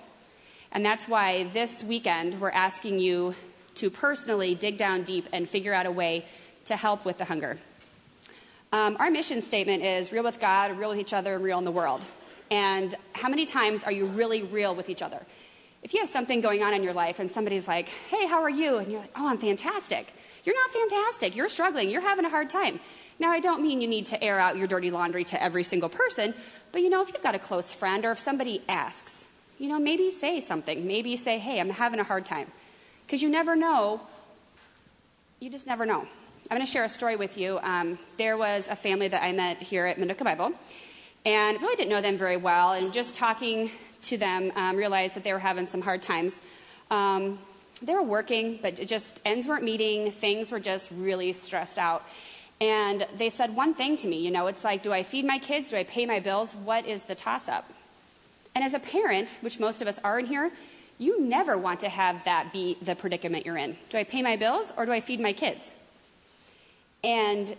And 0.71 0.85
that's 0.85 1.07
why 1.07 1.45
this 1.53 1.83
weekend 1.83 2.39
we're 2.39 2.51
asking 2.51 2.99
you 2.99 3.35
to 3.75 3.89
personally 3.89 4.55
dig 4.55 4.77
down 4.77 5.03
deep 5.03 5.27
and 5.33 5.49
figure 5.49 5.73
out 5.73 5.85
a 5.85 5.91
way 5.91 6.25
to 6.65 6.75
help 6.75 7.03
with 7.05 7.17
the 7.17 7.25
hunger. 7.25 7.57
Um, 8.71 8.97
our 8.99 9.09
mission 9.09 9.41
statement 9.41 9.83
is 9.83 10.11
real 10.11 10.23
with 10.23 10.39
God, 10.39 10.77
real 10.77 10.89
with 10.89 10.99
each 10.99 11.13
other, 11.13 11.35
and 11.35 11.43
real 11.43 11.57
in 11.57 11.65
the 11.65 11.71
world. 11.71 12.01
And 12.51 12.95
how 13.13 13.29
many 13.29 13.45
times 13.45 13.83
are 13.83 13.91
you 13.91 14.05
really 14.05 14.43
real 14.43 14.75
with 14.75 14.89
each 14.89 15.01
other? 15.01 15.25
If 15.81 15.93
you 15.93 15.99
have 15.99 16.09
something 16.09 16.41
going 16.41 16.61
on 16.61 16.73
in 16.73 16.83
your 16.83 16.93
life 16.93 17.19
and 17.19 17.29
somebody's 17.29 17.67
like, 17.67 17.89
hey, 18.09 18.27
how 18.27 18.41
are 18.41 18.49
you? 18.49 18.77
And 18.77 18.91
you're 18.91 19.01
like, 19.01 19.11
oh, 19.15 19.27
I'm 19.27 19.37
fantastic. 19.37 20.13
You're 20.45 20.55
not 20.55 20.71
fantastic. 20.71 21.35
You're 21.35 21.49
struggling. 21.49 21.89
You're 21.89 22.01
having 22.01 22.23
a 22.23 22.29
hard 22.29 22.49
time. 22.49 22.79
Now, 23.19 23.31
I 23.31 23.39
don't 23.39 23.61
mean 23.61 23.81
you 23.81 23.87
need 23.87 24.05
to 24.07 24.23
air 24.23 24.39
out 24.39 24.57
your 24.57 24.67
dirty 24.67 24.91
laundry 24.91 25.23
to 25.25 25.41
every 25.41 25.63
single 25.63 25.89
person, 25.89 26.33
but 26.71 26.81
you 26.81 26.89
know, 26.89 27.01
if 27.01 27.07
you've 27.07 27.23
got 27.23 27.35
a 27.35 27.39
close 27.39 27.71
friend 27.71 28.05
or 28.05 28.11
if 28.11 28.19
somebody 28.19 28.61
asks, 28.67 29.25
you 29.57 29.69
know, 29.69 29.79
maybe 29.79 30.11
say 30.11 30.39
something. 30.41 30.85
Maybe 30.85 31.15
say, 31.15 31.39
hey, 31.39 31.59
I'm 31.59 31.69
having 31.69 31.99
a 31.99 32.03
hard 32.03 32.25
time. 32.25 32.51
Because 33.05 33.21
you 33.21 33.29
never 33.29 33.55
know. 33.55 34.01
You 35.39 35.49
just 35.49 35.67
never 35.67 35.85
know. 35.85 36.01
I'm 36.49 36.57
going 36.57 36.65
to 36.65 36.71
share 36.71 36.83
a 36.83 36.89
story 36.89 37.15
with 37.15 37.37
you. 37.37 37.57
Um, 37.59 37.97
there 38.17 38.37
was 38.37 38.67
a 38.67 38.75
family 38.75 39.07
that 39.07 39.23
I 39.23 39.31
met 39.31 39.57
here 39.57 39.85
at 39.85 39.97
Minooka 39.97 40.23
Bible, 40.23 40.51
and 41.25 41.59
really 41.61 41.75
didn't 41.75 41.89
know 41.89 42.01
them 42.01 42.17
very 42.17 42.37
well, 42.37 42.73
and 42.73 42.93
just 42.93 43.15
talking 43.15 43.71
to 44.03 44.17
them, 44.17 44.51
um, 44.55 44.75
realized 44.75 45.15
that 45.15 45.23
they 45.23 45.33
were 45.33 45.39
having 45.39 45.65
some 45.65 45.81
hard 45.81 46.03
times. 46.03 46.35
Um, 46.91 47.39
they 47.81 47.93
were 47.93 48.03
working, 48.03 48.59
but 48.61 48.79
it 48.79 48.87
just 48.87 49.19
ends 49.25 49.47
weren't 49.47 49.63
meeting. 49.63 50.11
Things 50.11 50.51
were 50.51 50.59
just 50.59 50.89
really 50.91 51.33
stressed 51.33 51.77
out. 51.77 52.03
And 52.61 53.05
they 53.17 53.29
said 53.29 53.55
one 53.55 53.73
thing 53.73 53.97
to 53.97 54.07
me, 54.07 54.19
you 54.19 54.31
know, 54.31 54.47
it's 54.47 54.63
like, 54.63 54.81
do 54.81 54.93
I 54.93 55.03
feed 55.03 55.25
my 55.25 55.39
kids? 55.39 55.69
Do 55.69 55.77
I 55.77 55.83
pay 55.83 56.05
my 56.05 56.19
bills? 56.19 56.55
What 56.55 56.85
is 56.85 57.03
the 57.03 57.15
toss 57.15 57.49
up? 57.49 57.69
And 58.53 58.63
as 58.63 58.73
a 58.73 58.79
parent, 58.79 59.33
which 59.41 59.59
most 59.59 59.81
of 59.81 59.87
us 59.87 59.99
are 60.03 60.17
in 60.17 60.25
here, 60.25 60.51
you 60.97 61.21
never 61.21 61.57
want 61.57 61.81
to 61.81 61.89
have 61.89 62.23
that 62.23 62.53
be 62.53 62.77
the 62.81 62.95
predicament 62.95 63.45
you're 63.45 63.57
in. 63.57 63.75
Do 63.89 63.97
I 63.97 64.05
pay 64.05 64.21
my 64.21 64.37
bills 64.37 64.71
or 64.77 64.85
do 64.85 64.93
I 64.93 65.01
feed 65.01 65.19
my 65.19 65.33
kids? 65.33 65.69
And 67.03 67.53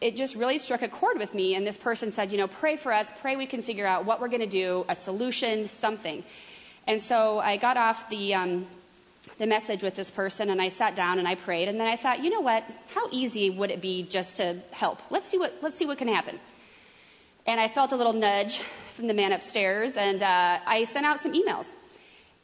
it 0.00 0.16
just 0.16 0.36
really 0.36 0.58
struck 0.58 0.82
a 0.82 0.88
chord 0.88 1.18
with 1.18 1.34
me. 1.34 1.56
And 1.56 1.66
this 1.66 1.76
person 1.76 2.12
said, 2.12 2.30
you 2.30 2.38
know, 2.38 2.46
pray 2.46 2.76
for 2.76 2.92
us, 2.92 3.10
pray 3.20 3.34
we 3.34 3.46
can 3.46 3.62
figure 3.62 3.86
out 3.86 4.04
what 4.04 4.20
we're 4.20 4.28
going 4.28 4.40
to 4.40 4.46
do, 4.46 4.84
a 4.88 4.94
solution, 4.94 5.64
something. 5.64 6.22
And 6.86 7.02
so 7.02 7.40
I 7.40 7.56
got 7.56 7.76
off 7.76 8.08
the, 8.08 8.34
um, 8.34 8.66
the 9.38 9.46
message 9.46 9.82
with 9.82 9.94
this 9.94 10.10
person 10.10 10.50
and 10.50 10.60
I 10.60 10.68
sat 10.68 10.96
down 10.96 11.18
and 11.18 11.26
I 11.26 11.36
prayed. 11.36 11.68
And 11.68 11.78
then 11.80 11.86
I 11.86 11.96
thought, 11.96 12.22
you 12.22 12.30
know 12.30 12.40
what? 12.40 12.64
How 12.94 13.08
easy 13.10 13.50
would 13.50 13.70
it 13.70 13.80
be 13.80 14.02
just 14.02 14.36
to 14.36 14.58
help? 14.72 15.00
Let's 15.10 15.28
see 15.28 15.38
what, 15.38 15.54
let's 15.62 15.76
see 15.76 15.86
what 15.86 15.98
can 15.98 16.08
happen. 16.08 16.38
And 17.46 17.60
I 17.60 17.68
felt 17.68 17.92
a 17.92 17.96
little 17.96 18.12
nudge 18.12 18.58
from 18.94 19.06
the 19.06 19.14
man 19.14 19.32
upstairs 19.32 19.96
and 19.96 20.22
uh, 20.22 20.58
I 20.66 20.84
sent 20.84 21.06
out 21.06 21.20
some 21.20 21.32
emails. 21.32 21.68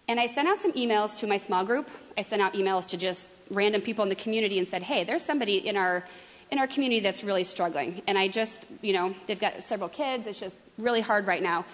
And 0.06 0.20
I 0.20 0.26
sent 0.26 0.46
out 0.48 0.60
some 0.60 0.72
emails 0.72 1.18
to 1.18 1.26
my 1.26 1.36
small 1.36 1.64
group. 1.64 1.90
I 2.16 2.22
sent 2.22 2.40
out 2.40 2.54
emails 2.54 2.86
to 2.88 2.96
just 2.96 3.28
random 3.50 3.80
people 3.82 4.02
in 4.02 4.08
the 4.08 4.14
community 4.14 4.58
and 4.58 4.68
said, 4.68 4.82
hey, 4.82 5.04
there's 5.04 5.24
somebody 5.24 5.56
in 5.58 5.76
our 5.76 6.04
in 6.50 6.58
our 6.58 6.66
community 6.66 7.00
that's 7.00 7.24
really 7.24 7.42
struggling. 7.42 8.02
And 8.06 8.18
I 8.18 8.28
just, 8.28 8.60
you 8.82 8.92
know, 8.92 9.14
they've 9.26 9.40
got 9.40 9.62
several 9.62 9.88
kids. 9.88 10.26
It's 10.26 10.38
just 10.38 10.56
really 10.78 11.00
hard 11.00 11.26
right 11.26 11.42
now. 11.42 11.64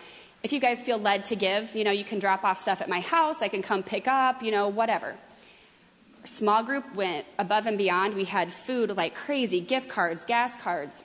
If 0.43 0.53
you 0.55 0.61
guys 0.61 0.82
feel 0.82 0.97
led 0.99 1.26
to 1.26 1.36
give, 1.36 1.76
you 1.76 1.84
know, 1.84 1.91
you 1.91 2.05
can 2.05 2.18
drop 2.18 2.45
off 2.45 2.59
stuff 2.59 2.80
at 2.80 2.88
my 2.88 3.01
house. 3.01 3.43
I 3.43 3.49
can 3.49 3.62
come 3.62 3.82
pick 3.82 4.09
up, 4.09 4.43
you 4.43 4.51
know, 4.51 4.68
whatever. 4.68 5.09
Our 5.09 6.26
small 6.26 6.62
group 6.64 6.95
went 6.95 7.26
above 7.38 7.66
and 7.66 7.76
beyond. 7.76 8.14
We 8.14 8.24
had 8.24 8.51
food 8.51 8.97
like 8.97 9.14
crazy, 9.14 9.61
gift 9.61 9.91
cards, 9.91 10.24
gas 10.24 10.57
cards. 10.57 11.03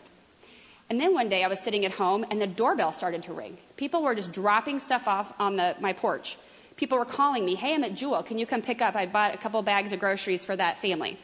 And 0.90 1.02
then 1.02 1.14
one 1.14 1.28
day 1.28 1.44
I 1.44 1.48
was 1.48 1.60
sitting 1.60 1.84
at 1.84 1.92
home 1.92 2.26
and 2.30 2.42
the 2.42 2.48
doorbell 2.48 2.94
started 2.94 3.24
to 3.24 3.34
ring. 3.34 3.58
People 3.76 4.04
were 4.04 4.16
just 4.16 4.32
dropping 4.32 4.80
stuff 4.80 5.08
off 5.08 5.34
on 5.38 5.58
the, 5.58 5.76
my 5.82 5.92
porch. 5.92 6.38
People 6.78 6.98
were 6.98 7.06
calling 7.06 7.46
me, 7.46 7.56
hey, 7.56 7.74
I'm 7.74 7.84
at 7.84 7.96
Jewel. 7.96 8.24
Can 8.24 8.38
you 8.38 8.46
come 8.46 8.62
pick 8.62 8.82
up? 8.82 8.96
I 8.96 9.06
bought 9.06 9.34
a 9.34 9.38
couple 9.38 9.62
bags 9.64 9.92
of 9.92 10.00
groceries 10.00 10.46
for 10.46 10.56
that 10.56 10.80
family. 10.80 11.18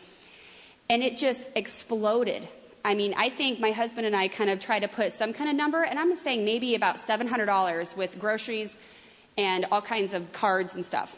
And 0.90 1.02
it 1.02 1.18
just 1.18 1.48
exploded. 1.56 2.48
I 2.84 2.96
mean, 2.96 3.14
I 3.16 3.30
think 3.30 3.60
my 3.60 3.72
husband 3.72 4.08
and 4.08 4.16
I 4.16 4.28
kind 4.28 4.50
of 4.50 4.60
try 4.60 4.80
to 4.80 4.88
put 4.88 5.14
some 5.14 5.34
kind 5.34 5.50
of 5.50 5.56
number, 5.56 5.84
and 5.84 6.00
I'm 6.00 6.16
saying 6.16 6.46
maybe 6.46 6.76
about 6.76 6.98
$700 6.98 7.96
with 7.96 8.20
groceries 8.20 8.72
and 9.38 9.66
all 9.72 9.82
kinds 9.82 10.14
of 10.14 10.32
cards 10.34 10.76
and 10.76 10.86
stuff. 10.86 11.18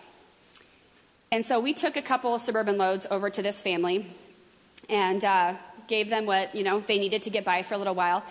And 1.32 1.46
so 1.46 1.60
we 1.60 1.74
took 1.74 1.96
a 1.96 2.02
couple 2.02 2.38
suburban 2.38 2.78
loads 2.78 3.08
over 3.10 3.30
to 3.30 3.42
this 3.42 3.62
family 3.62 4.06
and 4.90 5.24
uh, 5.24 5.56
gave 5.88 6.10
them 6.10 6.26
what 6.26 6.54
you 6.54 6.64
know 6.64 6.82
they 6.82 7.00
needed 7.00 7.24
to 7.24 7.30
get 7.30 7.44
by 7.44 7.64
for 7.64 7.74
a 7.74 7.78
little 7.78 7.96
while. 7.96 8.24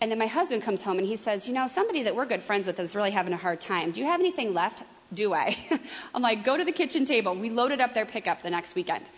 And 0.00 0.10
then 0.10 0.18
my 0.18 0.26
husband 0.26 0.62
comes 0.62 0.82
home 0.82 0.98
and 0.98 1.06
he 1.06 1.16
says, 1.16 1.48
"You 1.48 1.54
know, 1.54 1.66
somebody 1.66 2.04
that 2.04 2.14
we're 2.14 2.26
good 2.26 2.42
friends 2.42 2.66
with 2.66 2.78
is 2.78 2.94
really 2.94 3.10
having 3.10 3.32
a 3.32 3.36
hard 3.36 3.60
time. 3.60 3.90
Do 3.90 4.00
you 4.00 4.06
have 4.06 4.20
anything 4.20 4.54
left?" 4.54 4.84
Do 5.12 5.32
I? 5.32 5.56
I'm 6.14 6.22
like, 6.22 6.44
"Go 6.44 6.56
to 6.56 6.64
the 6.64 6.72
kitchen 6.72 7.06
table." 7.06 7.34
We 7.34 7.50
loaded 7.50 7.80
up 7.80 7.94
their 7.94 8.06
pickup 8.06 8.42
the 8.42 8.50
next 8.50 8.76
weekend. 8.76 9.10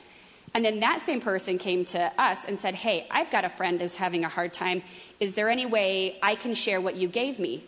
And 0.53 0.64
then 0.64 0.80
that 0.80 1.01
same 1.03 1.20
person 1.20 1.59
came 1.59 1.84
to 1.86 2.12
us 2.20 2.38
and 2.46 2.59
said, 2.59 2.74
Hey, 2.74 3.07
I've 3.11 3.30
got 3.30 3.44
a 3.44 3.48
friend 3.48 3.80
who's 3.80 3.94
having 3.96 4.24
a 4.24 4.28
hard 4.28 4.53
time. 4.53 4.82
Is 5.20 5.34
there 5.34 5.48
any 5.48 5.66
way 5.66 6.18
I 6.22 6.34
can 6.34 6.55
share 6.55 6.80
what 6.80 6.96
you 6.96 7.09
gave 7.09 7.38
me? 7.38 7.64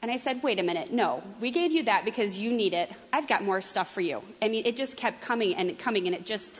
And 0.00 0.10
I 0.10 0.16
said, 0.16 0.42
Wait 0.42 0.58
a 0.58 0.62
minute. 0.62 0.92
No, 0.92 1.22
we 1.40 1.50
gave 1.50 1.72
you 1.72 1.82
that 1.84 2.04
because 2.04 2.38
you 2.38 2.52
need 2.52 2.72
it. 2.72 2.90
I've 3.12 3.28
got 3.28 3.44
more 3.44 3.60
stuff 3.60 3.92
for 3.92 4.00
you. 4.00 4.22
I 4.40 4.48
mean, 4.48 4.64
it 4.64 4.76
just 4.76 4.96
kept 4.96 5.20
coming 5.20 5.54
and 5.54 5.78
coming, 5.78 6.06
and 6.06 6.14
it 6.14 6.24
just, 6.24 6.50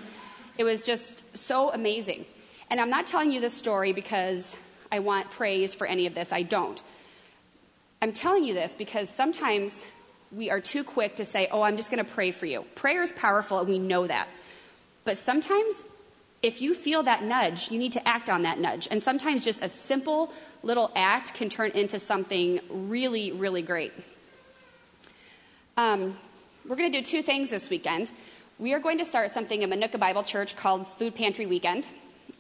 it 0.58 0.64
was 0.64 0.82
just 0.82 1.24
so 1.36 1.72
amazing. 1.72 2.26
And 2.70 2.80
I'm 2.80 2.90
not 2.90 3.06
telling 3.06 3.32
you 3.32 3.40
this 3.40 3.54
story 3.54 3.92
because 3.92 4.54
I 4.92 4.98
want 4.98 5.30
praise 5.30 5.74
for 5.74 5.86
any 5.86 6.06
of 6.06 6.14
this. 6.14 6.32
I 6.32 6.42
don't. 6.42 6.80
I'm 8.02 8.12
telling 8.12 8.44
you 8.44 8.52
this 8.52 8.74
because 8.74 9.08
sometimes 9.08 9.82
we 10.30 10.50
are 10.50 10.60
too 10.60 10.84
quick 10.84 11.16
to 11.16 11.24
say, 11.24 11.48
Oh, 11.50 11.62
I'm 11.62 11.78
just 11.78 11.90
going 11.90 12.04
to 12.04 12.10
pray 12.10 12.32
for 12.32 12.44
you. 12.44 12.62
Prayer 12.74 13.02
is 13.02 13.12
powerful, 13.12 13.60
and 13.60 13.68
we 13.68 13.78
know 13.78 14.06
that. 14.06 14.28
But 15.08 15.16
sometimes, 15.16 15.82
if 16.42 16.60
you 16.60 16.74
feel 16.74 17.04
that 17.04 17.22
nudge, 17.22 17.70
you 17.70 17.78
need 17.78 17.92
to 17.92 18.06
act 18.06 18.28
on 18.28 18.42
that 18.42 18.60
nudge. 18.60 18.88
And 18.90 19.02
sometimes 19.02 19.42
just 19.42 19.62
a 19.62 19.68
simple 19.70 20.30
little 20.62 20.92
act 20.94 21.32
can 21.32 21.48
turn 21.48 21.70
into 21.70 21.98
something 21.98 22.60
really, 22.68 23.32
really 23.32 23.62
great. 23.62 23.94
Um, 25.78 26.18
we're 26.66 26.76
going 26.76 26.92
to 26.92 26.98
do 26.98 27.02
two 27.02 27.22
things 27.22 27.48
this 27.48 27.70
weekend. 27.70 28.10
We 28.58 28.74
are 28.74 28.80
going 28.80 28.98
to 28.98 29.04
start 29.06 29.30
something 29.30 29.62
in 29.62 29.70
Minooka 29.70 29.98
Bible 29.98 30.24
Church 30.24 30.54
called 30.56 30.86
Food 30.86 31.14
Pantry 31.14 31.46
Weekend. 31.46 31.86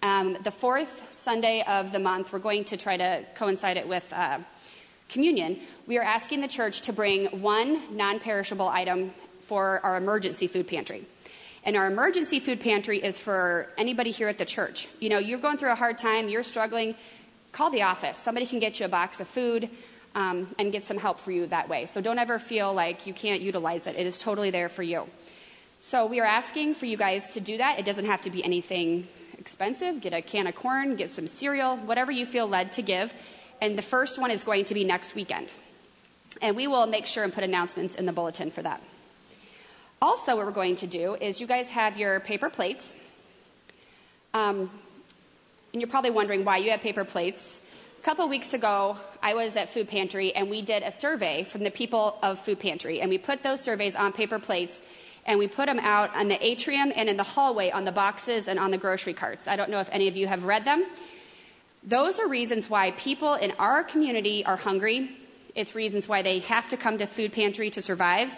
Um, 0.02 0.36
the 0.44 0.50
fourth 0.50 1.10
Sunday 1.10 1.64
of 1.66 1.90
the 1.90 1.98
month, 1.98 2.34
we're 2.34 2.38
going 2.38 2.64
to 2.64 2.76
try 2.76 2.98
to 2.98 3.24
coincide 3.34 3.78
it 3.78 3.88
with 3.88 4.12
uh, 4.12 4.40
communion. 5.08 5.58
We 5.86 5.96
are 5.96 6.04
asking 6.04 6.42
the 6.42 6.48
church 6.48 6.82
to 6.82 6.92
bring 6.92 7.40
one 7.40 7.96
non 7.96 8.20
perishable 8.20 8.68
item 8.68 9.14
for 9.40 9.80
our 9.82 9.96
emergency 9.96 10.48
food 10.48 10.68
pantry. 10.68 11.06
And 11.68 11.76
our 11.76 11.86
emergency 11.86 12.40
food 12.40 12.60
pantry 12.60 13.04
is 13.04 13.18
for 13.18 13.68
anybody 13.76 14.10
here 14.10 14.26
at 14.26 14.38
the 14.38 14.46
church. 14.46 14.88
You 15.00 15.10
know, 15.10 15.18
you're 15.18 15.38
going 15.38 15.58
through 15.58 15.70
a 15.70 15.74
hard 15.74 15.98
time, 15.98 16.30
you're 16.30 16.42
struggling, 16.42 16.94
call 17.52 17.68
the 17.68 17.82
office. 17.82 18.16
Somebody 18.16 18.46
can 18.46 18.58
get 18.58 18.80
you 18.80 18.86
a 18.86 18.88
box 18.88 19.20
of 19.20 19.28
food 19.28 19.68
um, 20.14 20.54
and 20.58 20.72
get 20.72 20.86
some 20.86 20.96
help 20.96 21.20
for 21.20 21.30
you 21.30 21.46
that 21.48 21.68
way. 21.68 21.84
So 21.84 22.00
don't 22.00 22.18
ever 22.18 22.38
feel 22.38 22.72
like 22.72 23.06
you 23.06 23.12
can't 23.12 23.42
utilize 23.42 23.86
it, 23.86 23.96
it 23.96 24.06
is 24.06 24.16
totally 24.16 24.48
there 24.48 24.70
for 24.70 24.82
you. 24.82 25.08
So 25.82 26.06
we 26.06 26.20
are 26.20 26.24
asking 26.24 26.72
for 26.72 26.86
you 26.86 26.96
guys 26.96 27.34
to 27.34 27.40
do 27.40 27.58
that. 27.58 27.78
It 27.78 27.84
doesn't 27.84 28.06
have 28.06 28.22
to 28.22 28.30
be 28.30 28.42
anything 28.42 29.06
expensive. 29.38 30.00
Get 30.00 30.14
a 30.14 30.22
can 30.22 30.46
of 30.46 30.54
corn, 30.54 30.96
get 30.96 31.10
some 31.10 31.26
cereal, 31.26 31.76
whatever 31.76 32.10
you 32.10 32.24
feel 32.24 32.48
led 32.48 32.72
to 32.72 32.82
give. 32.82 33.12
And 33.60 33.76
the 33.76 33.82
first 33.82 34.18
one 34.18 34.30
is 34.30 34.42
going 34.42 34.64
to 34.64 34.72
be 34.72 34.84
next 34.84 35.14
weekend. 35.14 35.52
And 36.40 36.56
we 36.56 36.66
will 36.66 36.86
make 36.86 37.04
sure 37.04 37.24
and 37.24 37.32
put 37.34 37.44
announcements 37.44 37.94
in 37.94 38.06
the 38.06 38.12
bulletin 38.12 38.50
for 38.50 38.62
that. 38.62 38.82
Also, 40.00 40.36
what 40.36 40.46
we're 40.46 40.52
going 40.52 40.76
to 40.76 40.86
do 40.86 41.16
is 41.16 41.40
you 41.40 41.46
guys 41.46 41.68
have 41.70 41.98
your 41.98 42.20
paper 42.20 42.48
plates. 42.48 42.94
Um, 44.32 44.70
and 45.72 45.82
you're 45.82 45.90
probably 45.90 46.10
wondering 46.10 46.44
why 46.44 46.58
you 46.58 46.70
have 46.70 46.80
paper 46.80 47.04
plates. 47.04 47.58
A 47.98 48.04
couple 48.04 48.28
weeks 48.28 48.54
ago, 48.54 48.96
I 49.20 49.34
was 49.34 49.56
at 49.56 49.70
Food 49.70 49.88
Pantry 49.88 50.32
and 50.34 50.48
we 50.48 50.62
did 50.62 50.84
a 50.84 50.92
survey 50.92 51.42
from 51.42 51.64
the 51.64 51.70
people 51.72 52.16
of 52.22 52.38
Food 52.38 52.60
Pantry. 52.60 53.00
And 53.00 53.10
we 53.10 53.18
put 53.18 53.42
those 53.42 53.60
surveys 53.60 53.96
on 53.96 54.12
paper 54.12 54.38
plates 54.38 54.80
and 55.26 55.38
we 55.38 55.48
put 55.48 55.66
them 55.66 55.80
out 55.80 56.14
on 56.16 56.28
the 56.28 56.46
atrium 56.46 56.92
and 56.94 57.08
in 57.08 57.16
the 57.16 57.24
hallway 57.24 57.70
on 57.70 57.84
the 57.84 57.92
boxes 57.92 58.46
and 58.46 58.58
on 58.58 58.70
the 58.70 58.78
grocery 58.78 59.14
carts. 59.14 59.48
I 59.48 59.56
don't 59.56 59.68
know 59.68 59.80
if 59.80 59.88
any 59.90 60.06
of 60.06 60.16
you 60.16 60.28
have 60.28 60.44
read 60.44 60.64
them. 60.64 60.86
Those 61.82 62.20
are 62.20 62.28
reasons 62.28 62.70
why 62.70 62.92
people 62.92 63.34
in 63.34 63.50
our 63.58 63.82
community 63.82 64.44
are 64.44 64.56
hungry. 64.56 65.10
It's 65.56 65.74
reasons 65.74 66.06
why 66.06 66.22
they 66.22 66.38
have 66.40 66.68
to 66.68 66.76
come 66.76 66.98
to 66.98 67.06
Food 67.06 67.32
Pantry 67.32 67.68
to 67.70 67.82
survive. 67.82 68.32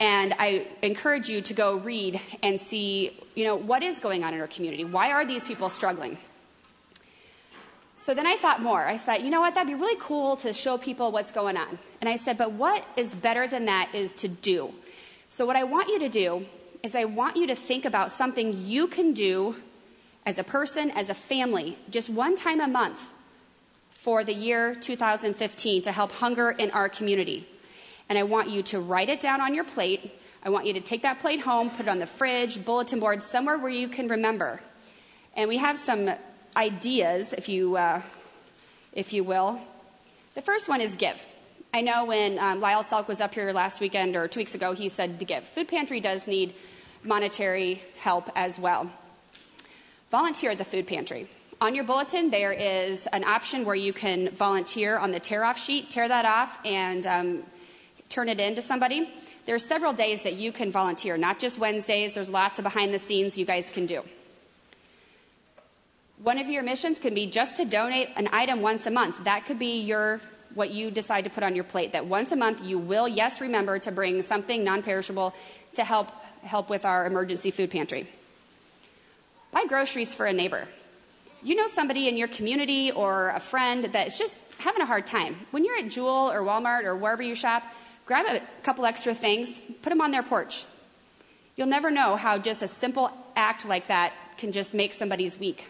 And 0.00 0.34
I 0.38 0.66
encourage 0.82 1.28
you 1.28 1.40
to 1.42 1.54
go 1.54 1.76
read 1.76 2.20
and 2.42 2.60
see, 2.60 3.18
you 3.34 3.44
know, 3.44 3.56
what 3.56 3.82
is 3.82 3.98
going 3.98 4.22
on 4.22 4.32
in 4.32 4.40
our 4.40 4.46
community? 4.46 4.84
Why 4.84 5.10
are 5.10 5.24
these 5.24 5.42
people 5.42 5.68
struggling? 5.68 6.18
So 7.96 8.14
then 8.14 8.26
I 8.26 8.36
thought 8.36 8.62
more. 8.62 8.86
I 8.86 8.96
thought, 8.96 9.22
you 9.22 9.30
know 9.30 9.40
what, 9.40 9.54
that'd 9.54 9.66
be 9.66 9.74
really 9.74 9.98
cool 10.00 10.36
to 10.38 10.52
show 10.52 10.78
people 10.78 11.10
what's 11.10 11.32
going 11.32 11.56
on. 11.56 11.78
And 12.00 12.08
I 12.08 12.16
said, 12.16 12.38
but 12.38 12.52
what 12.52 12.84
is 12.96 13.12
better 13.12 13.48
than 13.48 13.64
that 13.64 13.92
is 13.92 14.14
to 14.16 14.28
do. 14.28 14.72
So 15.28 15.44
what 15.44 15.56
I 15.56 15.64
want 15.64 15.88
you 15.88 15.98
to 15.98 16.08
do 16.08 16.46
is 16.84 16.94
I 16.94 17.04
want 17.04 17.36
you 17.36 17.48
to 17.48 17.56
think 17.56 17.84
about 17.84 18.12
something 18.12 18.54
you 18.66 18.86
can 18.86 19.14
do 19.14 19.56
as 20.24 20.38
a 20.38 20.44
person, 20.44 20.92
as 20.92 21.10
a 21.10 21.14
family, 21.14 21.76
just 21.90 22.08
one 22.08 22.36
time 22.36 22.60
a 22.60 22.68
month 22.68 23.00
for 23.90 24.22
the 24.22 24.32
year 24.32 24.76
2015 24.76 25.82
to 25.82 25.92
help 25.92 26.12
hunger 26.12 26.50
in 26.50 26.70
our 26.70 26.88
community 26.88 27.48
and 28.08 28.18
I 28.18 28.22
want 28.22 28.50
you 28.50 28.62
to 28.64 28.80
write 28.80 29.08
it 29.08 29.20
down 29.20 29.40
on 29.40 29.54
your 29.54 29.64
plate. 29.64 30.12
I 30.42 30.50
want 30.50 30.66
you 30.66 30.72
to 30.74 30.80
take 30.80 31.02
that 31.02 31.20
plate 31.20 31.40
home, 31.40 31.70
put 31.70 31.86
it 31.86 31.88
on 31.88 31.98
the 31.98 32.06
fridge, 32.06 32.64
bulletin 32.64 33.00
board, 33.00 33.22
somewhere 33.22 33.58
where 33.58 33.70
you 33.70 33.88
can 33.88 34.08
remember. 34.08 34.60
And 35.36 35.48
we 35.48 35.58
have 35.58 35.78
some 35.78 36.10
ideas, 36.56 37.32
if 37.32 37.48
you, 37.48 37.76
uh, 37.76 38.02
if 38.92 39.12
you 39.12 39.24
will. 39.24 39.60
The 40.34 40.42
first 40.42 40.68
one 40.68 40.80
is 40.80 40.96
give. 40.96 41.20
I 41.74 41.82
know 41.82 42.06
when 42.06 42.38
um, 42.38 42.60
Lyle 42.60 42.82
Selk 42.82 43.08
was 43.08 43.20
up 43.20 43.34
here 43.34 43.52
last 43.52 43.80
weekend 43.80 44.16
or 44.16 44.26
two 44.26 44.40
weeks 44.40 44.54
ago, 44.54 44.72
he 44.72 44.88
said 44.88 45.18
to 45.18 45.24
give. 45.24 45.44
Food 45.44 45.68
Pantry 45.68 46.00
does 46.00 46.26
need 46.26 46.54
monetary 47.02 47.82
help 47.98 48.30
as 48.34 48.58
well. 48.58 48.90
Volunteer 50.10 50.52
at 50.52 50.58
the 50.58 50.64
food 50.64 50.86
pantry. 50.86 51.28
On 51.60 51.74
your 51.74 51.84
bulletin, 51.84 52.30
there 52.30 52.52
is 52.52 53.06
an 53.08 53.24
option 53.24 53.64
where 53.64 53.74
you 53.74 53.92
can 53.92 54.30
volunteer 54.30 54.96
on 54.96 55.10
the 55.10 55.20
tear 55.20 55.44
off 55.44 55.58
sheet. 55.58 55.90
Tear 55.90 56.08
that 56.08 56.24
off 56.24 56.58
and 56.64 57.06
um, 57.06 57.42
turn 58.08 58.28
it 58.28 58.40
in 58.40 58.54
to 58.56 58.62
somebody, 58.62 59.10
there 59.46 59.54
are 59.54 59.58
several 59.58 59.92
days 59.92 60.22
that 60.22 60.34
you 60.34 60.52
can 60.52 60.70
volunteer, 60.70 61.16
not 61.16 61.38
just 61.38 61.58
Wednesdays. 61.58 62.14
There's 62.14 62.28
lots 62.28 62.58
of 62.58 62.64
behind 62.64 62.92
the 62.92 62.98
scenes 62.98 63.38
you 63.38 63.44
guys 63.44 63.70
can 63.70 63.86
do. 63.86 64.02
One 66.22 66.38
of 66.38 66.50
your 66.50 66.62
missions 66.62 66.98
can 66.98 67.14
be 67.14 67.26
just 67.26 67.58
to 67.58 67.64
donate 67.64 68.08
an 68.16 68.28
item 68.32 68.60
once 68.60 68.86
a 68.86 68.90
month. 68.90 69.24
That 69.24 69.46
could 69.46 69.58
be 69.58 69.80
your 69.80 70.20
what 70.54 70.70
you 70.70 70.90
decide 70.90 71.24
to 71.24 71.30
put 71.30 71.44
on 71.44 71.54
your 71.54 71.64
plate. 71.64 71.92
That 71.92 72.06
once 72.06 72.32
a 72.32 72.36
month 72.36 72.64
you 72.64 72.78
will, 72.78 73.06
yes, 73.06 73.40
remember 73.40 73.78
to 73.80 73.92
bring 73.92 74.22
something 74.22 74.64
non-perishable 74.64 75.34
to 75.76 75.84
help 75.84 76.10
help 76.42 76.70
with 76.70 76.84
our 76.84 77.06
emergency 77.06 77.50
food 77.50 77.70
pantry. 77.70 78.08
Buy 79.52 79.64
groceries 79.66 80.14
for 80.14 80.26
a 80.26 80.32
neighbor. 80.32 80.66
you 81.42 81.54
know 81.54 81.68
somebody 81.68 82.08
in 82.08 82.16
your 82.16 82.28
community 82.28 82.90
or 82.90 83.30
a 83.30 83.40
friend 83.40 83.84
that's 83.92 84.18
just 84.18 84.38
having 84.58 84.82
a 84.82 84.86
hard 84.86 85.06
time. 85.06 85.36
When 85.50 85.64
you're 85.64 85.76
at 85.78 85.88
Jewel 85.88 86.30
or 86.30 86.40
Walmart 86.42 86.84
or 86.84 86.96
wherever 86.96 87.22
you 87.22 87.34
shop, 87.34 87.62
grab 88.08 88.24
a 88.26 88.40
couple 88.62 88.86
extra 88.86 89.14
things, 89.14 89.60
put 89.82 89.90
them 89.90 90.00
on 90.00 90.10
their 90.10 90.22
porch. 90.22 90.64
You'll 91.56 91.66
never 91.66 91.90
know 91.90 92.16
how 92.16 92.38
just 92.38 92.62
a 92.62 92.68
simple 92.68 93.12
act 93.36 93.66
like 93.66 93.88
that 93.88 94.14
can 94.38 94.50
just 94.50 94.72
make 94.72 94.94
somebody's 94.94 95.38
week. 95.38 95.66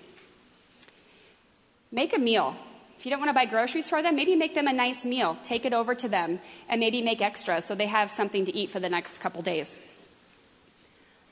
Make 1.91 2.15
a 2.17 2.19
meal. 2.19 2.55
If 2.97 3.07
you 3.07 3.11
don't 3.11 3.19
want 3.19 3.31
to 3.31 3.35
buy 3.35 3.47
groceries 3.47 3.89
for 3.89 4.03
them, 4.03 4.15
maybe 4.15 4.37
make 4.37 4.55
them 4.55 4.69
a 4.69 4.73
nice 4.73 5.05
meal. 5.05 5.37
Take 5.43 5.65
it 5.65 5.73
over 5.73 5.97
to 5.97 6.09
them 6.09 6.39
and 6.69 6.79
maybe 6.79 7.03
make 7.03 7.21
extra 7.21 7.61
so 7.61 7.75
they 7.75 7.87
have 7.87 8.11
something 8.11 8.45
to 8.45 8.55
eat 8.55 8.71
for 8.71 8.79
the 8.79 8.89
next 8.89 9.19
couple 9.19 9.43
days. 9.43 9.77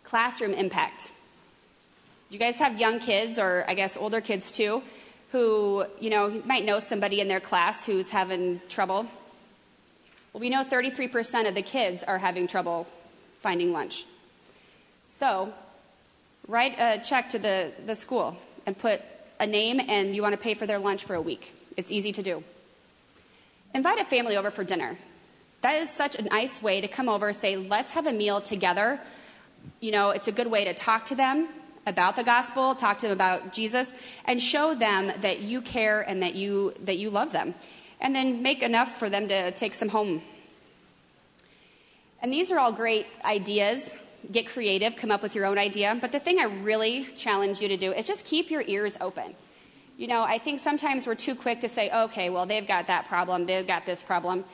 Classroom 0.03 0.55
impact. 0.55 1.09
Do 2.31 2.35
you 2.35 2.41
guys 2.41 2.57
have 2.57 2.81
young 2.81 2.99
kids, 2.99 3.39
or 3.39 3.65
I 3.69 3.75
guess 3.75 3.97
older 3.97 4.21
kids 4.21 4.51
too, 4.51 4.83
who, 5.31 5.87
you 6.01 6.11
know, 6.11 6.43
might 6.45 6.65
know 6.65 6.81
somebody 6.81 7.21
in 7.21 7.29
their 7.29 7.41
class 7.41 7.87
who's 7.87 8.11
having 8.11 8.61
trouble? 8.69 9.07
Well, 10.37 10.43
we 10.43 10.51
know 10.51 10.65
33% 10.65 11.49
of 11.49 11.55
the 11.55 11.63
kids 11.63 12.03
are 12.03 12.19
having 12.19 12.47
trouble 12.47 12.87
finding 13.41 13.73
lunch. 13.73 14.05
So, 15.09 15.51
write 16.47 16.79
a 16.79 17.03
check 17.03 17.31
to 17.31 17.39
the, 17.39 17.73
the 17.87 17.95
school 17.95 18.37
and 18.67 18.77
put 18.77 19.01
a 19.41 19.47
name 19.47 19.81
and 19.81 20.15
you 20.15 20.21
want 20.21 20.35
to 20.35 20.39
pay 20.39 20.53
for 20.53 20.67
their 20.67 20.79
lunch 20.79 21.05
for 21.05 21.15
a 21.15 21.23
week. 21.23 21.55
It's 21.79 21.91
easy 21.91 22.13
to 22.13 22.23
do. 22.23 22.45
Invite 23.75 23.99
a 23.99 24.05
family 24.05 24.37
over 24.37 24.51
for 24.51 24.63
dinner. 24.63 24.99
That 25.63 25.81
is 25.81 25.89
such 25.89 26.17
a 26.17 26.23
nice 26.23 26.61
way 26.61 26.83
to 26.83 26.89
come 26.89 27.09
over, 27.09 27.33
say, 27.33 27.57
let's 27.57 27.93
have 27.93 28.07
a 28.07 28.13
meal 28.13 28.43
together. 28.43 29.01
You 29.81 29.91
know, 29.91 30.11
it's 30.11 30.29
a 30.29 30.33
good 30.33 30.49
way 30.49 30.67
to 30.67 30.75
talk 30.75 31.07
to 31.07 31.15
them 31.15 31.49
about 31.87 32.15
the 32.15 32.25
gospel, 32.25 32.75
talk 32.75 32.99
to 32.99 33.07
them 33.07 33.15
about 33.15 33.55
Jesus, 33.55 33.95
and 34.27 34.43
show 34.43 34.75
them 34.75 35.13
that 35.23 35.41
you 35.41 35.63
care 35.63 36.03
and 36.03 36.23
that 36.23 36.35
you, 36.35 36.75
that 36.85 36.99
you 36.99 37.09
love 37.09 37.33
them. 37.33 37.55
And 38.01 38.15
then 38.15 38.43
make 38.43 38.63
enough 38.63 38.99
for 38.99 39.09
them 39.09 39.29
to 39.29 39.53
take 39.53 39.75
some 39.75 39.89
home. 39.89 40.23
And 42.21 42.33
these 42.33 42.51
are 42.51 42.59
all 42.59 42.73
great 42.73 43.07
ideas. 43.25 43.95
Get 44.31 44.49
creative, 44.49 44.97
come 44.97 45.11
up 45.11 45.23
with 45.23 45.35
your 45.35 45.47
own 45.47 45.59
idea. 45.59 45.97
But 46.01 46.13
the 46.13 46.19
thing 46.19 46.39
I 46.39 46.45
really 46.45 47.07
challenge 47.17 47.61
you 47.61 47.69
to 47.69 47.77
do 47.77 47.93
is 47.93 48.07
just 48.07 48.25
keep 48.25 48.51
your 48.51 48.63
ears 48.63 48.99
open. 49.01 49.35
You 49.97 50.09
know, 50.09 50.23
I 50.23 50.39
think 50.39 50.61
sometimes 50.61 51.07
we're 51.07 51.15
too 51.15 51.35
quick 51.35 51.61
to 51.61 51.69
say, 51.69 51.91
okay, 51.91 52.29
well, 52.29 52.45
they've 52.45 52.67
got 52.67 52.89
that 52.89 53.09
problem, 53.09 53.47
they've 53.47 53.67
got 53.67 53.87
this 53.87 54.03
problem. 54.03 54.45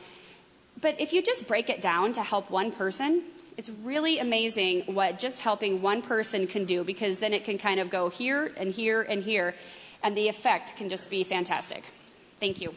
But 0.81 1.01
if 1.01 1.13
you 1.13 1.23
just 1.23 1.49
break 1.49 1.69
it 1.69 1.83
down 1.83 2.13
to 2.13 2.23
help 2.23 2.51
one 2.51 2.71
person, 2.71 3.25
it's 3.57 3.69
really 3.83 4.19
amazing 4.19 4.95
what 4.95 5.19
just 5.19 5.41
helping 5.41 5.83
one 5.83 6.01
person 6.01 6.47
can 6.47 6.65
do 6.65 6.85
because 6.85 7.19
then 7.19 7.33
it 7.33 7.45
can 7.45 7.59
kind 7.59 7.81
of 7.81 7.91
go 7.91 8.09
here 8.09 8.53
and 8.57 8.73
here 8.73 9.03
and 9.03 9.23
here, 9.23 9.55
and 10.03 10.17
the 10.17 10.29
effect 10.29 10.77
can 10.77 10.89
just 10.89 11.11
be 11.11 11.25
fantastic. 11.25 11.85
Thank 12.41 12.61
you. 12.61 12.75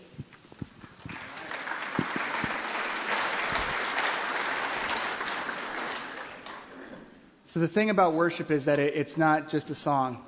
So, 7.55 7.61
the 7.61 7.69
thing 7.69 7.89
about 7.89 8.15
worship 8.15 8.51
is 8.51 8.65
that 8.65 8.79
it, 8.79 8.95
it's 8.97 9.15
not 9.15 9.47
just 9.47 9.69
a 9.69 9.75
song. 9.75 10.21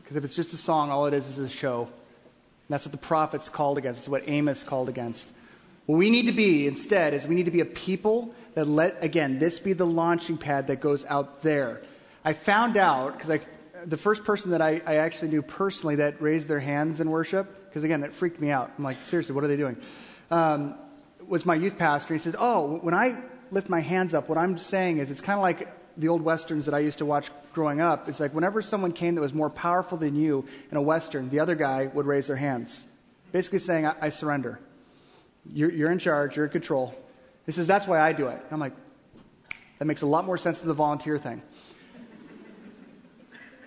Because 0.00 0.16
if 0.16 0.24
it's 0.24 0.36
just 0.36 0.52
a 0.52 0.56
song, 0.56 0.92
all 0.92 1.06
it 1.06 1.12
is 1.12 1.26
is 1.26 1.40
a 1.40 1.48
show. 1.48 1.86
And 1.86 1.90
that's 2.68 2.84
what 2.84 2.92
the 2.92 2.98
prophets 2.98 3.48
called 3.48 3.78
against. 3.78 3.98
It's 3.98 4.08
what 4.08 4.28
Amos 4.28 4.62
called 4.62 4.88
against. 4.88 5.28
What 5.86 5.96
we 5.96 6.08
need 6.08 6.26
to 6.26 6.32
be 6.32 6.68
instead 6.68 7.14
is 7.14 7.26
we 7.26 7.34
need 7.34 7.46
to 7.46 7.50
be 7.50 7.58
a 7.58 7.64
people 7.64 8.32
that 8.54 8.66
let, 8.66 9.02
again, 9.02 9.40
this 9.40 9.58
be 9.58 9.72
the 9.72 9.86
launching 9.86 10.38
pad 10.38 10.68
that 10.68 10.80
goes 10.80 11.04
out 11.06 11.42
there. 11.42 11.82
I 12.24 12.32
found 12.32 12.76
out, 12.76 13.18
because 13.18 13.40
the 13.84 13.96
first 13.96 14.22
person 14.22 14.52
that 14.52 14.62
I, 14.62 14.80
I, 14.86 14.98
actually 14.98 15.30
knew 15.30 15.42
personally 15.42 15.96
that 15.96 16.22
raised 16.22 16.46
their 16.46 16.60
hands 16.60 17.00
in 17.00 17.10
worship, 17.10 17.68
because 17.68 17.82
again, 17.82 18.02
that 18.02 18.12
freaked 18.12 18.40
me 18.40 18.52
out. 18.52 18.70
I'm 18.78 18.84
like, 18.84 19.02
seriously, 19.06 19.34
what 19.34 19.42
are 19.42 19.48
they 19.48 19.56
doing? 19.56 19.78
Um, 20.30 20.76
was 21.26 21.44
my 21.44 21.56
youth 21.56 21.76
pastor. 21.76 22.14
He 22.14 22.20
said, 22.20 22.36
Oh, 22.38 22.78
when 22.82 22.94
I 22.94 23.16
lift 23.50 23.68
my 23.68 23.80
hands 23.80 24.14
up, 24.14 24.28
what 24.28 24.38
I'm 24.38 24.58
saying 24.58 24.98
is 24.98 25.10
it's 25.10 25.20
kind 25.20 25.36
of 25.36 25.42
like 25.42 25.74
the 25.98 26.08
old 26.08 26.22
westerns 26.22 26.64
that 26.66 26.74
I 26.74 26.78
used 26.78 26.98
to 26.98 27.04
watch 27.04 27.30
growing 27.52 27.80
up. 27.80 28.08
It's 28.08 28.20
like 28.20 28.32
whenever 28.32 28.62
someone 28.62 28.92
came 28.92 29.16
that 29.16 29.20
was 29.20 29.34
more 29.34 29.50
powerful 29.50 29.98
than 29.98 30.14
you 30.14 30.46
in 30.70 30.76
a 30.76 30.82
western, 30.82 31.28
the 31.28 31.40
other 31.40 31.56
guy 31.56 31.86
would 31.86 32.06
raise 32.06 32.28
their 32.28 32.36
hands, 32.36 32.84
basically 33.32 33.58
saying, 33.58 33.84
I, 33.84 33.94
I 34.00 34.10
surrender. 34.10 34.60
You're, 35.52 35.70
you're 35.70 35.90
in 35.90 35.98
charge, 35.98 36.36
you're 36.36 36.46
in 36.46 36.52
control. 36.52 36.94
He 37.46 37.52
says, 37.52 37.66
That's 37.66 37.86
why 37.86 38.00
I 38.00 38.12
do 38.12 38.28
it. 38.28 38.40
I'm 38.50 38.60
like, 38.60 38.74
That 39.78 39.86
makes 39.86 40.02
a 40.02 40.06
lot 40.06 40.24
more 40.24 40.38
sense 40.38 40.60
than 40.60 40.68
the 40.68 40.74
volunteer 40.74 41.18
thing. 41.18 41.42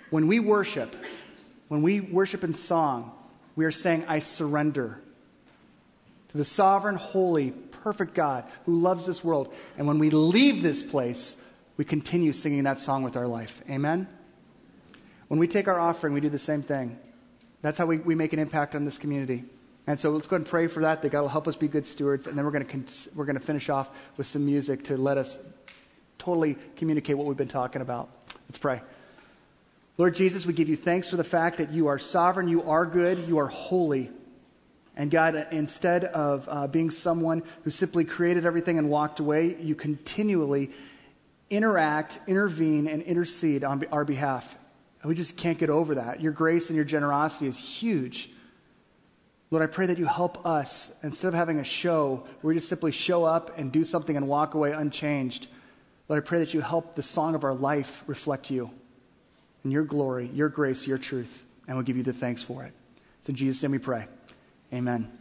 When 0.10 0.28
we 0.28 0.40
worship, 0.40 0.94
when 1.68 1.82
we 1.82 2.00
worship 2.00 2.44
in 2.44 2.54
song, 2.54 3.12
we 3.56 3.66
are 3.66 3.72
saying, 3.72 4.06
I 4.08 4.20
surrender 4.20 5.02
to 6.30 6.38
the 6.38 6.46
sovereign, 6.46 6.96
holy, 6.96 7.52
perfect 7.84 8.14
God 8.14 8.46
who 8.66 8.80
loves 8.80 9.06
this 9.06 9.24
world. 9.24 9.54
And 9.78 9.88
when 9.88 10.00
we 10.00 10.10
leave 10.10 10.62
this 10.62 10.84
place, 10.84 11.36
we 11.78 11.86
continue 11.86 12.34
singing 12.34 12.64
that 12.64 12.80
song 12.80 13.04
with 13.04 13.16
our 13.16 13.28
life. 13.28 13.62
Amen? 13.70 14.08
When 15.28 15.40
we 15.40 15.48
take 15.48 15.68
our 15.68 15.80
offering, 15.80 16.14
we 16.14 16.20
do 16.20 16.30
the 16.30 16.40
same 16.40 16.62
thing. 16.62 17.00
That's 17.62 17.78
how 17.78 17.86
we, 17.86 17.98
we 17.98 18.16
make 18.16 18.34
an 18.34 18.40
impact 18.40 18.76
on 18.76 18.86
this 18.86 18.98
community. 18.98 19.46
And 19.88 20.00
so 20.00 20.12
let's 20.12 20.28
go 20.28 20.36
and 20.36 20.46
pray 20.46 20.68
for 20.68 20.82
that, 20.82 21.02
that 21.02 21.10
God 21.10 21.22
will 21.22 21.30
help 21.30 21.48
us 21.48 21.56
be 21.56 21.68
good 21.68 21.86
stewards. 21.86 22.28
And 22.28 22.38
then 22.38 22.46
we're 22.46 22.52
going 22.52 22.66
to, 22.66 22.88
we're 23.16 23.26
going 23.26 23.40
to 23.40 23.46
finish 23.46 23.70
off 23.70 23.90
with 24.18 24.28
some 24.28 24.46
music 24.46 24.84
to 24.86 24.98
let 24.98 25.18
us 25.18 25.38
totally 26.18 26.56
communicate 26.76 27.18
what 27.18 27.26
we've 27.26 27.38
been 27.38 27.48
talking 27.48 27.82
about. 27.82 28.10
Let's 28.48 28.58
pray. 28.58 28.82
Lord 29.98 30.16
Jesus, 30.16 30.46
we 30.46 30.54
give 30.54 30.70
you 30.70 30.76
thanks 30.76 31.10
for 31.10 31.18
the 31.18 31.24
fact 31.24 31.58
that 31.58 31.72
you 31.72 31.88
are 31.88 32.00
sovereign, 32.00 32.48
you 32.48 32.64
are 32.64 32.86
good, 32.86 33.28
you 33.28 33.40
are 33.40 33.48
holy. 33.48 34.10
And 34.96 35.10
God, 35.10 35.48
instead 35.52 36.06
of 36.06 36.48
uh, 36.50 36.68
being 36.68 36.92
someone 36.92 37.44
who 37.64 37.72
simply 37.72 38.04
created 38.04 38.46
everything 38.46 38.78
and 38.78 38.90
walked 38.90 39.20
away, 39.20 39.58
you 39.60 39.76
continually 39.76 40.72
interact, 41.52 42.20
intervene, 42.26 42.88
and 42.88 43.04
intercede 43.04 43.64
on 43.64 43.86
our 43.92 44.06
behalf. 44.06 44.58
We 45.04 45.14
just 45.14 45.36
can't 45.38 45.60
get 45.60 45.70
over 45.70 45.96
that. 45.96 46.22
Your 46.22 46.32
grace 46.32 46.68
and 46.68 46.76
your 46.76 46.86
generosity 46.86 47.48
is 47.48 47.58
huge. 47.58 48.32
Lord, 49.52 49.64
I 49.64 49.68
pray 49.68 49.86
that 49.88 49.98
you 49.98 50.06
help 50.06 50.46
us, 50.46 50.90
instead 51.04 51.28
of 51.28 51.34
having 51.34 51.60
a 51.60 51.64
show 51.64 52.24
where 52.40 52.54
we 52.54 52.56
just 52.56 52.70
simply 52.70 52.92
show 52.92 53.26
up 53.26 53.58
and 53.58 53.72
do 53.72 53.84
something 53.84 54.16
and 54.16 54.28
walk 54.28 54.54
away 54.54 54.72
unchanged, 54.72 55.48
Lord, 56.08 56.24
I 56.24 56.26
pray 56.26 56.40
that 56.40 56.54
you 56.54 56.62
help 56.62 56.96
the 56.96 57.04
song 57.04 57.36
of 57.36 57.44
our 57.44 57.54
life 57.54 58.04
reflect 58.08 58.50
you 58.50 58.72
and 59.64 59.74
your 59.74 59.84
glory, 59.84 60.30
your 60.34 60.50
grace, 60.50 60.88
your 60.88 60.98
truth, 60.98 61.44
and 61.68 61.76
we'll 61.76 61.86
give 61.86 61.98
you 61.98 62.04
the 62.04 62.14
thanks 62.14 62.42
for 62.42 62.64
it. 62.64 62.74
It's 63.20 63.30
in 63.30 63.36
Jesus' 63.36 63.62
name 63.62 63.72
we 63.72 63.80
pray. 63.80 64.08
Amen. 64.74 65.21